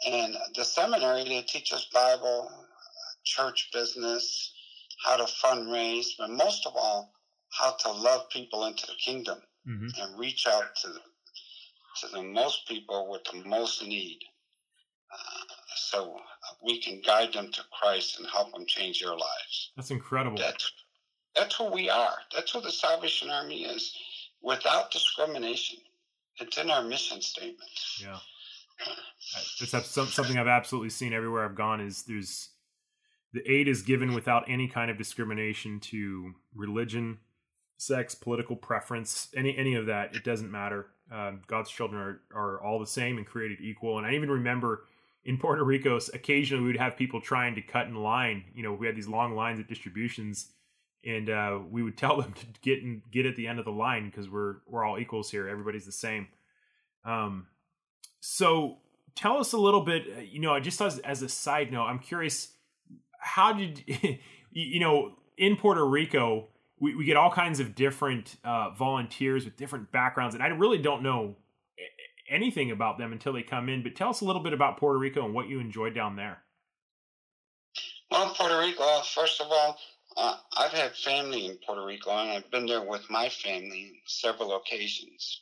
And 0.08 0.36
the 0.56 0.64
seminary, 0.64 1.24
they 1.24 1.42
teach 1.42 1.74
us 1.74 1.88
Bible, 1.94 2.52
church 3.24 3.70
business, 3.74 4.54
how 5.04 5.18
to 5.18 5.24
fundraise, 5.24 6.08
but 6.18 6.30
most 6.30 6.66
of 6.66 6.74
all, 6.76 7.12
how 7.52 7.72
to 7.72 7.92
love 7.92 8.30
people 8.30 8.66
into 8.66 8.86
the 8.86 8.96
kingdom 9.04 9.40
mm-hmm. 9.68 9.88
and 10.02 10.20
reach 10.20 10.48
out 10.48 10.76
to 10.82 10.88
the, 10.88 11.00
to 12.02 12.08
the 12.14 12.24
most 12.24 12.68
people 12.68 13.10
with 13.10 13.24
the 13.26 13.48
most 13.48 13.86
need. 13.86 14.20
Uh, 15.12 15.44
so 15.76 16.20
we 16.64 16.80
can 16.80 17.02
guide 17.06 17.34
them 17.34 17.52
to 17.52 17.62
Christ 17.80 18.20
and 18.20 18.28
help 18.28 18.52
them 18.54 18.66
change 18.66 19.02
their 19.02 19.12
lives. 19.12 19.72
That's 19.76 19.92
incredible. 19.92 20.38
That's, 20.38 20.72
that's 21.36 21.56
who 21.56 21.72
we 21.72 21.90
are. 21.90 22.16
That's 22.34 22.52
who 22.52 22.62
the 22.62 22.72
Salvation 22.72 23.30
Army 23.30 23.64
is 23.64 23.96
without 24.42 24.92
discrimination. 24.92 25.80
It's 26.40 26.58
in 26.58 26.70
our 26.70 26.84
mission 26.84 27.22
statement. 27.22 27.72
Yeah. 28.02 28.18
It's 29.62 30.14
something 30.14 30.38
I've 30.38 30.48
absolutely 30.48 30.90
seen 30.90 31.14
everywhere 31.14 31.46
I've 31.46 31.56
gone 31.56 31.80
is 31.80 32.04
there's 32.04 32.50
the 33.34 33.50
aid 33.50 33.68
is 33.68 33.82
given 33.82 34.14
without 34.14 34.44
any 34.50 34.68
kind 34.68 34.92
of 34.92 34.98
discrimination 34.98 35.80
to 35.82 36.34
religion, 36.54 37.20
sex, 37.78 38.16
political 38.16 38.56
preference, 38.56 39.30
any 39.36 39.58
any 39.58 39.76
of 39.76 39.86
that. 39.86 40.16
It 40.16 40.24
doesn't 40.24 40.52
matter. 40.52 40.88
Um, 41.12 41.42
God's 41.48 41.70
children 41.70 42.02
are, 42.02 42.22
are 42.34 42.62
all 42.62 42.80
the 42.80 42.88
same 42.88 43.18
and 43.18 43.26
created 43.26 43.60
equal. 43.62 43.98
And 43.98 44.08
I 44.08 44.14
even 44.14 44.30
remember 44.30 44.86
in 45.26 45.38
Puerto 45.38 45.64
Rico, 45.64 46.00
occasionally 46.14 46.64
we 46.64 46.68
would 46.70 46.80
have 46.80 46.96
people 46.96 47.20
trying 47.20 47.56
to 47.56 47.62
cut 47.62 47.88
in 47.88 47.96
line. 47.96 48.44
You 48.54 48.64
know, 48.64 48.74
we 48.74 48.86
had 48.86 48.96
these 48.96 49.08
long 49.08 49.36
lines 49.36 49.60
at 49.60 49.68
distributions, 49.68 50.52
and 51.04 51.30
uh, 51.30 51.60
we 51.70 51.82
would 51.82 51.98
tell 51.98 52.22
them 52.22 52.34
to 52.34 52.46
get 52.62 52.84
and 52.84 53.02
get 53.12 53.26
at 53.26 53.36
the 53.36 53.48
end 53.48 53.60
of 53.60 53.66
the 53.66 53.72
line 53.72 54.10
because 54.10 54.30
we're 54.30 54.58
we're 54.68 54.86
all 54.86 55.00
equals 55.00 55.32
here. 55.32 55.50
Everybody's 55.50 55.86
the 55.86 55.92
same. 55.92 56.28
Um, 57.04 57.48
so 58.20 58.78
tell 59.16 59.38
us 59.38 59.54
a 59.54 59.58
little 59.58 59.82
bit. 59.82 60.04
Uh, 60.16 60.22
you 60.22 60.40
know, 60.40 60.54
I 60.54 60.60
just 60.60 60.80
as 60.80 61.00
as 61.00 61.22
a 61.24 61.30
side 61.30 61.72
note, 61.72 61.86
I'm 61.86 62.00
curious. 62.00 62.52
How 63.20 63.54
did 63.54 63.84
you 64.52 64.80
know 64.80 65.16
in 65.38 65.56
Puerto 65.56 65.86
Rico? 65.86 66.50
We, 66.78 66.94
we 66.94 67.06
get 67.06 67.16
all 67.16 67.32
kinds 67.32 67.62
of 67.62 67.74
different 67.74 68.36
uh, 68.44 68.72
volunteers 68.72 69.46
with 69.46 69.56
different 69.56 69.94
backgrounds, 69.94 70.36
and 70.36 70.44
I 70.44 70.48
really 70.48 70.78
don't 70.78 71.02
know 71.04 71.38
anything 72.30 72.72
about 72.72 72.98
them 72.98 73.12
until 73.12 73.34
they 73.34 73.44
come 73.44 73.70
in. 73.70 73.84
But 73.84 73.96
tell 73.96 74.10
us 74.10 74.22
a 74.22 74.26
little 74.26 74.44
bit 74.44 74.54
about 74.54 74.78
Puerto 74.78 74.98
Rico 75.00 75.26
and 75.26 75.34
what 75.34 75.48
you 75.48 75.60
enjoyed 75.60 75.94
down 75.94 76.16
there. 76.16 76.44
Well, 78.12 78.34
Puerto 78.34 78.60
Rico, 78.60 79.02
first 79.02 79.42
of 79.42 79.48
all, 79.52 79.78
uh, 80.18 80.38
I've 80.58 80.72
had 80.72 80.96
family 80.96 81.48
in 81.48 81.58
Puerto 81.66 81.86
Rico, 81.86 82.12
and 82.12 82.32
I've 82.32 82.50
been 82.52 82.66
there 82.66 82.84
with 82.84 83.10
my 83.10 83.30
family 83.30 83.92
on 83.94 84.02
several 84.06 84.56
occasions. 84.56 85.42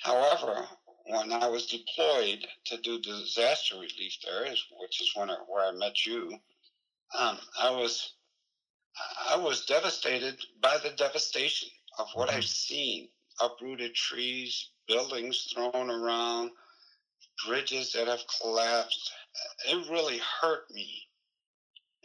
However, 0.00 0.66
when 1.06 1.32
I 1.32 1.48
was 1.48 1.66
deployed 1.66 2.46
to 2.66 2.78
do 2.78 3.00
disaster 3.00 3.76
relief 3.76 4.18
there, 4.24 4.50
which 4.80 5.00
is 5.00 5.12
when 5.14 5.30
I, 5.30 5.36
where 5.46 5.68
I 5.68 5.72
met 5.72 6.04
you, 6.04 6.38
um, 7.16 7.38
I 7.60 7.70
was 7.70 8.14
I 9.28 9.36
was 9.36 9.66
devastated 9.66 10.40
by 10.60 10.78
the 10.78 10.90
devastation 10.90 11.68
of 11.98 12.08
what 12.14 12.28
mm-hmm. 12.28 12.38
I've 12.38 12.44
seen: 12.44 13.08
uprooted 13.40 13.94
trees, 13.94 14.70
buildings 14.88 15.52
thrown 15.54 15.90
around, 15.90 16.50
bridges 17.46 17.92
that 17.92 18.08
have 18.08 18.22
collapsed. 18.40 19.12
It 19.68 19.90
really 19.90 20.20
hurt 20.40 20.70
me. 20.70 20.88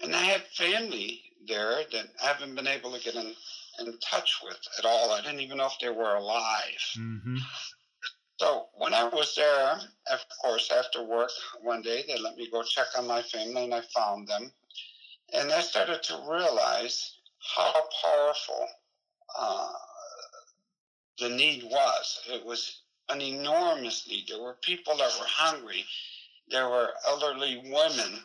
And 0.02 0.16
I 0.16 0.24
had 0.24 0.44
family 0.56 1.22
there 1.48 1.82
that 1.92 2.06
I 2.22 2.26
haven't 2.26 2.56
been 2.56 2.68
able 2.68 2.92
to 2.92 3.04
get 3.04 3.16
in, 3.16 3.34
in 3.80 3.98
touch 4.00 4.40
with 4.44 4.60
at 4.78 4.86
all. 4.86 5.12
I 5.12 5.22
didn't 5.22 5.42
even 5.42 5.58
know 5.58 5.68
if 5.68 5.80
they 5.82 5.90
were 5.90 6.16
alive. 6.16 6.82
Mm-hmm. 6.98 7.38
So 8.40 8.68
when 8.76 8.94
I 8.94 9.04
was 9.04 9.36
there, 9.36 9.80
of 10.12 10.20
course, 10.42 10.72
after 10.72 11.04
work 11.04 11.32
one 11.62 11.82
day, 11.82 12.06
they 12.08 12.18
let 12.18 12.38
me 12.38 12.50
go 12.50 12.64
check 12.64 12.88
on 12.98 13.06
my 13.06 13.22
family 13.22 13.66
and 13.66 13.74
I 13.74 13.82
found 13.94 14.28
them. 14.28 14.52
And 15.34 15.52
I 15.52 15.60
started 15.62 16.02
to 16.04 16.24
realize 16.28 17.18
how 17.56 17.74
powerful 18.02 18.68
uh, 19.38 19.72
the 21.20 21.30
need 21.30 21.64
was. 21.64 22.20
It 22.28 22.46
was 22.46 22.82
an 23.10 23.22
enormous 23.22 24.08
need. 24.08 24.28
There 24.28 24.42
were 24.42 24.58
people 24.62 24.98
that 24.98 25.16
were 25.20 25.26
hungry. 25.28 25.86
There 26.50 26.70
were 26.70 26.90
elderly 27.08 27.62
women 27.66 28.20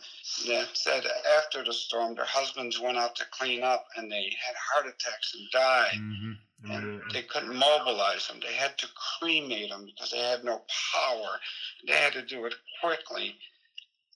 that 0.47 0.69
said 0.73 1.05
after 1.39 1.63
the 1.63 1.73
storm, 1.73 2.15
their 2.15 2.25
husbands 2.25 2.81
went 2.81 2.97
out 2.97 3.17
to 3.17 3.25
clean 3.31 3.63
up 3.63 3.87
and 3.97 4.11
they 4.11 4.25
had 4.25 4.55
heart 4.57 4.87
attacks 4.87 5.35
and 5.35 5.51
died. 5.53 5.99
Mm-hmm. 5.99 6.71
And 6.71 7.03
they 7.13 7.23
couldn't 7.23 7.55
mobilize 7.55 8.27
them. 8.27 8.41
They 8.41 8.55
had 8.55 8.79
to 8.79 8.87
cremate 9.19 9.69
them 9.69 9.85
because 9.85 10.11
they 10.11 10.19
had 10.19 10.45
no 10.45 10.63
power. 10.95 11.39
They 11.87 11.93
had 11.93 12.15
to 12.15 12.23
do 12.23 12.47
it 12.47 12.55
quickly. 12.83 13.37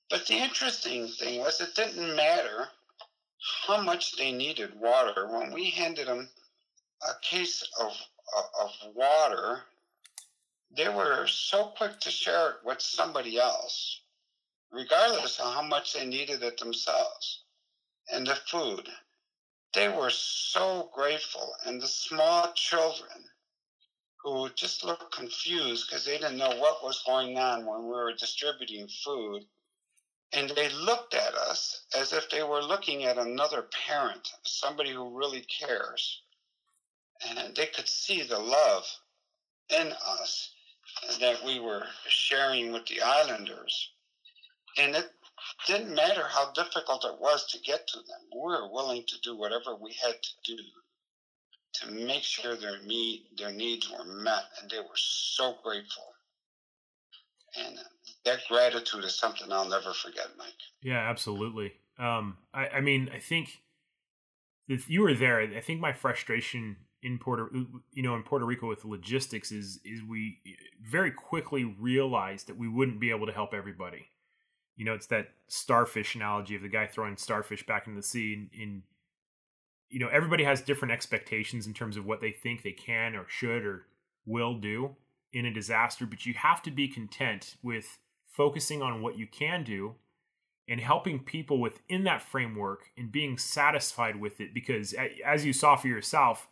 But 0.09 0.27
the 0.27 0.37
interesting 0.37 1.09
thing 1.09 1.41
was, 1.41 1.61
it 1.61 1.75
didn't 1.75 2.17
matter 2.17 2.69
how 3.67 3.83
much 3.83 4.17
they 4.17 4.33
needed 4.33 4.81
water. 4.81 5.29
When 5.29 5.53
we 5.53 5.69
handed 5.69 6.09
them 6.09 6.31
a 7.03 7.13
case 7.23 7.63
of 7.79 7.93
of 8.61 8.73
water, 8.95 9.65
they 10.71 10.89
were 10.89 11.27
so 11.27 11.67
quick 11.77 11.99
to 12.01 12.11
share 12.11 12.51
it 12.51 12.57
with 12.65 12.81
somebody 12.81 13.39
else, 13.39 14.03
regardless 14.71 15.41
of 15.41 15.55
how 15.55 15.63
much 15.63 15.95
they 15.95 16.05
needed 16.05 16.43
it 16.43 16.59
themselves. 16.59 17.45
And 18.13 18.27
the 18.27 18.35
food, 18.35 18.89
they 19.75 19.89
were 19.89 20.11
so 20.11 20.91
grateful. 20.93 21.55
And 21.65 21.81
the 21.81 21.89
small 21.89 22.53
children 22.53 23.25
who 24.23 24.51
just 24.51 24.85
looked 24.85 25.13
confused 25.13 25.89
because 25.89 26.05
they 26.05 26.19
didn't 26.19 26.39
know 26.39 26.57
what 26.59 26.83
was 26.83 27.03
going 27.05 27.39
on 27.39 27.65
when 27.65 27.85
we 27.85 27.89
were 27.89 28.13
distributing 28.13 28.89
food. 28.89 29.45
And 30.33 30.51
they 30.51 30.69
looked 30.69 31.15
at 31.15 31.35
us 31.35 31.87
as 31.97 32.13
if 32.13 32.29
they 32.29 32.43
were 32.43 32.63
looking 32.63 33.05
at 33.05 33.17
another 33.17 33.63
parent, 33.87 34.29
somebody 34.43 34.93
who 34.93 35.17
really 35.17 35.41
cares 35.41 36.23
and 37.27 37.55
they 37.55 37.67
could 37.67 37.89
see 37.89 38.23
the 38.23 38.39
love 38.39 38.85
in 39.71 39.93
us 40.21 40.53
that 41.21 41.45
we 41.45 41.61
were 41.61 41.85
sharing 42.09 42.73
with 42.73 42.87
the 42.87 43.01
islanders. 43.03 43.91
And 44.79 44.95
it 44.95 45.11
didn't 45.67 45.95
matter 45.95 46.25
how 46.29 46.53
difficult 46.53 47.05
it 47.05 47.21
was 47.21 47.47
to 47.49 47.59
get 47.61 47.87
to 47.89 47.99
them. 47.99 48.21
We 48.33 48.41
were 48.41 48.73
willing 48.73 49.05
to 49.07 49.21
do 49.23 49.37
whatever 49.37 49.75
we 49.75 49.93
had 50.03 50.15
to 50.23 50.57
do 50.57 50.63
to 51.75 51.91
make 51.91 52.23
sure 52.23 52.57
their 52.57 52.83
need, 52.83 53.25
their 53.37 53.53
needs 53.53 53.91
were 53.91 54.05
met, 54.05 54.45
and 54.61 54.71
they 54.71 54.79
were 54.79 54.97
so 54.97 55.57
grateful. 55.63 56.05
And 57.59 57.79
that 58.25 58.41
gratitude 58.49 59.05
is 59.05 59.15
something 59.15 59.51
I'll 59.53 59.69
never 59.69 59.93
forget, 59.93 60.29
Mike. 60.37 60.49
Yeah, 60.83 60.99
absolutely. 60.99 61.73
Um, 61.99 62.37
I, 62.53 62.69
I 62.69 62.81
mean, 62.81 63.11
I 63.15 63.19
think 63.19 63.63
if 64.69 64.89
you 64.89 65.03
were 65.03 65.15
there, 65.15 65.41
I 65.41 65.61
think 65.61 65.81
my 65.81 65.93
frustration 65.93 66.77
in 67.03 67.19
Puerto 67.19 67.49
you 67.93 68.03
know 68.03 68.17
in 68.17 68.23
Puerto 68.23 68.45
Rico 68.45 68.69
with 68.69 68.85
logistics 68.85 69.53
is 69.53 69.79
is 69.85 70.03
we 70.03 70.39
very 70.83 71.11
quickly 71.11 71.65
realized 71.65 72.49
that 72.49 72.59
we 72.59 72.69
wouldn't 72.69 73.01
be 73.01 73.11
able 73.11 73.27
to 73.27 73.33
help 73.33 73.55
everybody. 73.55 74.09
You 74.77 74.85
know, 74.85 74.95
it's 74.95 75.07
that 75.09 75.31
starfish 75.49 76.15
analogy 76.15 76.55
of 76.55 76.63
the 76.63 76.69
guy 76.69 76.87
throwing 76.87 77.17
starfish 77.17 77.67
back 77.67 77.87
into 77.87 77.99
the 77.99 78.07
sea. 78.07 78.33
In, 78.33 78.51
in 78.61 78.83
you 79.89 79.99
know, 79.99 80.09
everybody 80.09 80.45
has 80.45 80.61
different 80.61 80.93
expectations 80.93 81.67
in 81.67 81.75
terms 81.75 81.97
of 81.97 82.07
what 82.07 82.21
they 82.21 82.31
think 82.31 82.63
they 82.63 82.73
can 82.73 83.17
or 83.17 83.27
should 83.29 83.65
or 83.65 83.87
will 84.25 84.55
do 84.55 84.95
in 85.33 85.47
a 85.47 85.53
disaster, 85.53 86.07
but 86.07 86.27
you 86.27 86.35
have 86.35 86.63
to 86.63 86.71
be 86.71 86.87
content 86.87 87.57
with 87.63 87.99
focusing 88.27 88.83
on 88.83 89.03
what 89.03 89.19
you 89.19 89.27
can 89.27 89.65
do 89.65 89.97
and 90.69 90.81
helping 90.81 91.19
people 91.19 91.61
within 91.61 92.05
that 92.05 92.23
framework 92.23 92.91
and 92.97 93.11
being 93.11 93.39
satisfied 93.39 94.17
with 94.17 94.41
it 94.41 94.53
because 94.53 94.95
as 95.25 95.45
you 95.45 95.53
saw 95.53 95.75
for 95.75 95.89
yourself 95.89 96.47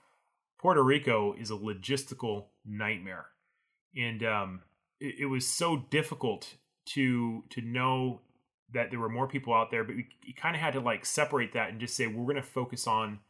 Puerto 0.59 0.83
Rico 0.83 1.35
is 1.39 1.51
a 1.51 1.55
logistical 1.55 2.47
nightmare, 2.65 3.27
and 3.97 4.23
um, 4.25 4.63
it, 5.01 5.17
it, 5.21 5.27
was 5.27 5.47
so 5.47 5.85
difficult 5.91 6.55
to 6.87 7.45
to 7.51 7.61
know 7.61 8.21
that 8.73 8.91
there 8.91 9.01
were 9.01 9.09
more 9.09 9.29
people 9.29 9.55
out 9.55 9.71
there. 9.71 9.85
But 9.85 9.97
we 9.97 10.33
kind 10.33 10.57
of 10.57 10.63
had 10.63 10.75
to 10.75 10.81
like 10.81 11.05
separate 11.05 11.53
that 11.53 11.71
and 11.71 11.81
just 11.81 11.97
say 11.97 12.07
we're 12.07 12.25
going 12.25 12.37
to 12.37 12.43
focus 12.43 12.87
on 12.87 13.21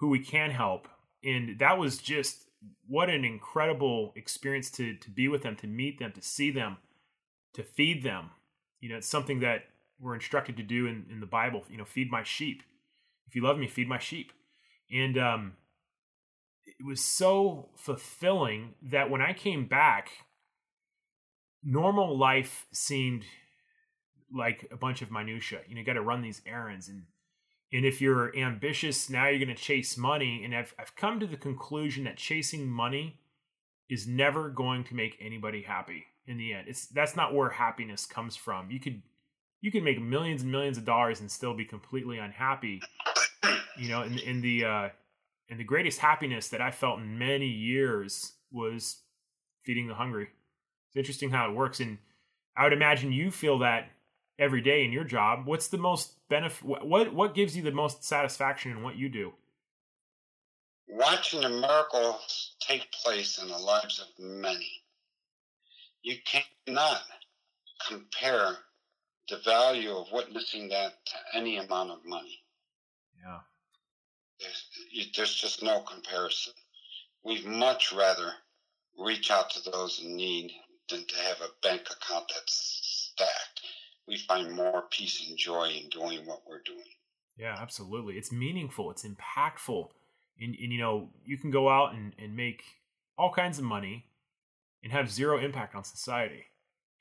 who 0.00 0.08
we 0.08 0.18
can 0.18 0.50
help, 0.50 0.88
and 1.22 1.58
that 1.58 1.78
was 1.78 1.98
just 1.98 2.50
what 2.88 3.08
an 3.08 3.24
incredible 3.24 4.12
experience 4.16 4.70
to 4.72 4.94
to 4.96 5.10
be 5.10 5.28
with 5.28 5.42
them, 5.42 5.56
to 5.56 5.66
meet 5.66 5.98
them, 5.98 6.12
to 6.12 6.22
see 6.22 6.50
them, 6.50 6.78
to 7.54 7.62
feed 7.62 8.02
them. 8.02 8.30
You 8.80 8.88
know, 8.88 8.96
it's 8.96 9.08
something 9.08 9.40
that 9.40 9.64
we're 10.00 10.14
instructed 10.14 10.56
to 10.56 10.62
do 10.62 10.86
in, 10.86 11.06
in 11.10 11.20
the 11.20 11.26
Bible. 11.26 11.64
You 11.70 11.78
know, 11.78 11.84
feed 11.84 12.10
my 12.10 12.22
sheep. 12.22 12.62
If 13.28 13.36
you 13.36 13.42
love 13.42 13.58
me, 13.58 13.68
feed 13.68 13.88
my 13.88 13.98
sheep. 13.98 14.32
And 14.90 15.16
um, 15.16 15.52
it 16.66 16.84
was 16.84 17.02
so 17.04 17.70
fulfilling 17.76 18.74
that 18.82 19.10
when 19.10 19.20
I 19.20 19.32
came 19.32 19.66
back, 19.66 20.10
normal 21.62 22.16
life 22.16 22.66
seemed 22.72 23.24
like 24.32 24.68
a 24.70 24.76
bunch 24.76 25.02
of 25.02 25.10
minutia. 25.10 25.60
You 25.68 25.74
know, 25.74 25.80
you 25.80 25.86
got 25.86 25.94
to 25.94 26.02
run 26.02 26.22
these 26.22 26.42
errands 26.46 26.88
and 26.88 27.04
and 27.72 27.84
if 27.84 28.00
you're 28.00 28.36
ambitious, 28.36 29.08
now 29.08 29.28
you're 29.28 29.38
going 29.38 29.54
to 29.54 29.62
chase 29.62 29.96
money. 29.96 30.42
And 30.44 30.54
I've 30.54 30.74
I've 30.78 30.96
come 30.96 31.20
to 31.20 31.26
the 31.26 31.36
conclusion 31.36 32.04
that 32.04 32.16
chasing 32.16 32.68
money 32.68 33.20
is 33.88 34.06
never 34.06 34.48
going 34.48 34.84
to 34.84 34.94
make 34.94 35.16
anybody 35.20 35.62
happy 35.62 36.04
in 36.26 36.36
the 36.36 36.52
end. 36.52 36.68
It's 36.68 36.86
that's 36.86 37.16
not 37.16 37.34
where 37.34 37.50
happiness 37.50 38.06
comes 38.06 38.36
from. 38.36 38.70
You 38.70 38.80
could 38.80 39.02
you 39.60 39.70
could 39.70 39.84
make 39.84 40.00
millions 40.00 40.42
and 40.42 40.50
millions 40.50 40.78
of 40.78 40.84
dollars 40.84 41.20
and 41.20 41.30
still 41.30 41.54
be 41.54 41.64
completely 41.64 42.18
unhappy. 42.18 42.80
You 43.78 43.88
know, 43.88 44.02
in 44.02 44.18
in 44.18 44.40
the 44.40 44.64
uh, 44.64 44.88
and 45.50 45.58
the 45.58 45.64
greatest 45.64 45.98
happiness 45.98 46.48
that 46.48 46.60
I 46.60 46.70
felt 46.70 47.00
in 47.00 47.18
many 47.18 47.48
years 47.48 48.32
was 48.52 49.02
feeding 49.64 49.88
the 49.88 49.94
hungry. 49.94 50.28
It's 50.88 50.96
interesting 50.96 51.30
how 51.30 51.50
it 51.50 51.56
works. 51.56 51.80
And 51.80 51.98
I 52.56 52.64
would 52.64 52.72
imagine 52.72 53.12
you 53.12 53.30
feel 53.30 53.58
that 53.58 53.90
every 54.38 54.60
day 54.60 54.84
in 54.84 54.92
your 54.92 55.04
job. 55.04 55.46
What's 55.46 55.68
the 55.68 55.78
most 55.78 56.12
benefit? 56.28 56.64
What, 56.64 57.12
what 57.12 57.34
gives 57.34 57.56
you 57.56 57.62
the 57.62 57.72
most 57.72 58.04
satisfaction 58.04 58.70
in 58.70 58.82
what 58.82 58.96
you 58.96 59.08
do? 59.08 59.32
Watching 60.88 61.42
the 61.42 61.48
miracles 61.48 62.56
take 62.60 62.90
place 62.92 63.40
in 63.40 63.48
the 63.48 63.58
lives 63.58 64.00
of 64.00 64.06
many. 64.18 64.82
You 66.02 66.16
cannot 66.24 67.02
compare 67.86 68.56
the 69.28 69.38
value 69.44 69.92
of 69.92 70.10
witnessing 70.12 70.68
that 70.70 70.94
to 71.06 71.38
any 71.38 71.58
amount 71.58 71.90
of 71.90 71.98
money. 72.04 72.42
Yeah. 73.22 73.40
There's, 74.40 75.34
just 75.34 75.62
no 75.62 75.80
comparison. 75.80 76.54
We'd 77.24 77.44
much 77.44 77.92
rather 77.92 78.32
reach 78.98 79.30
out 79.30 79.50
to 79.50 79.70
those 79.70 80.00
in 80.02 80.16
need 80.16 80.52
than 80.88 81.06
to 81.06 81.16
have 81.16 81.40
a 81.40 81.66
bank 81.66 81.82
account 81.82 82.32
that's 82.34 83.10
stacked. 83.12 83.60
We 84.08 84.16
find 84.16 84.52
more 84.52 84.84
peace 84.90 85.28
and 85.28 85.38
joy 85.38 85.70
in 85.70 85.88
doing 85.88 86.26
what 86.26 86.42
we're 86.48 86.62
doing. 86.62 86.84
Yeah, 87.36 87.56
absolutely. 87.58 88.14
It's 88.14 88.32
meaningful. 88.32 88.90
It's 88.90 89.04
impactful. 89.04 89.88
And, 90.40 90.56
and 90.60 90.72
you 90.72 90.78
know, 90.78 91.10
you 91.24 91.38
can 91.38 91.50
go 91.50 91.68
out 91.68 91.94
and, 91.94 92.14
and 92.18 92.36
make 92.36 92.62
all 93.16 93.32
kinds 93.32 93.58
of 93.58 93.64
money 93.64 94.06
and 94.82 94.92
have 94.92 95.10
zero 95.10 95.38
impact 95.38 95.74
on 95.74 95.84
society. 95.84 96.44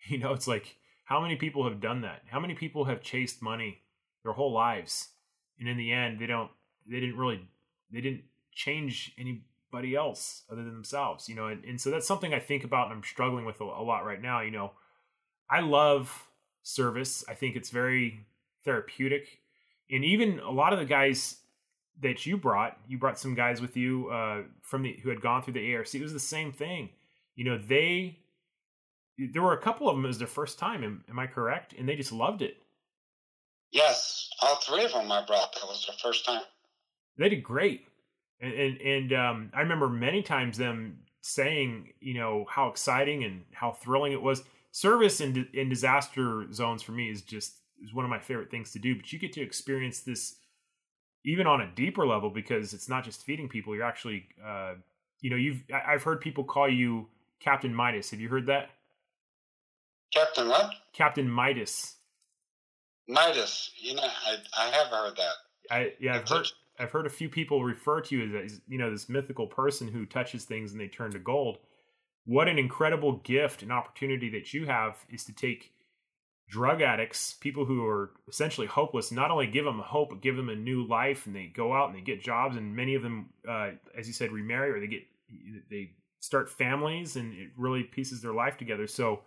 You 0.08 0.18
know, 0.18 0.32
it's 0.32 0.48
like 0.48 0.78
how 1.04 1.20
many 1.20 1.36
people 1.36 1.68
have 1.68 1.82
done 1.82 2.04
that? 2.04 2.22
How 2.32 2.40
many 2.40 2.54
people 2.54 2.86
have 2.86 3.02
chased 3.02 3.42
money 3.42 3.82
their 4.24 4.32
whole 4.32 4.54
lives? 4.54 5.10
And 5.60 5.68
in 5.68 5.76
the 5.76 5.92
end, 5.92 6.20
they 6.20 6.26
don't 6.26 6.52
they 6.88 7.00
didn't 7.00 7.18
really 7.18 7.48
they 7.92 8.02
didn't 8.02 8.24
change 8.54 9.14
anybody 9.18 9.96
else 9.96 10.44
other 10.52 10.64
than 10.64 10.74
themselves, 10.74 11.30
you 11.30 11.36
know. 11.36 11.48
And, 11.48 11.64
and 11.64 11.80
so 11.80 11.90
that's 11.90 12.08
something 12.08 12.34
I 12.34 12.40
think 12.40 12.64
about 12.64 12.88
and 12.88 12.98
I'm 12.98 13.04
struggling 13.04 13.46
with 13.46 13.62
a, 13.62 13.64
a 13.64 13.84
lot 13.84 14.06
right 14.06 14.22
now, 14.22 14.42
you 14.42 14.52
know. 14.52 14.72
I 15.50 15.62
love 15.62 16.28
service. 16.62 17.24
I 17.28 17.34
think 17.34 17.56
it's 17.56 17.70
very 17.70 18.26
therapeutic. 18.64 19.40
And 19.90 20.06
even 20.06 20.40
a 20.40 20.52
lot 20.52 20.74
of 20.74 20.80
the 20.80 20.86
guys 20.86 21.38
that 22.02 22.26
you 22.26 22.38
brought, 22.38 22.78
you 22.88 22.98
brought 22.98 23.20
some 23.20 23.36
guys 23.36 23.62
with 23.62 23.76
you 23.76 24.10
uh, 24.10 24.44
from 24.62 24.84
the 24.84 25.00
who 25.02 25.10
had 25.10 25.22
gone 25.22 25.42
through 25.42 25.54
the 25.54 25.76
ARC. 25.76 25.94
It 25.94 26.02
was 26.02 26.14
the 26.14 26.20
same 26.20 26.52
thing. 26.52 26.90
You 27.36 27.46
know, 27.46 27.58
they 27.58 28.20
there 29.18 29.42
were 29.42 29.54
a 29.54 29.62
couple 29.62 29.90
of 29.90 29.96
them 29.96 30.06
as 30.06 30.18
their 30.18 30.28
first 30.28 30.60
time. 30.60 30.84
Am, 30.84 31.04
am 31.10 31.20
I 31.20 31.28
correct? 31.28 31.74
And 31.78 31.90
they 31.90 31.96
just 31.96 32.12
loved 32.12 32.42
it. 32.42 32.58
Yes, 33.72 34.30
all 34.42 34.56
three 34.58 34.86
of 34.86 34.92
them 34.92 35.12
I 35.12 35.26
brought. 35.26 35.54
That 35.54 35.68
was 35.68 35.86
their 35.86 35.96
first 36.02 36.26
time. 36.26 36.42
They 37.20 37.30
did 37.30 37.44
great, 37.44 37.86
and 38.42 38.54
and, 38.54 38.82
and 38.82 39.14
um, 39.14 39.52
I 39.54 39.62
remember 39.62 39.90
many 39.90 40.24
times 40.24 40.58
them 40.58 41.00
saying, 41.22 41.90
you 42.00 42.14
know, 42.14 42.46
how 42.50 42.70
exciting 42.70 43.24
and 43.26 43.44
how 43.52 43.74
thrilling 43.74 44.14
it 44.14 44.22
was. 44.22 44.44
Service 44.72 45.20
in 45.20 45.48
in 45.54 45.68
disaster 45.70 46.52
zones 46.54 46.82
for 46.82 46.94
me 46.94 47.12
is 47.12 47.22
just 47.22 47.56
is 47.84 47.94
one 47.94 48.06
of 48.06 48.10
my 48.10 48.20
favorite 48.20 48.50
things 48.50 48.72
to 48.72 48.80
do. 48.80 48.96
But 48.96 49.12
you 49.12 49.20
get 49.20 49.34
to 49.34 49.42
experience 49.42 50.00
this 50.00 50.38
even 51.26 51.48
on 51.48 51.62
a 51.62 51.68
deeper 51.76 52.08
level 52.08 52.30
because 52.30 52.74
it's 52.74 52.88
not 52.88 53.04
just 53.04 53.24
feeding 53.24 53.50
people. 53.50 53.76
You're 53.76 53.84
actually, 53.84 54.28
uh, 54.46 54.76
you 55.22 55.30
know, 55.30 55.36
you've 55.36 55.64
I've 55.74 56.04
heard 56.04 56.22
people 56.22 56.44
call 56.44 56.70
you 56.70 57.08
Captain 57.40 57.74
Midas. 57.74 58.12
Have 58.12 58.20
you 58.20 58.30
heard 58.30 58.46
that? 58.46 58.70
Captain 60.14 60.48
what? 60.48 60.74
Captain 60.94 61.30
Midas. 61.30 61.96
Midas. 63.08 63.72
You 63.76 63.96
know, 63.96 64.04
I 64.04 64.36
I 64.58 64.70
have 64.70 64.88
heard 64.88 65.18
that. 65.18 65.34
I 65.72 65.94
yeah, 66.00 66.16
I've 66.16 66.30
heard 66.30 66.48
I've 66.80 66.92
heard 66.92 67.06
a 67.06 67.12
few 67.12 67.30
people 67.30 67.64
refer 67.64 68.02
to 68.02 68.16
you 68.16 68.38
as 68.38 68.62
you 68.68 68.78
know 68.78 68.90
this 68.90 69.10
mythical 69.10 69.48
person 69.48 69.88
who 69.88 70.06
touches 70.06 70.46
things 70.46 70.72
and 70.72 70.80
they 70.80 70.88
turn 70.88 71.12
to 71.12 71.20
gold. 71.20 71.58
What 72.26 72.48
an 72.48 72.60
incredible 72.60 73.14
gift 73.18 73.64
and 73.64 73.72
opportunity 73.72 74.30
that 74.30 74.54
you 74.54 74.66
have 74.68 74.98
is 75.10 75.26
to 75.26 75.34
take 75.34 75.74
drug 76.50 76.82
addicts, 76.82 77.34
people 77.34 77.66
who 77.66 77.86
are 77.86 78.12
essentially 78.28 78.68
hopeless, 78.68 79.12
not 79.12 79.32
only 79.32 79.48
give 79.48 79.66
them 79.66 79.80
hope, 79.80 80.10
but 80.10 80.22
give 80.22 80.36
them 80.36 80.50
a 80.50 80.56
new 80.56 80.86
life, 80.86 81.28
and 81.28 81.36
they 81.36 81.46
go 81.46 81.74
out 81.74 81.90
and 81.90 81.98
they 81.98 82.02
get 82.02 82.24
jobs, 82.24 82.58
and 82.58 82.76
many 82.76 82.96
of 82.96 83.04
them, 83.04 83.30
uh, 83.48 83.70
as 83.98 84.08
you 84.08 84.14
said, 84.14 84.32
remarry 84.32 84.72
or 84.72 84.80
they 84.80 84.88
get 84.88 85.04
they 85.70 85.92
start 86.20 86.50
families, 86.50 87.16
and 87.16 87.34
it 87.34 87.50
really 87.56 87.84
pieces 87.84 88.22
their 88.22 88.34
life 88.34 88.58
together. 88.58 88.88
So, 88.88 89.22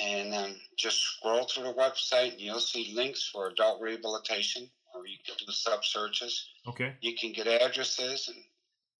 And 0.01 0.33
then 0.33 0.55
just 0.75 0.99
scroll 1.01 1.45
through 1.45 1.63
the 1.63 1.73
website 1.73 2.31
and 2.31 2.41
you'll 2.41 2.59
see 2.59 2.93
links 2.95 3.29
for 3.31 3.47
adult 3.49 3.81
rehabilitation, 3.81 4.69
or 4.95 5.05
you 5.05 5.17
can 5.25 5.35
do 5.37 5.51
sub 5.51 5.85
searches. 5.85 6.49
Okay. 6.67 6.93
You 7.01 7.15
can 7.15 7.31
get 7.31 7.47
addresses 7.47 8.27
and, 8.27 8.37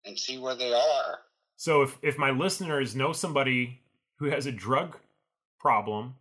and 0.05 0.19
see 0.19 0.37
where 0.37 0.55
they 0.55 0.73
are. 0.73 1.19
So 1.55 1.81
if, 1.81 1.97
if 2.01 2.17
my 2.17 2.29
listeners 2.29 2.95
know 2.95 3.11
somebody 3.11 3.81
who 4.17 4.25
has 4.29 4.45
a 4.45 4.51
drug 4.51 4.97
problem 5.59 6.15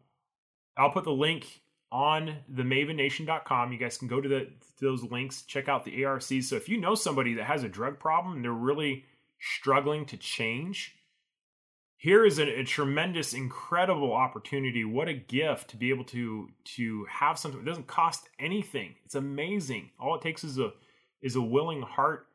I'll 0.77 0.91
put 0.91 1.05
the 1.05 1.13
link 1.13 1.63
on 1.91 2.37
the 2.49 2.63
mavennation.com. 2.63 3.73
You 3.73 3.79
guys 3.79 3.99
can 3.99 4.09
go 4.09 4.21
to, 4.21 4.29
the, 4.29 4.41
to 4.41 4.51
those 4.81 5.03
links, 5.05 5.43
check 5.43 5.69
out 5.69 5.85
the 5.85 6.05
ARCs. 6.05 6.49
So 6.49 6.57
if 6.57 6.69
you 6.69 6.81
know 6.81 6.95
somebody 6.95 7.35
that 7.35 7.45
has 7.45 7.65
a 7.65 7.69
drug 7.69 7.99
problem 7.99 8.37
and 8.37 8.45
they're 8.45 8.53
really 8.53 9.05
struggling 9.39 10.07
to 10.07 10.17
change, 10.17 10.95
here 12.03 12.27
is 12.27 12.41
a, 12.41 12.59
a, 12.59 12.65
tremendous, 12.65 13.33
incredible 13.33 14.13
opportunity. 14.13 14.85
What 14.85 15.07
a 15.07 15.15
gift 15.15 15.71
to 15.71 15.77
be 15.77 15.91
able 15.91 16.03
to 16.07 16.49
to 16.77 17.07
have 17.09 17.39
something. 17.39 17.61
It 17.61 17.65
doesn't 17.65 17.87
cost 17.87 18.29
anything. 18.41 18.97
It's 19.05 19.15
amazing. 19.15 19.91
All 20.01 20.17
it 20.17 20.21
takes 20.21 20.43
is 20.43 20.59
a 20.59 20.73
is 21.23 21.37
a 21.37 21.41
willing 21.41 21.81
heart. 21.81 22.27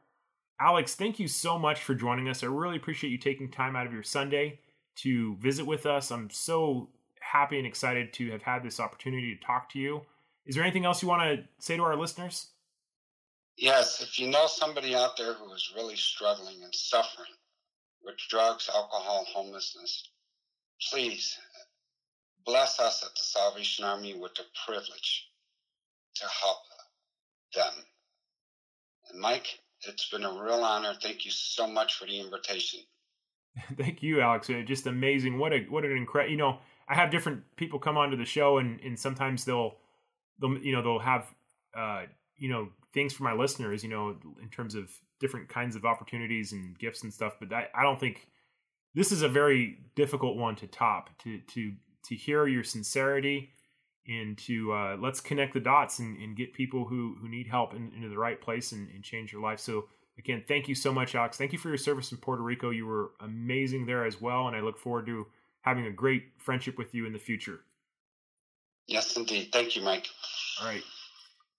Alex, 0.61 0.95
thank 0.95 1.19
you 1.19 1.27
so 1.27 1.59
much 1.59 1.83
for 1.83 1.95
joining 1.95 2.29
us. 2.29 2.43
I 2.43 2.45
really 2.45 2.77
appreciate 2.77 3.09
you 3.09 3.17
taking 3.17 3.51
time 3.51 3.75
out 3.75 3.85
of 3.85 3.91
your 3.91 4.03
Sunday 4.03 4.61
to 4.99 5.35
visit 5.35 5.65
with 5.65 5.85
us. 5.85 6.11
I'm 6.11 6.29
so 6.29 6.87
happy 7.19 7.57
and 7.57 7.67
excited 7.67 8.13
to 8.13 8.31
have 8.31 8.43
had 8.43 8.63
this 8.63 8.79
opportunity 8.79 9.35
to 9.35 9.45
talk 9.45 9.69
to 9.73 9.79
you. 9.79 10.01
Is 10.45 10.55
there 10.55 10.63
anything 10.63 10.85
else 10.85 11.01
you 11.01 11.09
want 11.09 11.23
to 11.23 11.43
say 11.59 11.75
to 11.75 11.83
our 11.83 11.97
listeners? 11.97 12.51
Yes, 13.57 14.01
if 14.01 14.17
you 14.17 14.29
know 14.29 14.47
somebody 14.47 14.95
out 14.95 15.17
there 15.17 15.33
who 15.33 15.51
is 15.51 15.73
really 15.75 15.97
struggling 15.97 16.63
and 16.63 16.73
suffering 16.73 17.33
with 18.03 18.15
drugs, 18.29 18.69
alcohol, 18.73 19.25
homelessness, 19.33 20.09
please 20.89 21.37
bless 22.45 22.79
us 22.79 23.03
at 23.03 23.09
the 23.09 23.23
Salvation 23.23 23.85
Army 23.85 24.13
with 24.13 24.33
the 24.35 24.43
privilege 24.65 25.27
to 26.15 26.25
help 26.27 26.57
them. 27.55 27.83
And 29.11 29.21
Mike, 29.21 29.59
it's 29.81 30.09
been 30.09 30.23
a 30.23 30.31
real 30.31 30.63
honor. 30.63 30.93
Thank 31.01 31.25
you 31.25 31.31
so 31.31 31.67
much 31.67 31.95
for 31.95 32.05
the 32.05 32.19
invitation. 32.19 32.79
Thank 33.77 34.03
you, 34.03 34.21
Alex. 34.21 34.49
Just 34.65 34.87
amazing. 34.87 35.37
What 35.39 35.53
a 35.53 35.59
what 35.69 35.83
an 35.83 35.91
incredible. 35.91 36.31
You 36.31 36.37
know, 36.37 36.59
I 36.87 36.95
have 36.95 37.11
different 37.11 37.43
people 37.55 37.79
come 37.79 37.97
onto 37.97 38.17
the 38.17 38.25
show, 38.25 38.57
and 38.57 38.79
and 38.81 38.99
sometimes 38.99 39.45
they'll 39.45 39.75
they'll 40.39 40.57
you 40.57 40.73
know 40.73 40.81
they'll 40.81 40.99
have 40.99 41.25
uh, 41.75 42.03
you 42.37 42.49
know 42.49 42.69
things 42.93 43.13
for 43.13 43.23
my 43.23 43.33
listeners, 43.33 43.83
you 43.83 43.89
know, 43.89 44.15
in 44.41 44.49
terms 44.49 44.75
of 44.75 44.89
different 45.19 45.49
kinds 45.49 45.75
of 45.75 45.85
opportunities 45.85 46.51
and 46.51 46.77
gifts 46.77 47.03
and 47.03 47.13
stuff. 47.13 47.33
But 47.39 47.53
I, 47.53 47.67
I 47.75 47.83
don't 47.83 47.99
think 47.99 48.27
this 48.95 49.11
is 49.11 49.21
a 49.21 49.29
very 49.29 49.77
difficult 49.95 50.37
one 50.37 50.55
to 50.57 50.67
top. 50.67 51.09
To 51.23 51.39
to 51.39 51.73
to 52.05 52.15
hear 52.15 52.47
your 52.47 52.63
sincerity 52.63 53.49
and 54.07 54.37
to 54.37 54.71
uh, 54.71 54.97
let's 54.99 55.19
connect 55.19 55.53
the 55.53 55.59
dots 55.59 55.99
and, 55.99 56.17
and, 56.17 56.37
get 56.37 56.53
people 56.53 56.85
who 56.85 57.17
who 57.19 57.27
need 57.27 57.47
help 57.47 57.73
in, 57.73 57.91
into 57.95 58.07
the 58.07 58.17
right 58.17 58.39
place 58.39 58.71
and, 58.71 58.89
and 58.89 59.03
change 59.03 59.33
your 59.33 59.41
life. 59.41 59.59
So 59.59 59.85
again, 60.17 60.43
thank 60.47 60.67
you 60.67 60.75
so 60.75 60.93
much, 60.93 61.15
Alex. 61.15 61.37
Thank 61.37 61.51
you 61.51 61.59
for 61.59 61.67
your 61.67 61.77
service 61.77 62.11
in 62.11 62.17
Puerto 62.17 62.41
Rico. 62.41 62.69
You 62.69 62.85
were 62.85 63.11
amazing 63.19 63.85
there 63.85 64.05
as 64.05 64.21
well, 64.21 64.47
and 64.47 64.55
I 64.55 64.61
look 64.61 64.79
forward 64.79 65.05
to 65.07 65.27
having 65.61 65.85
a 65.85 65.91
great 65.91 66.23
friendship 66.37 66.77
with 66.77 66.95
you 66.95 67.05
in 67.05 67.13
the 67.13 67.19
future. 67.19 67.59
Yes, 68.87 69.17
indeed. 69.17 69.49
Thank 69.51 69.75
you, 69.75 69.81
Mike. 69.81 70.07
All 70.61 70.67
right. 70.67 70.83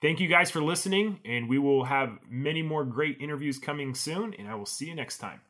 Thank 0.01 0.21
you 0.21 0.29
guys 0.29 0.49
for 0.51 0.63
listening, 0.63 1.19
and 1.25 1.49
we 1.49 1.59
will 1.59 1.85
have 1.85 2.19
many 2.29 2.63
more 2.63 2.85
great 2.85 3.21
interviews 3.21 3.59
coming 3.59 3.95
soon, 3.95 4.33
and 4.35 4.47
I 4.47 4.55
will 4.55 4.67
see 4.67 4.87
you 4.87 4.95
next 4.95 5.19
time. 5.19 5.41